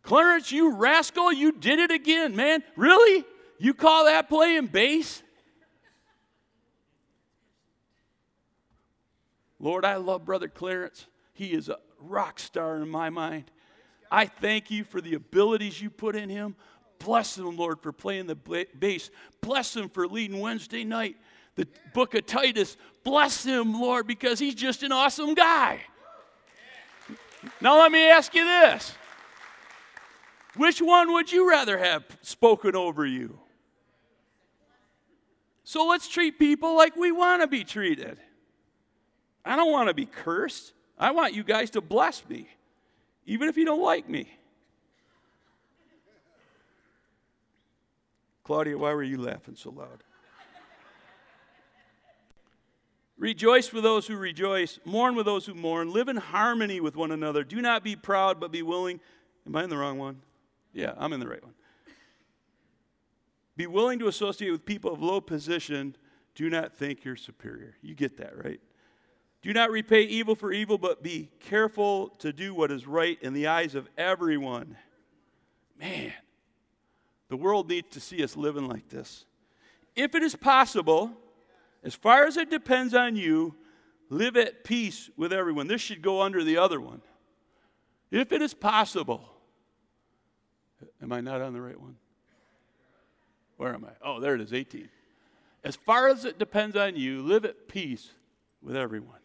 Clarence, 0.05 0.53
you 0.53 0.77
rascal, 0.77 1.33
you 1.33 1.51
did 1.51 1.81
it 1.81 1.91
again, 1.91 2.37
man. 2.37 2.63
Really? 2.77 3.25
You 3.59 3.75
call 3.75 4.05
that 4.05 4.29
playing 4.29 4.69
bass? 4.69 5.25
Lord, 9.59 9.85
I 9.85 9.97
love 9.97 10.25
Brother 10.25 10.47
Clarence. 10.47 11.09
He 11.33 11.47
is 11.47 11.69
a 11.69 11.79
rock 11.99 12.39
star 12.39 12.77
in 12.77 12.89
my 12.89 13.11
mind. 13.11 13.51
I 14.09 14.27
thank 14.27 14.71
you 14.71 14.85
for 14.85 15.01
the 15.01 15.15
abilities 15.15 15.83
you 15.83 15.91
put 15.91 16.15
in 16.15 16.29
him. 16.29 16.55
Bless 17.05 17.37
him, 17.37 17.57
Lord, 17.57 17.81
for 17.81 17.93
playing 17.93 18.27
the 18.27 18.67
bass. 18.79 19.11
Bless 19.41 19.77
him 19.77 19.89
for 19.89 20.07
leading 20.07 20.41
Wednesday 20.41 20.85
night, 20.85 21.17
the 21.57 21.67
book 21.95 22.15
of 22.15 22.27
Titus. 22.27 22.77
Bless 23.05 23.45
him, 23.45 23.81
Lord, 23.81 24.07
because 24.07 24.39
he's 24.39 24.55
just 24.55 24.83
an 24.83 24.93
awesome 24.93 25.35
guy. 25.35 25.81
Now, 27.61 27.79
let 27.79 27.91
me 27.91 28.09
ask 28.09 28.35
you 28.35 28.45
this 28.45 28.95
which 30.57 30.81
one 30.81 31.13
would 31.13 31.33
you 31.33 31.49
rather 31.49 31.79
have 31.79 32.05
spoken 32.21 32.77
over 32.77 33.07
you? 33.07 33.39
So 35.65 35.87
let's 35.87 36.09
treat 36.09 36.39
people 36.39 36.77
like 36.77 36.97
we 36.97 37.13
want 37.13 37.43
to 37.43 37.49
be 37.49 37.65
treated. 37.65 38.19
I 39.45 39.57
don't 39.57 39.73
want 39.73 39.89
to 39.89 39.95
be 39.95 40.07
cursed. 40.07 40.73
I 40.99 41.11
want 41.13 41.35
you 41.35 41.43
guys 41.43 41.71
to 41.71 41.81
bless 41.81 42.29
me 42.29 42.49
even 43.27 43.49
if 43.49 43.57
you 43.57 43.65
don't 43.65 43.83
like 43.83 44.09
me. 44.09 44.29
Claudia, 48.53 48.77
why 48.77 48.93
were 48.93 49.03
you 49.03 49.17
laughing 49.17 49.57
so 49.57 49.71
loud? 49.71 50.05
Rejoice 53.17 53.73
with 53.73 53.83
those 53.83 54.07
who 54.07 54.15
rejoice, 54.19 54.79
mourn 54.85 55.15
with 55.15 55.25
those 55.25 55.47
who 55.47 55.55
mourn, 55.55 55.91
live 55.91 56.07
in 56.07 56.19
harmony 56.19 56.79
with 56.79 56.95
one 56.95 57.13
another. 57.13 57.45
Do 57.45 57.63
not 57.63 57.83
be 57.83 57.97
proud, 57.97 58.39
but 58.39 58.53
be 58.53 58.61
willing. 58.61 59.01
Am 59.47 59.57
I 59.57 59.65
in 59.65 59.71
the 59.71 59.79
wrong 59.79 59.97
one? 59.97 60.21
Yeah, 60.75 60.93
I'm 60.99 61.15
in 61.15 61.21
the 61.21 61.29
right 61.29 61.43
one. 61.43 61.55
Be 63.57 63.67
willing 63.67 63.99
to 64.01 64.09
associate 64.09 64.51
with 64.51 64.67
people 64.67 64.93
of 64.93 65.01
low 65.01 65.23
position. 65.23 65.97
Do 66.35 66.51
not 66.51 66.75
think 66.75 67.07
you're 67.07 67.17
superior. 67.17 67.77
You 67.81 67.95
get 67.95 68.19
that, 68.19 68.37
right? 68.45 68.61
Do 69.41 69.55
not 69.55 69.71
repay 69.71 70.03
evil 70.03 70.35
for 70.35 70.53
evil, 70.53 70.77
but 70.77 71.03
be 71.03 71.31
careful 71.41 72.09
to 72.19 72.35
do 72.35 72.53
what 72.53 72.71
is 72.71 72.87
right 72.87 73.17
in 73.23 73.33
the 73.33 73.47
eyes 73.47 73.75
of 73.75 73.89
everyone. 73.97 74.77
Man, 75.81 76.13
the 77.33 77.37
world 77.39 77.71
needs 77.71 77.89
to 77.93 77.99
see 77.99 78.23
us 78.23 78.37
living 78.37 78.69
like 78.69 78.91
this. 78.91 79.25
If 79.97 80.15
it 80.15 80.23
is 80.23 80.37
possible, 80.37 81.13
as 81.83 81.95
far 81.95 82.27
as 82.27 82.37
it 82.37 82.51
depends 82.51 82.93
on 82.93 83.17
you, 83.17 83.55
live 84.11 84.37
at 84.37 84.65
peace 84.65 85.09
with 85.17 85.33
everyone. 85.33 85.67
This 85.67 85.81
should 85.81 86.03
go 86.03 86.21
under 86.21 86.45
the 86.45 86.59
other 86.59 86.79
one. 86.79 87.01
If 88.11 88.33
it 88.33 88.43
is 88.43 88.53
possible, 88.53 89.25
am 91.03 91.11
I 91.11 91.23
not 91.23 91.41
on 91.41 91.55
the 91.55 91.63
right 91.63 91.81
one? 91.81 91.97
Where 93.57 93.73
am 93.73 93.87
I? 93.87 93.93
Oh, 94.07 94.21
there 94.21 94.35
it 94.35 94.43
is, 94.43 94.53
18. 94.53 94.91
As 95.65 95.75
far 95.75 96.09
as 96.09 96.27
it 96.27 96.39
depends 96.39 96.77
on 96.77 96.97
you, 96.97 97.23
live 97.23 97.47
at 97.47 97.67
peace 97.67 98.11
with 98.61 98.77
everyone, 98.77 99.21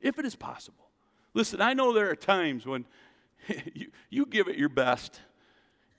if 0.00 0.18
it 0.18 0.24
is 0.24 0.36
possible. 0.36 0.88
Listen, 1.34 1.60
I 1.60 1.74
know 1.74 1.92
there 1.92 2.08
are 2.08 2.16
times 2.16 2.64
when 2.64 2.86
you, 3.74 3.88
you 4.08 4.24
give 4.24 4.48
it 4.48 4.56
your 4.56 4.70
best 4.70 5.20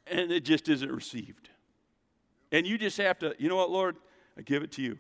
and 0.08 0.32
it 0.32 0.44
just 0.44 0.70
isn't 0.70 0.92
received. 0.92 1.50
And 2.52 2.68
you 2.68 2.78
just 2.78 2.98
have 2.98 3.20
to, 3.20 3.36
you 3.40 3.50
know 3.50 3.56
what, 3.56 3.72
Lord, 3.72 3.96
I 4.38 4.42
give 4.42 4.64
it 4.64 4.72
to 4.74 4.82
you. 4.82 4.98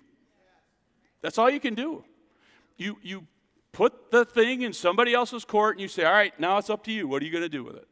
That's 1.21 1.37
all 1.37 1.49
you 1.49 1.59
can 1.59 1.75
do. 1.75 2.03
You, 2.77 2.97
you 3.01 3.27
put 3.71 4.11
the 4.11 4.25
thing 4.25 4.61
in 4.61 4.73
somebody 4.73 5.13
else's 5.13 5.45
court 5.45 5.75
and 5.75 5.81
you 5.81 5.87
say, 5.87 6.03
all 6.03 6.13
right, 6.13 6.37
now 6.39 6.57
it's 6.57 6.69
up 6.69 6.83
to 6.85 6.91
you. 6.91 7.07
What 7.07 7.21
are 7.21 7.25
you 7.25 7.31
going 7.31 7.43
to 7.43 7.49
do 7.49 7.63
with 7.63 7.75
it? 7.75 7.87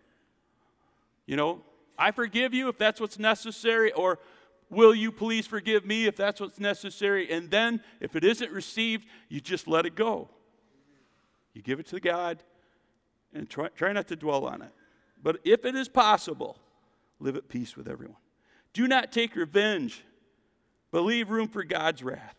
You 1.26 1.36
know, 1.36 1.62
I 1.98 2.12
forgive 2.12 2.54
you 2.54 2.68
if 2.68 2.78
that's 2.78 3.00
what's 3.00 3.20
necessary, 3.20 3.92
or 3.92 4.20
will 4.70 4.96
you 4.96 5.12
please 5.12 5.46
forgive 5.46 5.86
me 5.86 6.06
if 6.08 6.16
that's 6.16 6.42
what's 6.42 6.60
necessary? 6.60 7.32
And 7.32 7.52
then, 7.52 7.82
if 8.00 8.16
it 8.16 8.24
isn't 8.24 8.52
received, 8.52 9.06
you 9.30 9.40
just 9.40 9.68
let 9.68 9.86
it 9.86 9.96
go. 9.96 10.30
You 11.54 11.62
give 11.62 11.80
it 11.80 11.88
to 11.88 12.00
God 12.00 12.42
and 13.34 13.50
try, 13.50 13.68
try 13.70 13.94
not 13.94 14.08
to 14.08 14.16
dwell 14.16 14.46
on 14.46 14.62
it. 14.62 14.72
But 15.22 15.38
if 15.44 15.64
it 15.66 15.76
is 15.76 15.88
possible, 15.88 16.58
live 17.22 17.36
at 17.36 17.48
peace 17.48 17.78
with 17.78 17.88
everyone. 17.88 18.18
Do 18.74 18.88
not 18.88 19.12
take 19.12 19.36
revenge, 19.36 20.04
but 20.92 21.02
leave 21.02 21.30
room 21.30 21.48
for 21.48 21.64
God's 21.64 22.04
wrath. 22.04 22.36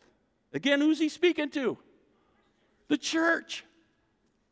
Again, 0.53 0.81
who's 0.81 0.99
he 0.99 1.09
speaking 1.09 1.51
to? 1.51 1.79
The 2.89 2.99
church. 2.99 3.65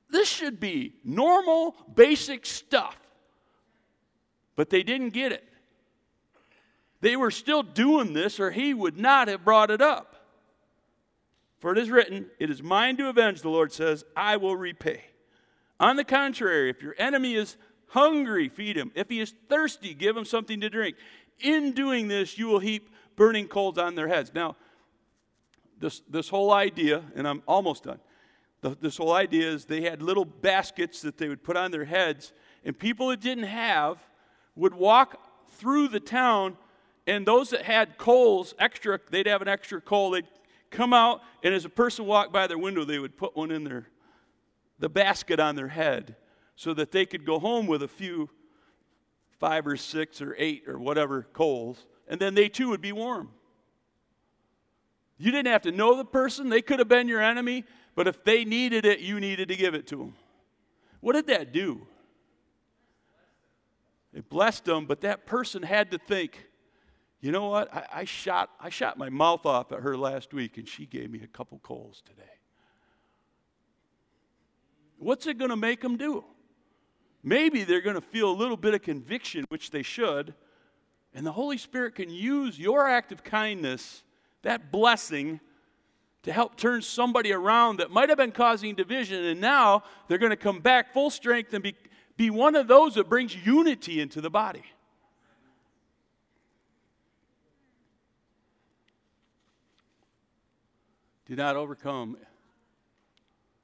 This 0.08 0.28
should 0.28 0.58
be 0.58 0.94
normal, 1.04 1.74
basic 1.94 2.46
stuff. 2.46 2.96
But 4.56 4.70
they 4.70 4.82
didn't 4.82 5.10
get 5.10 5.32
it. 5.32 5.44
They 7.00 7.16
were 7.16 7.30
still 7.30 7.62
doing 7.62 8.12
this, 8.12 8.40
or 8.40 8.50
he 8.50 8.74
would 8.74 8.98
not 8.98 9.28
have 9.28 9.44
brought 9.44 9.70
it 9.70 9.80
up. 9.80 10.16
For 11.60 11.72
it 11.72 11.78
is 11.78 11.90
written, 11.90 12.26
It 12.38 12.50
is 12.50 12.62
mine 12.62 12.96
to 12.98 13.08
avenge, 13.08 13.42
the 13.42 13.50
Lord 13.50 13.72
says, 13.72 14.04
I 14.16 14.36
will 14.36 14.56
repay. 14.56 15.04
On 15.78 15.96
the 15.96 16.04
contrary, 16.04 16.68
if 16.68 16.82
your 16.82 16.94
enemy 16.98 17.34
is 17.34 17.56
hungry, 17.90 18.48
feed 18.48 18.76
him. 18.76 18.90
If 18.94 19.08
he 19.08 19.20
is 19.20 19.34
thirsty, 19.48 19.94
give 19.94 20.16
him 20.16 20.24
something 20.24 20.60
to 20.60 20.70
drink. 20.70 20.96
In 21.40 21.72
doing 21.72 22.08
this, 22.08 22.38
you 22.38 22.46
will 22.46 22.58
heap 22.58 22.90
burning 23.16 23.48
coals 23.48 23.78
on 23.78 23.94
their 23.94 24.08
heads. 24.08 24.32
Now, 24.34 24.56
this, 25.78 26.00
this 26.08 26.28
whole 26.28 26.52
idea, 26.52 27.02
and 27.14 27.26
I'm 27.26 27.42
almost 27.46 27.84
done. 27.84 27.98
The, 28.60 28.76
this 28.80 28.96
whole 28.96 29.12
idea 29.12 29.50
is 29.50 29.64
they 29.64 29.82
had 29.82 30.02
little 30.02 30.24
baskets 30.24 31.02
that 31.02 31.18
they 31.18 31.28
would 31.28 31.42
put 31.42 31.56
on 31.56 31.70
their 31.70 31.84
heads, 31.84 32.32
and 32.64 32.78
people 32.78 33.08
that 33.08 33.20
didn't 33.20 33.44
have 33.44 33.98
would 34.54 34.74
walk 34.74 35.20
through 35.52 35.88
the 35.88 36.00
town, 36.00 36.56
and 37.06 37.26
those 37.26 37.50
that 37.50 37.62
had 37.62 37.98
coals, 37.98 38.54
extra, 38.58 39.00
they'd 39.10 39.26
have 39.26 39.42
an 39.42 39.48
extra 39.48 39.80
coal. 39.80 40.10
They'd 40.10 40.28
come 40.70 40.92
out, 40.92 41.22
and 41.42 41.52
as 41.54 41.64
a 41.64 41.70
person 41.70 42.06
walked 42.06 42.32
by 42.32 42.46
their 42.46 42.58
window, 42.58 42.84
they 42.84 42.98
would 42.98 43.16
put 43.16 43.36
one 43.36 43.50
in 43.50 43.64
their 43.64 43.88
the 44.78 44.88
basket 44.88 45.38
on 45.38 45.56
their 45.56 45.68
head 45.68 46.16
so 46.60 46.74
that 46.74 46.92
they 46.92 47.06
could 47.06 47.24
go 47.24 47.38
home 47.38 47.66
with 47.66 47.82
a 47.82 47.88
few 47.88 48.28
five 49.38 49.66
or 49.66 49.78
six 49.78 50.20
or 50.20 50.36
eight 50.36 50.64
or 50.68 50.78
whatever 50.78 51.22
coals, 51.32 51.86
and 52.06 52.20
then 52.20 52.34
they 52.34 52.50
too 52.50 52.68
would 52.68 52.82
be 52.82 52.92
warm. 52.92 53.30
You 55.16 55.30
didn't 55.30 55.50
have 55.50 55.62
to 55.62 55.72
know 55.72 55.96
the 55.96 56.04
person, 56.04 56.50
they 56.50 56.60
could 56.60 56.78
have 56.78 56.86
been 56.86 57.08
your 57.08 57.22
enemy, 57.22 57.64
but 57.94 58.06
if 58.06 58.22
they 58.24 58.44
needed 58.44 58.84
it, 58.84 58.98
you 58.98 59.18
needed 59.20 59.48
to 59.48 59.56
give 59.56 59.72
it 59.72 59.86
to 59.86 59.96
them. 59.96 60.14
What 61.00 61.14
did 61.14 61.28
that 61.28 61.50
do? 61.50 61.86
It 64.12 64.28
blessed 64.28 64.66
them, 64.66 64.84
but 64.84 65.00
that 65.00 65.24
person 65.24 65.62
had 65.62 65.90
to 65.92 65.98
think, 65.98 66.46
you 67.22 67.32
know 67.32 67.48
what? 67.48 67.74
I, 67.74 67.86
I, 67.90 68.04
shot, 68.04 68.50
I 68.60 68.68
shot 68.68 68.98
my 68.98 69.08
mouth 69.08 69.46
off 69.46 69.72
at 69.72 69.80
her 69.80 69.96
last 69.96 70.34
week, 70.34 70.58
and 70.58 70.68
she 70.68 70.84
gave 70.84 71.10
me 71.10 71.22
a 71.24 71.26
couple 71.26 71.58
coals 71.60 72.02
today. 72.04 72.28
What's 74.98 75.26
it 75.26 75.38
going 75.38 75.48
to 75.48 75.56
make 75.56 75.80
them 75.80 75.96
do? 75.96 76.22
Maybe 77.22 77.64
they're 77.64 77.80
going 77.80 77.96
to 77.96 78.00
feel 78.00 78.30
a 78.30 78.32
little 78.32 78.56
bit 78.56 78.74
of 78.74 78.82
conviction, 78.82 79.44
which 79.48 79.70
they 79.70 79.82
should, 79.82 80.34
and 81.14 81.26
the 81.26 81.32
Holy 81.32 81.58
Spirit 81.58 81.94
can 81.94 82.08
use 82.08 82.58
your 82.58 82.88
act 82.88 83.12
of 83.12 83.22
kindness 83.22 84.04
that 84.42 84.70
blessing 84.70 85.40
to 86.22 86.32
help 86.32 86.56
turn 86.56 86.82
somebody 86.82 87.32
around 87.32 87.78
that 87.78 87.90
might 87.90 88.08
have 88.08 88.18
been 88.18 88.32
causing 88.32 88.74
division, 88.74 89.24
and 89.24 89.40
now 89.40 89.82
they're 90.06 90.18
going 90.18 90.30
to 90.30 90.36
come 90.36 90.60
back 90.60 90.92
full 90.92 91.10
strength 91.10 91.52
and 91.54 91.62
be, 91.62 91.74
be 92.16 92.30
one 92.30 92.54
of 92.54 92.68
those 92.68 92.94
that 92.94 93.08
brings 93.08 93.34
unity 93.34 94.00
into 94.00 94.20
the 94.20 94.30
body. 94.30 94.64
Do 101.26 101.36
not 101.36 101.56
overcome, 101.56 102.16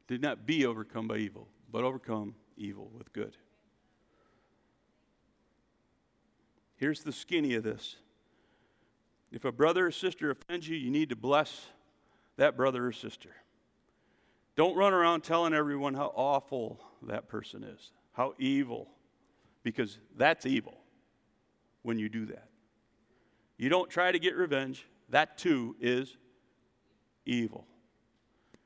did 0.07 0.23
not 0.23 0.47
be 0.47 0.65
overcome 0.65 1.09
by 1.09 1.17
evil, 1.17 1.49
but 1.71 1.85
overcome 1.85 2.35
evil 2.57 2.91
with 2.97 3.13
good. 3.13 3.37
Here's 6.77 7.03
the 7.03 7.13
skinny 7.13 7.55
of 7.55 7.65
this 7.65 7.97
if 9.33 9.45
a 9.45 9.53
brother 9.53 9.87
or 9.87 9.91
sister 9.91 10.31
offends 10.31 10.69
you, 10.69 10.77
you 10.77 10.91
need 10.91 11.09
to 11.11 11.17
bless 11.17 11.67
that 12.37 12.57
brother 12.57 12.87
or 12.87 12.93
sister. 12.93 13.31
Don't 14.55 14.77
run 14.77 14.95
around 14.95 15.23
telling 15.23 15.53
everyone 15.53 15.95
how 15.95 16.13
awful 16.15 16.81
that 17.03 17.29
person 17.29 17.63
is, 17.63 17.91
how 18.13 18.35
evil, 18.39 18.89
because 19.63 19.99
that's 20.17 20.47
evil 20.47 20.79
when 21.83 21.99
you 21.99 22.09
do 22.09 22.27
that. 22.27 22.49
You 23.59 23.69
don't 23.69 23.91
try 23.91 24.13
to 24.13 24.19
get 24.19 24.37
revenge, 24.37 24.87
that 25.11 25.37
too 25.39 25.77
is 25.81 26.17
evil. 27.27 27.67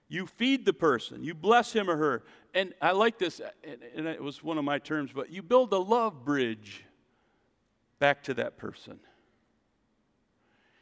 You 0.09 0.27
feed 0.27 0.65
the 0.65 0.73
person, 0.73 1.25
you 1.25 1.35
bless 1.35 1.73
him 1.73 1.89
or 1.89 1.97
her. 1.97 2.25
And 2.55 2.75
I 2.83 2.93
like 2.93 3.19
this, 3.19 3.41
and 3.97 4.07
it 4.07 4.23
was 4.23 4.43
one 4.43 4.59
of 4.59 4.65
my 4.65 4.79
terms, 4.79 5.11
but 5.15 5.31
you 5.31 5.43
build 5.43 5.73
a 5.73 5.79
love 5.79 6.25
bridge 6.25 6.85
back 8.01 8.25
to 8.25 8.35
that 8.35 8.57
person. 8.57 8.99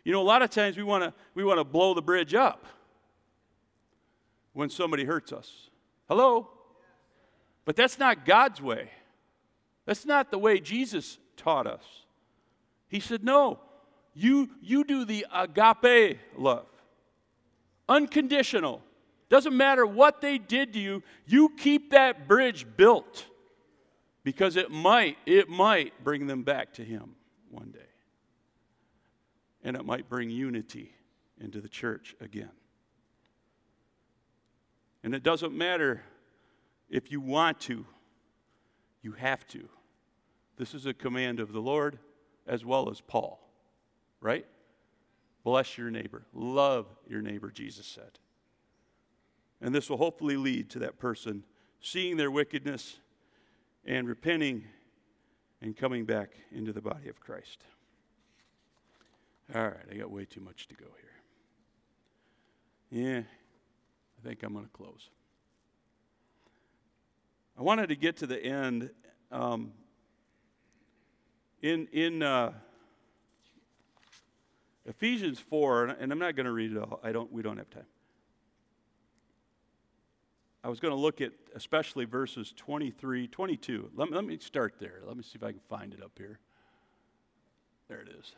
You 0.05 0.13
know, 0.13 0.23
a 0.23 0.25
lot 0.25 0.41
of 0.41 0.49
times 0.49 0.79
we 0.79 0.83
want 0.83 1.05
to 1.05 1.13
we 1.35 1.45
want 1.45 1.59
to 1.59 1.65
blow 1.65 1.93
the 1.93 2.01
bridge 2.01 2.35
up 2.35 2.65
when 4.55 4.71
somebody 4.71 5.05
hurts 5.05 5.33
us. 5.33 5.69
Hello? 6.09 6.49
But 7.67 7.77
that's 7.77 7.99
not 7.99 8.25
God's 8.25 8.63
way. 8.63 8.91
That's 9.85 10.07
not 10.07 10.31
the 10.31 10.39
way 10.39 10.61
Jesus 10.61 11.19
taught 11.37 11.67
us. 11.67 11.85
He 12.89 13.01
said, 13.01 13.23
"No. 13.23 13.61
You 14.15 14.49
you 14.63 14.83
do 14.85 15.05
the 15.05 15.27
agape 15.33 16.19
love. 16.37 16.67
Unconditional. 17.89 18.83
Doesn't 19.29 19.57
matter 19.57 19.87
what 19.87 20.23
they 20.23 20.39
did 20.39 20.73
to 20.73 20.79
you, 20.79 21.03
you 21.27 21.51
keep 21.51 21.91
that 21.91 22.27
bridge 22.27 22.67
built 22.77 23.27
because 24.29 24.57
it 24.57 24.71
might 24.71 25.17
it 25.25 25.49
might 25.49 26.05
bring 26.05 26.27
them 26.27 26.43
back 26.43 26.75
to 26.75 26.85
him 26.85 27.15
one 27.51 27.71
day 27.71 27.89
and 29.65 29.75
it 29.75 29.87
might 29.87 30.07
bring 30.07 30.29
unity 30.29 30.93
into 31.41 31.63
the 31.63 31.69
church 31.69 32.15
again. 32.21 32.51
And 35.03 35.15
it 35.15 35.23
doesn't 35.23 35.57
matter 35.57 36.03
if 36.91 37.11
you 37.11 37.23
want 37.23 37.59
to, 37.61 37.87
you 39.01 39.13
have 39.13 39.49
to. 39.49 39.67
This 40.59 40.75
is 40.75 40.85
a 40.85 40.93
command 40.93 41.41
of 41.41 41.55
the 41.55 41.63
Lord 41.63 41.99
as 42.47 42.67
well 42.67 42.91
as 42.91 43.01
Paul, 43.01 43.41
right? 44.21 44.45
Bless 45.43 45.79
your 45.79 45.91
neighbor, 45.91 46.27
love 46.35 46.85
your 47.09 47.23
neighbor, 47.23 47.51
Jesus 47.51 47.87
said. 47.87 48.19
And 49.63 49.75
this 49.75 49.89
will 49.89 49.97
hopefully 49.97 50.37
lead 50.37 50.69
to 50.69 50.81
that 50.81 50.99
person 50.99 51.45
seeing 51.81 52.19
their 52.19 52.31
wickedness 52.31 52.99
and 53.89 54.07
repenting 54.07 54.63
and 55.63 55.75
coming 55.77 56.05
back 56.05 56.31
into 56.53 56.73
the 56.73 56.83
body 56.83 57.09
of 57.09 57.19
Christ. 57.19 57.65
All 59.55 59.63
right, 59.63 59.87
I 59.91 59.95
got 59.95 60.11
way 60.11 60.27
too 60.27 60.43
much 60.43 60.69
to 60.69 60.75
go 60.75 60.85
here. 62.91 63.03
Yeah, 63.03 63.21
I 63.21 64.29
think 64.29 64.43
I'm 64.43 64.53
going 64.53 64.67
to 64.67 64.71
close. 64.71 65.09
I 67.59 67.63
wanted 67.63 67.89
to 67.89 67.97
get 67.97 68.19
to 68.19 68.27
the 68.27 68.41
end. 68.41 68.91
Um, 69.33 69.73
in 71.63 71.89
in 71.89 72.23
uh, 72.23 72.53
Ephesians 74.85 75.41
4, 75.41 75.87
and 75.87 76.13
I'm 76.13 76.19
not 76.19 76.37
going 76.37 76.47
to 76.47 76.53
read 76.53 76.73
it 76.73 76.79
all. 76.79 77.01
I 77.03 77.13
don't, 77.13 77.33
we 77.33 77.43
don't 77.43 77.57
have 77.57 77.71
time. 77.71 77.87
I 80.65 80.69
was 80.69 80.81
going 80.81 80.93
to 80.93 81.01
look 81.01 81.21
at 81.21 81.33
especially 81.55 82.05
verses 82.05 82.53
23, 82.57 83.29
22. 83.29 83.91
Let 83.95 84.11
me, 84.11 84.15
let 84.15 84.25
me 84.25 84.39
start 84.39 84.75
there. 84.81 85.01
Let 85.07 85.17
me 85.17 85.23
see 85.23 85.37
if 85.37 85.43
I 85.43 85.53
can 85.53 85.61
find 85.69 85.95
it 85.95 86.03
up 86.03 86.13
here. 86.17 86.39
There 87.89 88.01
it 88.01 88.09
is. 88.19 88.33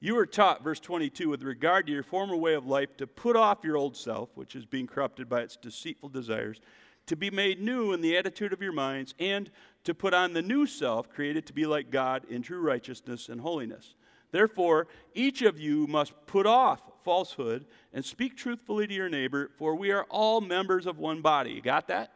You 0.00 0.16
were 0.16 0.26
taught, 0.26 0.64
verse 0.64 0.80
22, 0.80 1.28
with 1.28 1.44
regard 1.44 1.86
to 1.86 1.92
your 1.92 2.02
former 2.02 2.34
way 2.34 2.54
of 2.54 2.66
life, 2.66 2.96
to 2.96 3.06
put 3.06 3.36
off 3.36 3.58
your 3.62 3.76
old 3.76 3.96
self, 3.96 4.30
which 4.34 4.56
is 4.56 4.66
being 4.66 4.88
corrupted 4.88 5.28
by 5.28 5.42
its 5.42 5.56
deceitful 5.56 6.08
desires, 6.08 6.60
to 7.06 7.14
be 7.14 7.30
made 7.30 7.60
new 7.60 7.92
in 7.92 8.00
the 8.00 8.16
attitude 8.16 8.52
of 8.52 8.60
your 8.60 8.72
minds, 8.72 9.14
and 9.20 9.50
to 9.84 9.94
put 9.94 10.12
on 10.12 10.32
the 10.32 10.42
new 10.42 10.66
self, 10.66 11.08
created 11.08 11.46
to 11.46 11.52
be 11.52 11.66
like 11.66 11.90
God 11.90 12.24
in 12.28 12.42
true 12.42 12.60
righteousness 12.60 13.28
and 13.28 13.40
holiness. 13.40 13.94
Therefore, 14.32 14.88
each 15.14 15.42
of 15.42 15.60
you 15.60 15.86
must 15.86 16.12
put 16.26 16.46
off 16.46 16.80
falsehood 17.04 17.66
and 17.92 18.04
speak 18.04 18.36
truthfully 18.36 18.86
to 18.86 18.94
your 18.94 19.08
neighbor, 19.08 19.50
for 19.56 19.74
we 19.74 19.90
are 19.90 20.04
all 20.10 20.40
members 20.40 20.86
of 20.86 20.98
one 20.98 21.20
body. 21.20 21.52
You 21.52 21.62
got 21.62 21.88
that? 21.88 22.12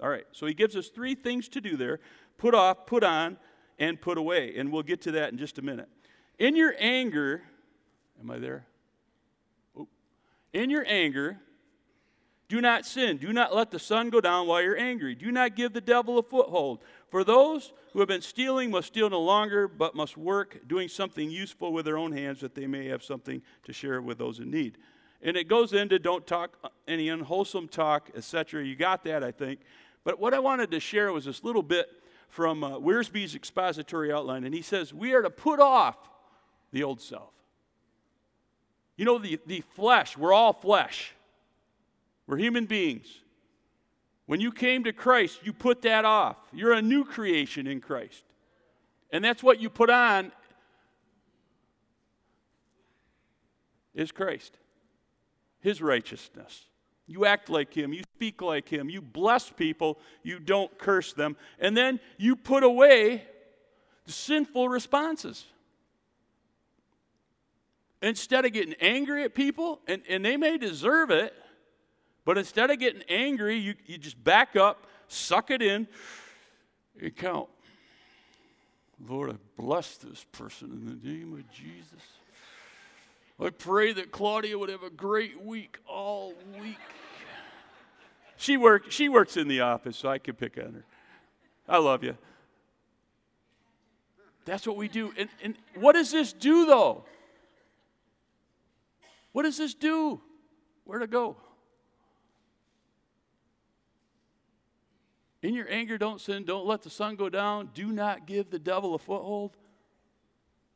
All 0.00 0.08
right, 0.08 0.26
so 0.32 0.46
he 0.46 0.54
gives 0.54 0.76
us 0.76 0.88
three 0.88 1.14
things 1.14 1.48
to 1.50 1.60
do 1.60 1.76
there 1.76 2.00
put 2.36 2.54
off, 2.54 2.86
put 2.86 3.02
on, 3.02 3.36
and 3.78 4.00
put 4.00 4.16
away. 4.16 4.54
And 4.56 4.72
we'll 4.72 4.84
get 4.84 5.02
to 5.02 5.12
that 5.12 5.32
in 5.32 5.38
just 5.38 5.58
a 5.58 5.62
minute. 5.62 5.88
In 6.38 6.54
your 6.54 6.74
anger, 6.78 7.42
am 8.20 8.30
I 8.30 8.38
there? 8.38 8.64
Oh. 9.76 9.88
In 10.52 10.70
your 10.70 10.84
anger, 10.86 11.38
do 12.48 12.62
not 12.62 12.86
sin. 12.86 13.18
Do 13.18 13.32
not 13.32 13.54
let 13.54 13.70
the 13.70 13.78
sun 13.78 14.08
go 14.08 14.22
down 14.22 14.46
while 14.46 14.62
you're 14.62 14.78
angry. 14.78 15.14
Do 15.14 15.30
not 15.30 15.54
give 15.54 15.74
the 15.74 15.82
devil 15.82 16.18
a 16.18 16.22
foothold. 16.22 16.82
For 17.10 17.22
those 17.22 17.74
who 17.92 17.98
have 17.98 18.08
been 18.08 18.22
stealing 18.22 18.70
must 18.70 18.88
steal 18.88 19.10
no 19.10 19.20
longer, 19.20 19.68
but 19.68 19.94
must 19.94 20.16
work, 20.16 20.66
doing 20.66 20.88
something 20.88 21.30
useful 21.30 21.74
with 21.74 21.84
their 21.84 21.98
own 21.98 22.12
hands, 22.12 22.40
that 22.40 22.54
they 22.54 22.66
may 22.66 22.86
have 22.86 23.02
something 23.02 23.42
to 23.64 23.72
share 23.72 24.00
with 24.00 24.16
those 24.16 24.38
in 24.38 24.50
need. 24.50 24.78
And 25.20 25.36
it 25.36 25.48
goes 25.48 25.74
into 25.74 25.98
don't 25.98 26.26
talk 26.26 26.56
any 26.86 27.10
unwholesome 27.10 27.68
talk, 27.68 28.10
etc. 28.16 28.64
You 28.64 28.76
got 28.76 29.04
that, 29.04 29.22
I 29.22 29.30
think. 29.30 29.60
But 30.04 30.18
what 30.18 30.32
I 30.32 30.38
wanted 30.38 30.70
to 30.70 30.80
share 30.80 31.12
was 31.12 31.26
this 31.26 31.44
little 31.44 31.62
bit 31.62 31.88
from 32.28 32.64
uh, 32.64 32.78
Wiersbe's 32.78 33.34
expository 33.34 34.10
outline, 34.10 34.44
and 34.44 34.54
he 34.54 34.62
says 34.62 34.94
we 34.94 35.12
are 35.12 35.22
to 35.22 35.30
put 35.30 35.60
off 35.60 35.96
the 36.72 36.82
old 36.82 37.00
self. 37.00 37.32
You 38.96 39.04
know, 39.04 39.18
the, 39.18 39.38
the 39.46 39.60
flesh, 39.74 40.16
we're 40.16 40.32
all 40.32 40.52
flesh. 40.52 41.14
We're 42.28 42.36
human 42.36 42.66
beings. 42.66 43.06
When 44.26 44.40
you 44.40 44.52
came 44.52 44.84
to 44.84 44.92
Christ, 44.92 45.40
you 45.42 45.54
put 45.54 45.82
that 45.82 46.04
off. 46.04 46.36
You're 46.52 46.74
a 46.74 46.82
new 46.82 47.04
creation 47.04 47.66
in 47.66 47.80
Christ. 47.80 48.22
And 49.10 49.24
that's 49.24 49.42
what 49.42 49.58
you 49.58 49.70
put 49.70 49.88
on 49.88 50.30
is 53.94 54.12
Christ. 54.12 54.58
His 55.60 55.80
righteousness. 55.80 56.66
You 57.06 57.24
act 57.24 57.48
like 57.48 57.72
him, 57.72 57.94
you 57.94 58.02
speak 58.16 58.42
like 58.42 58.68
him, 58.68 58.90
you 58.90 59.00
bless 59.00 59.48
people, 59.48 59.98
you 60.22 60.38
don't 60.38 60.76
curse 60.78 61.14
them, 61.14 61.38
and 61.58 61.74
then 61.74 61.98
you 62.18 62.36
put 62.36 62.62
away 62.62 63.24
the 64.04 64.12
sinful 64.12 64.68
responses. 64.68 65.46
Instead 68.02 68.44
of 68.44 68.52
getting 68.52 68.74
angry 68.74 69.24
at 69.24 69.34
people, 69.34 69.80
and, 69.88 70.02
and 70.06 70.22
they 70.22 70.36
may 70.36 70.58
deserve 70.58 71.10
it, 71.10 71.32
but 72.28 72.36
instead 72.36 72.68
of 72.68 72.78
getting 72.78 73.02
angry, 73.08 73.56
you, 73.56 73.74
you 73.86 73.96
just 73.96 74.22
back 74.22 74.54
up, 74.54 74.86
suck 75.06 75.50
it 75.50 75.62
in, 75.62 75.88
and 77.00 77.16
count. 77.16 77.48
Lord, 79.08 79.30
I 79.30 79.36
bless 79.56 79.96
this 79.96 80.26
person 80.30 80.70
in 80.70 80.84
the 80.84 81.08
name 81.08 81.32
of 81.32 81.50
Jesus. 81.50 82.02
I 83.40 83.48
pray 83.48 83.94
that 83.94 84.12
Claudia 84.12 84.58
would 84.58 84.68
have 84.68 84.82
a 84.82 84.90
great 84.90 85.42
week 85.42 85.78
all 85.88 86.34
week. 86.60 86.76
She, 88.36 88.58
work, 88.58 88.92
she 88.92 89.08
works 89.08 89.38
in 89.38 89.48
the 89.48 89.62
office, 89.62 89.96
so 89.96 90.10
I 90.10 90.18
can 90.18 90.34
pick 90.34 90.58
on 90.58 90.74
her. 90.74 90.84
I 91.66 91.78
love 91.78 92.04
you. 92.04 92.14
That's 94.44 94.66
what 94.66 94.76
we 94.76 94.88
do. 94.88 95.14
And, 95.16 95.30
and 95.42 95.54
what 95.76 95.94
does 95.94 96.10
this 96.10 96.34
do, 96.34 96.66
though? 96.66 97.04
What 99.32 99.44
does 99.44 99.56
this 99.56 99.72
do? 99.72 100.20
Where 100.84 100.98
to 100.98 101.06
go? 101.06 101.38
In 105.48 105.54
your 105.54 105.70
anger, 105.70 105.96
don't 105.96 106.20
sin. 106.20 106.44
Don't 106.44 106.66
let 106.66 106.82
the 106.82 106.90
sun 106.90 107.16
go 107.16 107.30
down. 107.30 107.70
Do 107.72 107.86
not 107.86 108.26
give 108.26 108.50
the 108.50 108.58
devil 108.58 108.94
a 108.94 108.98
foothold. 108.98 109.56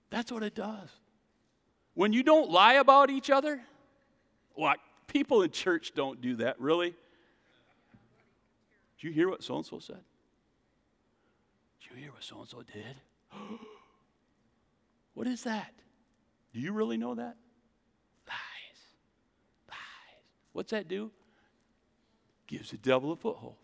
That's 0.09 0.33
what 0.33 0.43
it 0.43 0.55
does. 0.55 0.89
When 1.93 2.15
you 2.15 2.23
don't 2.23 2.51
lie 2.51 2.73
about 2.77 3.11
each 3.11 3.29
other, 3.29 3.61
what? 4.55 4.79
People 5.09 5.43
in 5.43 5.51
church 5.51 5.93
don't 5.95 6.23
do 6.23 6.37
that, 6.37 6.59
really? 6.59 6.95
Did 8.97 9.09
you 9.09 9.13
hear 9.13 9.29
what 9.29 9.43
so 9.43 9.57
and 9.57 9.67
so 9.67 9.79
said? 9.79 10.01
Did 11.83 11.91
you 11.91 11.97
hear 12.05 12.11
what 12.11 12.25
so 12.25 12.39
and 12.39 12.49
so 12.49 12.63
did? 12.63 12.97
what 15.13 15.27
is 15.27 15.43
that? 15.43 15.75
Do 16.55 16.61
you 16.61 16.73
really 16.73 16.97
know 16.97 17.15
that? 17.15 17.37
Lies. 18.27 18.81
Lies. 19.69 20.23
What's 20.55 20.71
that 20.71 20.89
do? 20.89 21.11
Gives 22.47 22.71
the 22.71 22.79
devil 22.79 23.13
a 23.13 23.17
foothold. 23.17 23.57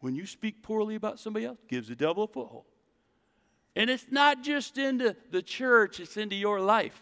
When 0.00 0.14
you 0.14 0.26
speak 0.26 0.62
poorly 0.62 0.94
about 0.94 1.20
somebody 1.20 1.46
else, 1.46 1.58
gives 1.68 1.88
the 1.88 1.94
devil 1.94 2.24
a 2.24 2.26
foothold. 2.26 2.64
And 3.76 3.88
it's 3.88 4.06
not 4.10 4.42
just 4.42 4.78
into 4.78 5.14
the 5.30 5.42
church, 5.42 6.00
it's 6.00 6.16
into 6.16 6.36
your 6.36 6.60
life. 6.60 7.00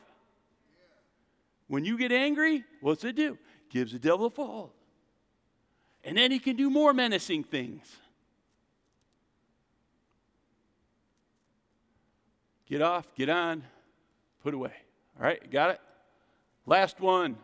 When 1.68 1.84
you 1.84 1.96
get 1.96 2.12
angry, 2.12 2.64
what's 2.80 3.04
it 3.04 3.14
do? 3.16 3.38
Gives 3.70 3.92
the 3.92 3.98
devil 3.98 4.26
a 4.26 4.30
foothold. 4.30 4.70
And 6.04 6.16
then 6.16 6.30
he 6.30 6.38
can 6.38 6.56
do 6.56 6.70
more 6.70 6.92
menacing 6.92 7.44
things. 7.44 7.86
Get 12.66 12.82
off, 12.82 13.14
get 13.14 13.28
on, 13.28 13.64
put 14.42 14.54
away. 14.54 14.72
All 15.18 15.24
right, 15.24 15.50
got 15.50 15.70
it? 15.70 15.80
Last 16.66 17.00
one. 17.00 17.36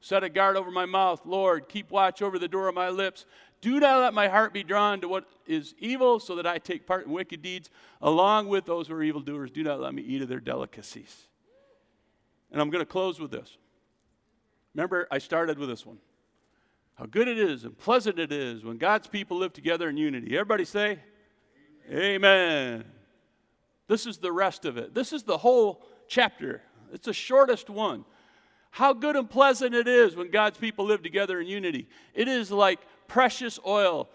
Set 0.00 0.24
a 0.24 0.30
guard 0.30 0.56
over 0.56 0.70
my 0.70 0.86
mouth. 0.86 1.20
Lord, 1.26 1.68
keep 1.68 1.90
watch 1.90 2.22
over 2.22 2.38
the 2.38 2.48
door 2.48 2.68
of 2.68 2.74
my 2.74 2.88
lips. 2.88 3.26
Do 3.60 3.78
not 3.78 4.00
let 4.00 4.14
my 4.14 4.28
heart 4.28 4.52
be 4.54 4.62
drawn 4.62 5.00
to 5.02 5.08
what 5.08 5.24
is 5.46 5.74
evil, 5.78 6.18
so 6.18 6.36
that 6.36 6.46
I 6.46 6.58
take 6.58 6.86
part 6.86 7.06
in 7.06 7.12
wicked 7.12 7.42
deeds, 7.42 7.68
along 8.00 8.48
with 8.48 8.64
those 8.64 8.88
who 8.88 8.94
are 8.94 9.02
evildoers. 9.02 9.50
Do 9.50 9.62
not 9.62 9.80
let 9.80 9.94
me 9.94 10.02
eat 10.02 10.22
of 10.22 10.28
their 10.28 10.40
delicacies. 10.40 11.26
And 12.50 12.60
I'm 12.60 12.70
going 12.70 12.82
to 12.82 12.90
close 12.90 13.20
with 13.20 13.30
this. 13.30 13.58
Remember, 14.74 15.06
I 15.10 15.18
started 15.18 15.58
with 15.58 15.68
this 15.68 15.84
one. 15.84 15.98
How 16.94 17.06
good 17.06 17.28
it 17.28 17.38
is 17.38 17.64
and 17.64 17.76
pleasant 17.76 18.18
it 18.18 18.32
is 18.32 18.64
when 18.64 18.76
God's 18.76 19.06
people 19.06 19.38
live 19.38 19.52
together 19.52 19.88
in 19.88 19.96
unity. 19.96 20.36
Everybody 20.36 20.64
say, 20.64 20.98
Amen. 21.88 22.02
Amen. 22.02 22.84
This 23.88 24.06
is 24.06 24.18
the 24.18 24.30
rest 24.30 24.64
of 24.64 24.76
it. 24.76 24.94
This 24.94 25.12
is 25.12 25.24
the 25.24 25.38
whole 25.38 25.82
chapter. 26.06 26.62
It's 26.92 27.06
the 27.06 27.12
shortest 27.12 27.68
one. 27.68 28.04
How 28.70 28.92
good 28.92 29.16
and 29.16 29.28
pleasant 29.28 29.74
it 29.74 29.88
is 29.88 30.14
when 30.14 30.30
God's 30.30 30.58
people 30.58 30.84
live 30.84 31.02
together 31.02 31.40
in 31.40 31.48
unity. 31.48 31.88
It 32.14 32.28
is 32.28 32.52
like 32.52 32.78
precious 33.10 33.58
oil 33.66 34.08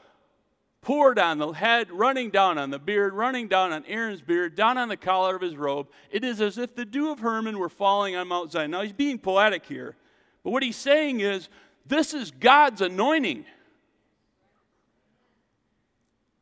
poured 0.82 1.20
on 1.20 1.38
the 1.38 1.52
head, 1.52 1.92
running 1.92 2.30
down 2.30 2.58
on 2.58 2.70
the 2.70 2.80
beard, 2.80 3.14
running 3.14 3.48
down 3.48 3.74
on 3.74 3.84
Aaron's 3.88 4.22
beard, 4.22 4.56
down 4.56 4.78
on 4.78 4.88
the 4.88 4.96
collar 4.96 5.36
of 5.36 5.42
his 5.42 5.58
robe. 5.58 5.88
It 6.12 6.24
is 6.24 6.40
as 6.40 6.58
if 6.58 6.76
the 6.76 6.86
dew 6.86 7.12
of 7.12 7.20
Hermon 7.20 7.60
were 7.60 7.70
falling 7.70 8.16
on 8.16 8.30
Mount 8.30 8.54
Zion. 8.54 8.72
Now, 8.72 8.84
he's 8.84 8.94
being 8.94 9.20
poetic 9.20 9.66
here, 9.66 9.98
but 10.44 10.52
what 10.52 10.64
he's 10.64 10.78
saying 10.78 11.20
is 11.20 11.50
this 11.86 12.14
is 12.14 12.32
God's 12.32 12.80
anointing. 12.80 13.46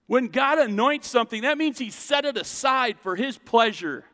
When 0.05 0.27
God 0.27 0.59
anoints 0.59 1.07
something, 1.07 1.41
that 1.41 1.57
means 1.57 1.79
he 1.79 1.89
set 1.89 2.23
it 2.23 2.37
aside 2.37 2.99
for 2.99 3.15
his 3.15 3.37
pleasure. 3.37 4.05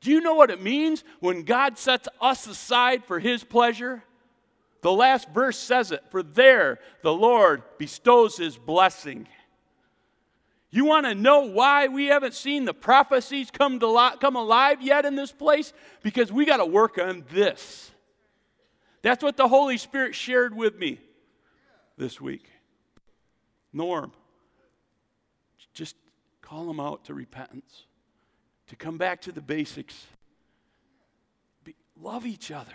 Do 0.00 0.12
you 0.12 0.20
know 0.20 0.34
what 0.34 0.50
it 0.50 0.62
means 0.62 1.02
when 1.18 1.42
God 1.42 1.78
sets 1.78 2.08
us 2.20 2.46
aside 2.46 3.04
for 3.04 3.18
his 3.18 3.42
pleasure? 3.42 4.04
The 4.82 4.92
last 4.92 5.28
verse 5.30 5.58
says 5.58 5.90
it 5.90 6.04
For 6.10 6.22
there 6.22 6.78
the 7.02 7.14
Lord 7.14 7.62
bestows 7.78 8.36
his 8.36 8.58
blessing. 8.58 9.26
You 10.70 10.86
want 10.86 11.04
to 11.06 11.14
know 11.14 11.42
why 11.42 11.88
we 11.88 12.06
haven't 12.06 12.34
seen 12.34 12.64
the 12.64 12.74
prophecies 12.74 13.50
come, 13.50 13.78
to 13.80 13.86
li- 13.86 14.16
come 14.20 14.36
alive 14.36 14.80
yet 14.80 15.04
in 15.04 15.14
this 15.16 15.30
place? 15.30 15.72
Because 16.02 16.32
we 16.32 16.46
got 16.46 16.56
to 16.58 16.66
work 16.66 16.98
on 16.98 17.24
this. 17.30 17.90
That's 19.02 19.22
what 19.22 19.36
the 19.36 19.48
Holy 19.48 19.76
Spirit 19.76 20.14
shared 20.14 20.56
with 20.56 20.78
me 20.78 20.98
this 21.98 22.20
week. 22.20 22.48
Norm, 23.72 24.12
just 25.74 25.96
call 26.40 26.64
them 26.66 26.80
out 26.80 27.04
to 27.04 27.14
repentance, 27.14 27.84
to 28.68 28.76
come 28.76 28.96
back 28.96 29.20
to 29.22 29.32
the 29.32 29.42
basics. 29.42 30.06
Be, 31.64 31.74
love 32.00 32.24
each 32.24 32.50
other. 32.50 32.72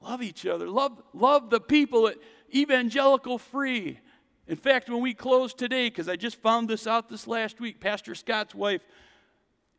Love 0.00 0.22
each 0.22 0.46
other. 0.46 0.68
Love, 0.68 1.02
love 1.12 1.50
the 1.50 1.60
people 1.60 2.08
at 2.08 2.16
Evangelical 2.54 3.38
Free. 3.38 4.00
In 4.46 4.56
fact, 4.56 4.88
when 4.88 5.00
we 5.00 5.14
close 5.14 5.54
today, 5.54 5.88
because 5.88 6.08
I 6.08 6.16
just 6.16 6.36
found 6.36 6.68
this 6.68 6.86
out 6.86 7.08
this 7.08 7.26
last 7.26 7.60
week, 7.60 7.80
Pastor 7.80 8.14
Scott's 8.14 8.54
wife, 8.54 8.80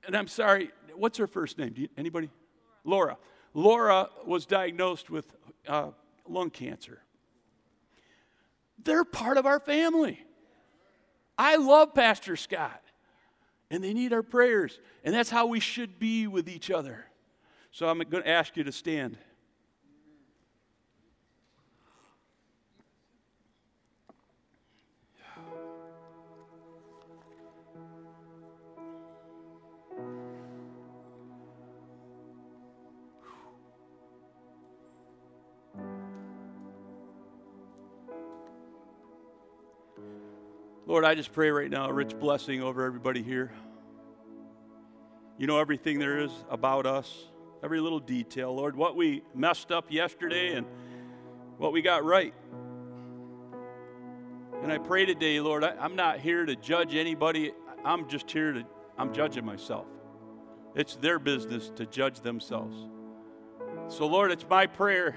and 0.06 0.16
I'm 0.16 0.28
sorry, 0.28 0.72
what's 0.96 1.18
her 1.18 1.28
first 1.28 1.58
name? 1.58 1.74
You, 1.76 1.90
anybody? 1.98 2.30
Laura. 2.84 3.18
Laura 3.54 4.10
was 4.26 4.46
diagnosed 4.46 5.10
with 5.10 5.36
uh, 5.68 5.90
lung 6.28 6.50
cancer. 6.50 7.02
They're 8.84 9.04
part 9.04 9.38
of 9.38 9.46
our 9.46 9.60
family. 9.60 10.24
I 11.38 11.58
love 11.58 11.94
Pastor 11.94 12.36
Scott, 12.36 12.82
and 13.70 13.84
they 13.84 13.94
need 13.94 14.14
our 14.14 14.24
prayers, 14.24 14.80
and 15.04 15.14
that's 15.14 15.30
how 15.30 15.48
we 15.48 15.60
should 15.60 16.00
be 16.00 16.28
with 16.28 16.48
each 16.48 16.72
other. 16.72 17.06
So 17.72 17.88
I'm 17.88 18.00
going 18.00 18.24
to 18.24 18.30
ask 18.30 18.56
you 18.56 18.64
to 18.64 18.72
stand. 18.72 19.18
Lord, 40.92 41.06
I 41.06 41.16
just 41.16 41.32
pray 41.32 41.50
right 41.52 41.70
now 41.70 41.90
a 41.90 41.94
rich 41.94 42.20
blessing 42.20 42.62
over 42.62 42.84
everybody 42.84 43.24
here. 43.24 43.50
You 45.38 45.48
know 45.48 45.58
everything 45.58 46.00
there 46.00 46.20
is 46.20 46.32
about 46.50 46.86
us, 46.86 47.30
every 47.64 47.80
little 47.80 48.02
detail. 48.02 48.54
Lord, 48.54 48.76
what 48.76 48.98
we 48.98 49.24
messed 49.34 49.72
up 49.72 49.86
yesterday 49.90 50.54
and 50.54 50.68
what 51.56 51.72
we 51.72 51.82
got 51.82 52.04
right. 52.04 52.34
And 54.62 54.70
I 54.70 54.80
pray 54.80 55.06
today, 55.06 55.40
Lord, 55.40 55.64
I, 55.64 55.76
am 55.80 55.96
not 55.96 56.20
here 56.20 56.46
to 56.46 56.58
judge 56.58 56.94
anybody. 56.94 57.54
I'm 57.86 58.10
just 58.10 58.30
here 58.30 58.52
to, 58.52 58.66
I'm 58.98 59.14
judging 59.14 59.46
myself. 59.46 59.86
It's 60.76 60.98
their 60.98 61.20
business 61.20 61.72
to 61.78 61.86
judge 61.86 62.20
themselves. 62.20 62.76
So, 63.88 64.08
Lord, 64.08 64.30
it's 64.30 64.46
my 64.50 64.68
prayer 64.68 65.16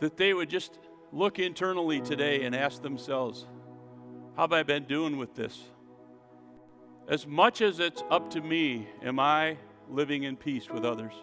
that 0.00 0.16
they 0.16 0.34
would 0.34 0.50
just 0.50 0.76
look 1.12 1.38
internally 1.38 2.00
today 2.00 2.42
and 2.42 2.52
ask 2.52 2.82
themselves, 2.82 3.46
how 4.36 4.42
have 4.42 4.52
I 4.52 4.62
been 4.62 4.84
doing 4.84 5.16
with 5.16 5.34
this? 5.34 5.58
As 7.08 7.26
much 7.26 7.62
as 7.62 7.80
it's 7.80 8.02
up 8.10 8.28
to 8.30 8.42
me, 8.42 8.86
am 9.02 9.18
I 9.18 9.56
living 9.88 10.24
in 10.24 10.36
peace 10.36 10.68
with 10.68 10.84
others? 10.84 11.14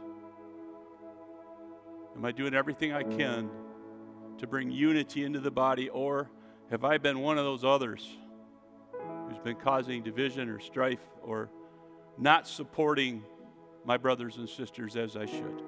Am 2.15 2.25
I 2.25 2.31
doing 2.31 2.55
everything 2.55 2.91
I 2.91 3.03
can 3.03 3.51
to 4.39 4.47
bring 4.47 4.71
unity 4.71 5.23
into 5.23 5.39
the 5.39 5.51
body, 5.51 5.89
or 5.89 6.31
have 6.71 6.83
I 6.83 6.97
been 6.97 7.19
one 7.19 7.37
of 7.37 7.45
those 7.45 7.63
others 7.63 8.17
who's 9.27 9.37
been 9.39 9.57
causing 9.57 10.01
division 10.01 10.49
or 10.49 10.59
strife 10.59 11.05
or 11.21 11.51
not 12.17 12.47
supporting 12.47 13.21
my 13.85 13.97
brothers 13.97 14.37
and 14.37 14.49
sisters 14.49 14.95
as 14.95 15.15
I 15.15 15.27
should? 15.27 15.61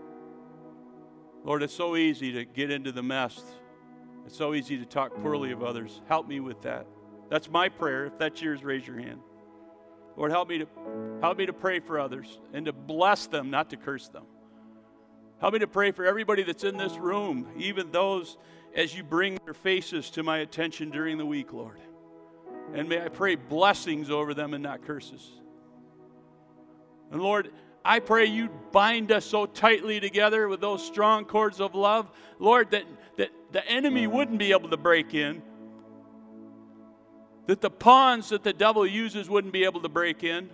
Lord, 1.43 1.61
it's 1.61 1.75
so 1.75 1.95
easy 1.95 2.31
to 2.31 2.43
get 2.43 2.71
into 2.71 2.91
the 2.91 3.03
mess. 3.03 3.39
It's 4.25 4.35
so 4.35 4.55
easy 4.55 4.79
to 4.79 4.85
talk 4.85 5.13
poorly 5.21 5.51
of 5.51 5.61
others. 5.61 6.01
Help 6.07 6.27
me 6.27 6.39
with 6.39 6.63
that. 6.63 6.87
That's 7.29 7.49
my 7.49 7.69
prayer. 7.69 8.05
If 8.05 8.17
that's 8.17 8.41
yours, 8.41 8.63
raise 8.63 8.85
your 8.85 8.99
hand. 8.99 9.19
Lord, 10.15 10.31
help 10.31 10.47
me 10.47 10.59
to 10.59 10.67
help 11.21 11.37
me 11.37 11.45
to 11.45 11.53
pray 11.53 11.79
for 11.79 11.99
others 11.99 12.39
and 12.53 12.65
to 12.65 12.73
bless 12.73 13.27
them, 13.27 13.49
not 13.49 13.69
to 13.71 13.77
curse 13.77 14.07
them. 14.07 14.23
Help 15.39 15.53
me 15.53 15.59
to 15.59 15.67
pray 15.67 15.91
for 15.91 16.05
everybody 16.05 16.43
that's 16.43 16.63
in 16.63 16.77
this 16.77 16.97
room, 16.97 17.47
even 17.57 17.91
those 17.91 18.37
as 18.75 18.95
you 18.95 19.03
bring 19.03 19.37
their 19.45 19.53
faces 19.53 20.09
to 20.11 20.23
my 20.23 20.39
attention 20.39 20.89
during 20.89 21.17
the 21.17 21.25
week, 21.25 21.51
Lord. 21.51 21.79
And 22.73 22.89
may 22.89 23.01
I 23.01 23.09
pray 23.09 23.35
blessings 23.35 24.09
over 24.09 24.33
them 24.33 24.53
and 24.53 24.63
not 24.63 24.85
curses. 24.85 25.29
And 27.11 27.21
Lord, 27.21 27.51
I 27.83 27.99
pray 27.99 28.25
you 28.25 28.49
bind 28.71 29.11
us 29.11 29.25
so 29.25 29.45
tightly 29.45 29.99
together 29.99 30.47
with 30.47 30.59
those 30.59 30.83
strong 30.83 31.25
cords 31.25 31.61
of 31.61 31.75
love, 31.75 32.09
Lord, 32.39 32.71
that, 32.71 32.83
that 33.17 33.29
the 33.51 33.65
enemy 33.69 34.07
wouldn't 34.07 34.39
be 34.39 34.51
able 34.51 34.69
to 34.69 34.77
break 34.77 35.13
in, 35.13 35.43
that 37.47 37.61
the 37.61 37.69
pawns 37.69 38.29
that 38.29 38.43
the 38.43 38.53
devil 38.53 38.85
uses 38.85 39.29
wouldn't 39.29 39.53
be 39.53 39.63
able 39.63 39.81
to 39.81 39.89
break 39.89 40.23
in. 40.23 40.49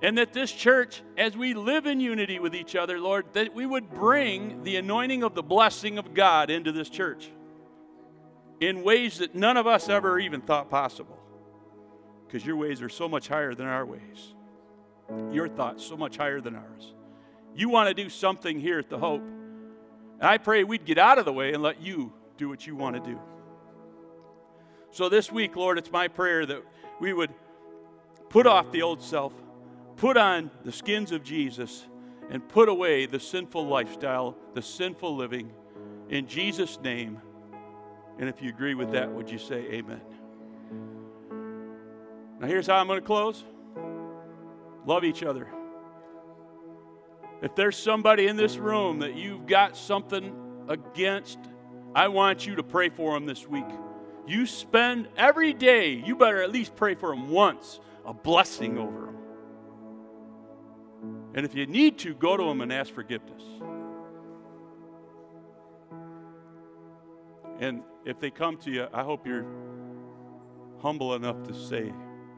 And 0.00 0.16
that 0.18 0.32
this 0.32 0.52
church, 0.52 1.02
as 1.16 1.36
we 1.36 1.54
live 1.54 1.86
in 1.86 1.98
unity 1.98 2.38
with 2.38 2.54
each 2.54 2.76
other, 2.76 3.00
Lord, 3.00 3.26
that 3.32 3.52
we 3.52 3.66
would 3.66 3.90
bring 3.90 4.62
the 4.62 4.76
anointing 4.76 5.24
of 5.24 5.34
the 5.34 5.42
blessing 5.42 5.98
of 5.98 6.14
God 6.14 6.50
into 6.50 6.70
this 6.70 6.88
church 6.88 7.30
in 8.60 8.82
ways 8.82 9.18
that 9.18 9.34
none 9.34 9.56
of 9.56 9.66
us 9.66 9.88
ever 9.88 10.20
even 10.20 10.40
thought 10.40 10.70
possible. 10.70 11.18
Because 12.26 12.46
your 12.46 12.56
ways 12.56 12.80
are 12.82 12.88
so 12.88 13.08
much 13.08 13.26
higher 13.26 13.54
than 13.54 13.66
our 13.66 13.86
ways, 13.86 14.34
your 15.32 15.48
thoughts 15.48 15.84
so 15.84 15.96
much 15.96 16.16
higher 16.16 16.40
than 16.40 16.54
ours. 16.54 16.94
You 17.56 17.68
want 17.68 17.88
to 17.88 17.94
do 17.94 18.08
something 18.08 18.60
here 18.60 18.78
at 18.78 18.90
the 18.90 18.98
Hope. 18.98 19.22
And 19.22 20.28
I 20.28 20.38
pray 20.38 20.62
we'd 20.62 20.84
get 20.84 20.98
out 20.98 21.18
of 21.18 21.24
the 21.24 21.32
way 21.32 21.54
and 21.54 21.62
let 21.62 21.80
you 21.80 22.12
do 22.36 22.48
what 22.48 22.66
you 22.66 22.76
want 22.76 23.02
to 23.02 23.10
do. 23.10 23.18
So 24.90 25.08
this 25.08 25.30
week, 25.30 25.56
Lord, 25.56 25.78
it's 25.78 25.92
my 25.92 26.08
prayer 26.08 26.46
that 26.46 26.62
we 27.00 27.12
would 27.12 27.32
put 28.28 28.46
off 28.46 28.72
the 28.72 28.82
old 28.82 29.02
self, 29.02 29.32
put 29.96 30.16
on 30.16 30.50
the 30.64 30.72
skins 30.72 31.12
of 31.12 31.22
Jesus, 31.22 31.86
and 32.30 32.46
put 32.48 32.68
away 32.68 33.06
the 33.06 33.20
sinful 33.20 33.66
lifestyle, 33.66 34.36
the 34.54 34.62
sinful 34.62 35.16
living. 35.16 35.52
In 36.08 36.26
Jesus' 36.26 36.78
name. 36.80 37.20
And 38.18 38.28
if 38.28 38.42
you 38.42 38.48
agree 38.48 38.74
with 38.74 38.92
that, 38.92 39.10
would 39.10 39.30
you 39.30 39.38
say 39.38 39.66
amen? 39.70 40.00
Now, 42.40 42.46
here's 42.46 42.66
how 42.66 42.76
I'm 42.76 42.86
going 42.86 43.00
to 43.00 43.06
close 43.06 43.44
love 44.86 45.04
each 45.04 45.22
other. 45.22 45.46
If 47.42 47.54
there's 47.54 47.76
somebody 47.76 48.26
in 48.26 48.36
this 48.36 48.56
room 48.56 49.00
that 49.00 49.14
you've 49.14 49.46
got 49.46 49.76
something 49.76 50.34
against, 50.66 51.38
I 51.94 52.08
want 52.08 52.46
you 52.46 52.56
to 52.56 52.62
pray 52.62 52.88
for 52.88 53.12
them 53.12 53.26
this 53.26 53.46
week 53.46 53.66
you 54.28 54.46
spend 54.46 55.08
every 55.16 55.52
day, 55.52 55.90
you 55.92 56.16
better 56.16 56.42
at 56.42 56.50
least 56.50 56.76
pray 56.76 56.94
for 56.94 57.10
them 57.10 57.30
once, 57.30 57.80
a 58.04 58.12
blessing 58.12 58.78
over 58.78 59.06
them. 59.06 59.16
And 61.34 61.46
if 61.46 61.54
you 61.54 61.66
need 61.66 61.98
to, 61.98 62.14
go 62.14 62.36
to 62.36 62.42
them 62.44 62.60
and 62.60 62.72
ask 62.72 62.92
forgiveness. 62.92 63.42
And 67.60 67.82
if 68.04 68.20
they 68.20 68.30
come 68.30 68.56
to 68.58 68.70
you, 68.70 68.86
I 68.92 69.02
hope 69.02 69.26
you're 69.26 69.46
humble 70.80 71.14
enough 71.14 71.42
to 71.44 71.54
say, 71.54 71.92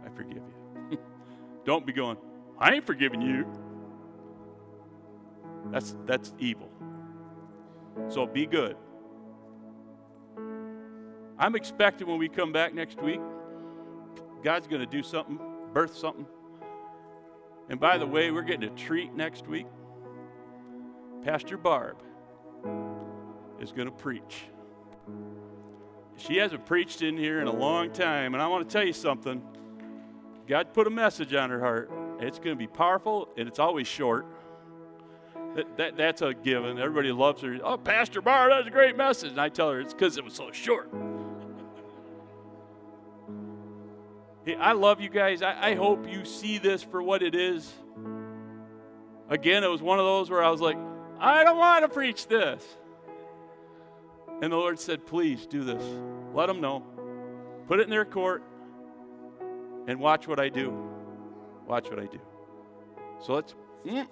I 0.05 0.09
forgive 0.15 0.43
you. 0.91 0.99
Don't 1.65 1.87
be 1.87 1.93
going, 1.93 2.17
I 2.59 2.73
ain't 2.73 2.87
forgiving 2.87 3.21
you. 3.21 3.47
That's, 5.71 5.97
that's 6.07 6.33
evil. 6.39 6.71
So 8.09 8.27
be 8.27 8.47
good. 8.47 8.77
I'm 11.41 11.57
expecting 11.57 12.07
when 12.07 12.19
we 12.19 12.29
come 12.29 12.53
back 12.53 12.75
next 12.75 13.01
week, 13.01 13.19
God's 14.45 14.67
going 14.67 14.83
to 14.83 14.87
do 14.87 15.03
something, 15.03 15.41
birth 15.73 15.97
something. 15.97 16.27
And 17.71 17.81
by 17.81 17.97
the 17.97 18.07
way, 18.07 18.31
we're 18.31 18.43
getting 18.43 18.71
a 18.71 18.77
treat 18.77 19.15
next 19.15 19.47
week. 19.49 19.67
Pastor 21.25 21.57
Barb 21.57 21.97
is 23.59 23.73
going 23.73 23.87
to 23.87 23.95
preach. 23.95 24.45
She 26.19 26.37
hasn't 26.37 26.67
preached 26.67 27.01
in 27.01 27.17
here 27.17 27.41
in 27.41 27.47
a 27.47 27.55
long 27.55 27.91
time, 27.91 28.35
and 28.35 28.43
I 28.43 28.47
want 28.47 28.69
to 28.69 28.71
tell 28.71 28.87
you 28.87 28.93
something. 28.93 29.43
God 30.47 30.75
put 30.75 30.87
a 30.87 30.91
message 30.91 31.33
on 31.33 31.49
her 31.49 31.61
heart. 31.61 31.91
It's 32.19 32.39
going 32.39 32.51
to 32.51 32.57
be 32.57 32.67
powerful, 32.67 33.31
and 33.39 33.49
it's 33.49 33.59
always 33.59 33.87
short. 33.87 34.27
That, 35.57 35.77
that, 35.79 35.97
that's 35.97 36.21
a 36.21 36.35
given. 36.35 36.79
Everybody 36.79 37.13
loves 37.13 37.41
her. 37.41 37.59
Oh, 37.65 37.79
Pastor 37.79 38.21
Barb, 38.21 38.51
that's 38.51 38.67
a 38.67 38.71
great 38.71 38.97
message. 38.97 39.31
And 39.31 39.41
I 39.41 39.49
tell 39.49 39.71
her 39.71 39.81
it's 39.81 39.95
because 39.95 40.19
it 40.19 40.25
was 40.25 40.35
so 40.35 40.53
short. 40.53 40.91
I 44.59 44.73
love 44.73 45.01
you 45.01 45.09
guys. 45.09 45.43
I, 45.43 45.71
I 45.71 45.75
hope 45.75 46.09
you 46.09 46.25
see 46.25 46.59
this 46.59 46.83
for 46.83 47.03
what 47.03 47.23
it 47.23 47.35
is. 47.35 47.71
Again, 49.29 49.63
it 49.63 49.69
was 49.69 49.83
one 49.83 49.99
of 49.99 50.05
those 50.05 50.31
where 50.31 50.43
I 50.43 50.51
was 50.51 50.61
like, 50.61 50.77
I 51.19 51.45
don't 51.45 51.59
want 51.59 51.85
to 51.85 51.89
preach 51.89 52.27
this. 52.27 52.65
And 54.43 54.53
the 54.53 54.57
Lord 54.57 54.79
said, 54.79 55.07
Please 55.07 55.47
do 55.47 55.63
this. 55.63 55.83
Let 56.35 56.47
them 56.47 56.61
know. 56.61 56.83
Put 57.69 57.81
it 57.81 57.85
in 57.85 57.91
their 57.91 58.05
court 58.05 58.43
and 59.87 60.01
watch 60.01 60.27
what 60.27 60.41
I 60.41 60.49
do. 60.49 60.73
Watch 61.67 61.91
what 61.91 61.99
I 61.99 62.07
do. 62.07 62.21
So 63.21 63.35
let's, 63.35 63.55
mm, 63.85 64.07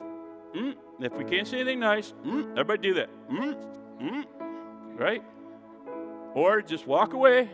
mm, 0.54 0.74
if 1.00 1.12
we 1.14 1.24
can't 1.24 1.46
say 1.46 1.60
anything 1.60 1.80
nice, 1.80 2.12
mm, 2.24 2.50
everybody 2.52 2.88
do 2.88 2.94
that. 2.94 3.08
Mm, 3.30 3.56
mm, 4.00 4.24
right? 4.96 5.22
Or 6.34 6.60
just 6.60 6.86
walk 6.86 7.14
away 7.14 7.48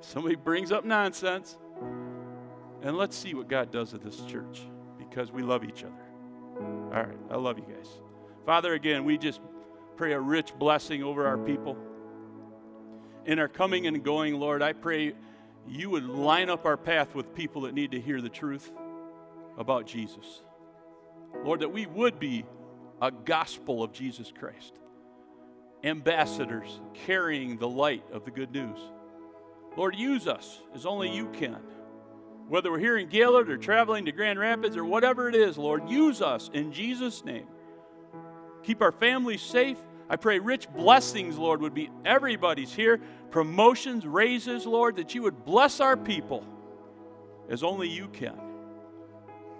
somebody 0.00 0.36
brings 0.36 0.72
up 0.72 0.84
nonsense, 0.84 1.56
and 2.82 2.96
let's 2.96 3.16
see 3.16 3.34
what 3.34 3.48
God 3.48 3.70
does 3.70 3.92
with 3.92 4.02
this 4.02 4.20
church 4.22 4.62
because 4.98 5.30
we 5.30 5.42
love 5.42 5.64
each 5.64 5.84
other. 5.84 6.04
All 6.58 7.02
right, 7.02 7.18
I 7.30 7.36
love 7.36 7.58
you 7.58 7.64
guys. 7.64 7.88
Father, 8.46 8.74
again, 8.74 9.04
we 9.04 9.18
just 9.18 9.40
pray 9.96 10.12
a 10.12 10.20
rich 10.20 10.54
blessing 10.58 11.02
over 11.02 11.26
our 11.26 11.38
people. 11.38 11.76
In 13.26 13.38
our 13.38 13.48
coming 13.48 13.86
and 13.86 14.02
going, 14.02 14.38
Lord, 14.40 14.62
I 14.62 14.72
pray 14.72 15.14
you 15.68 15.90
would 15.90 16.04
line 16.04 16.48
up 16.48 16.64
our 16.64 16.76
path 16.76 17.14
with 17.14 17.34
people 17.34 17.62
that 17.62 17.74
need 17.74 17.92
to 17.92 18.00
hear 18.00 18.20
the 18.20 18.28
truth 18.28 18.72
about 19.58 19.86
Jesus. 19.86 20.42
Lord, 21.44 21.60
that 21.60 21.72
we 21.72 21.86
would 21.86 22.18
be 22.18 22.44
a 23.00 23.10
gospel 23.10 23.82
of 23.82 23.92
Jesus 23.92 24.32
Christ, 24.36 24.72
ambassadors 25.84 26.80
carrying 27.06 27.58
the 27.58 27.68
light 27.68 28.04
of 28.12 28.24
the 28.24 28.30
good 28.30 28.52
news. 28.52 28.78
Lord, 29.76 29.96
use 29.96 30.26
us 30.26 30.60
as 30.74 30.86
only 30.86 31.14
you 31.14 31.28
can. 31.32 31.58
Whether 32.48 32.72
we're 32.72 32.80
here 32.80 32.98
in 32.98 33.08
Gaylord 33.08 33.48
or 33.48 33.56
traveling 33.56 34.04
to 34.06 34.12
Grand 34.12 34.38
Rapids 34.38 34.76
or 34.76 34.84
whatever 34.84 35.28
it 35.28 35.36
is, 35.36 35.56
Lord, 35.56 35.88
use 35.88 36.20
us 36.20 36.50
in 36.52 36.72
Jesus' 36.72 37.24
name. 37.24 37.46
Keep 38.64 38.82
our 38.82 38.92
families 38.92 39.40
safe. 39.40 39.78
I 40.08 40.16
pray 40.16 40.40
rich 40.40 40.68
blessings, 40.68 41.38
Lord, 41.38 41.60
would 41.60 41.74
be 41.74 41.90
everybody's 42.04 42.74
here. 42.74 43.00
Promotions, 43.30 44.04
raises, 44.04 44.66
Lord, 44.66 44.96
that 44.96 45.14
you 45.14 45.22
would 45.22 45.44
bless 45.44 45.78
our 45.78 45.96
people 45.96 46.44
as 47.48 47.62
only 47.62 47.88
you 47.88 48.08
can. 48.08 48.38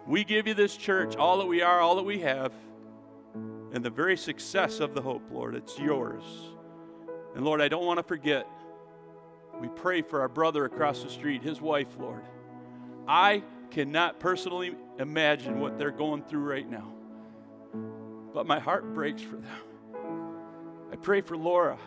We 0.06 0.24
give 0.24 0.48
you 0.48 0.54
this 0.54 0.76
church, 0.76 1.14
all 1.14 1.38
that 1.38 1.46
we 1.46 1.62
are, 1.62 1.78
all 1.78 1.94
that 1.94 2.02
we 2.02 2.18
have, 2.20 2.52
and 3.72 3.84
the 3.84 3.90
very 3.90 4.16
success 4.16 4.80
of 4.80 4.94
the 4.94 5.00
hope, 5.00 5.22
Lord. 5.30 5.54
It's 5.54 5.78
yours. 5.78 6.24
And 7.36 7.44
Lord, 7.44 7.60
I 7.60 7.68
don't 7.68 7.86
want 7.86 7.98
to 7.98 8.02
forget, 8.02 8.48
we 9.60 9.68
pray 9.68 10.02
for 10.02 10.20
our 10.20 10.28
brother 10.28 10.64
across 10.64 11.02
the 11.02 11.10
street, 11.10 11.42
his 11.42 11.60
wife, 11.60 11.88
Lord. 11.98 12.22
I 13.06 13.42
cannot 13.70 14.18
personally 14.18 14.74
imagine 14.98 15.60
what 15.60 15.78
they're 15.78 15.90
going 15.90 16.22
through 16.22 16.44
right 16.44 16.68
now, 16.68 16.92
but 18.32 18.46
my 18.46 18.58
heart 18.58 18.94
breaks 18.94 19.22
for 19.22 19.36
them. 19.36 19.58
I 20.92 20.96
pray 20.96 21.20
for 21.20 21.36
Laura. 21.36 21.78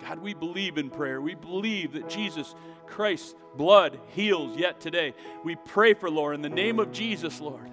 God, 0.00 0.18
we 0.18 0.34
believe 0.34 0.76
in 0.78 0.90
prayer. 0.90 1.20
We 1.20 1.34
believe 1.34 1.92
that 1.92 2.08
Jesus 2.08 2.54
Christ's 2.86 3.34
blood 3.56 3.98
heals 4.08 4.56
yet 4.56 4.80
today. 4.80 5.14
We 5.44 5.56
pray 5.56 5.94
for 5.94 6.10
Laura 6.10 6.34
in 6.34 6.42
the 6.42 6.48
name 6.48 6.78
of 6.78 6.92
Jesus, 6.92 7.40
Lord. 7.40 7.70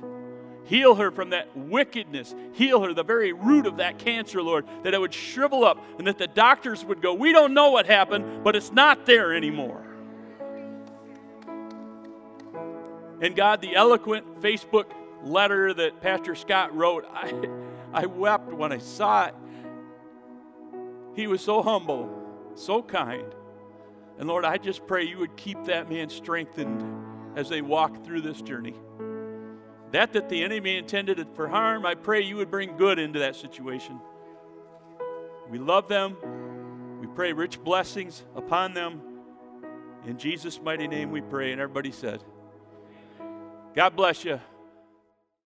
Heal 0.72 0.96
her 0.96 1.12
from 1.12 1.32
that 1.32 1.50
wickedness. 1.54 2.34
Heal 2.54 2.82
her, 2.82 2.94
the 2.94 3.04
very 3.04 3.34
root 3.34 3.66
of 3.66 3.76
that 3.76 4.00
cancer, 4.00 4.42
Lord, 4.42 4.66
that 4.84 4.94
it 4.94 5.02
would 5.02 5.14
shrivel 5.14 5.66
up 5.66 5.78
and 5.98 6.08
that 6.08 6.18
the 6.18 6.28
doctors 6.28 6.86
would 6.86 7.02
go, 7.02 7.14
We 7.14 7.34
don't 7.34 7.54
know 7.54 7.72
what 7.72 7.88
happened, 7.88 8.42
but 8.42 8.56
it's 8.56 8.72
not 8.72 9.06
there 9.06 9.34
anymore. 9.34 9.86
And 13.20 13.36
God, 13.36 13.60
the 13.60 13.76
eloquent 13.76 14.40
Facebook 14.40 14.86
letter 15.22 15.74
that 15.74 16.00
Pastor 16.00 16.36
Scott 16.36 16.74
wrote, 16.74 17.06
I, 17.14 17.50
I 17.94 18.06
wept 18.06 18.54
when 18.54 18.72
I 18.72 18.78
saw 18.78 19.26
it. 19.26 19.36
He 21.18 21.28
was 21.28 21.42
so 21.42 21.62
humble, 21.62 22.10
so 22.56 22.82
kind. 22.82 23.36
And 24.18 24.30
Lord, 24.30 24.46
I 24.46 24.56
just 24.56 24.88
pray 24.88 25.04
you 25.04 25.18
would 25.18 25.36
keep 25.36 25.66
that 25.66 25.90
man 25.90 26.08
strengthened 26.08 26.82
as 27.36 27.50
they 27.50 27.62
walk 27.62 28.06
through 28.06 28.22
this 28.22 28.42
journey. 28.42 28.76
That 29.92 30.14
that 30.14 30.30
the 30.30 30.44
enemy 30.44 30.78
intended 30.78 31.26
for 31.36 31.48
harm, 31.48 31.86
I 31.86 31.96
pray 31.96 32.22
you 32.22 32.38
would 32.38 32.50
bring 32.50 32.78
good 32.78 32.98
into 32.98 33.20
that 33.20 33.36
situation. 33.36 34.00
We 35.50 35.60
love 35.60 35.88
them. 35.90 36.16
We 37.02 37.08
pray 37.08 37.34
rich 37.34 37.62
blessings 37.62 38.24
upon 38.36 38.74
them. 38.74 39.02
In 40.06 40.18
Jesus' 40.18 40.62
mighty 40.62 40.88
name 40.88 41.12
we 41.12 41.22
pray. 41.22 41.52
And 41.52 41.60
everybody 41.60 41.92
said, 41.92 42.24
God 43.76 43.96
bless 43.96 44.24
you. 44.24 44.40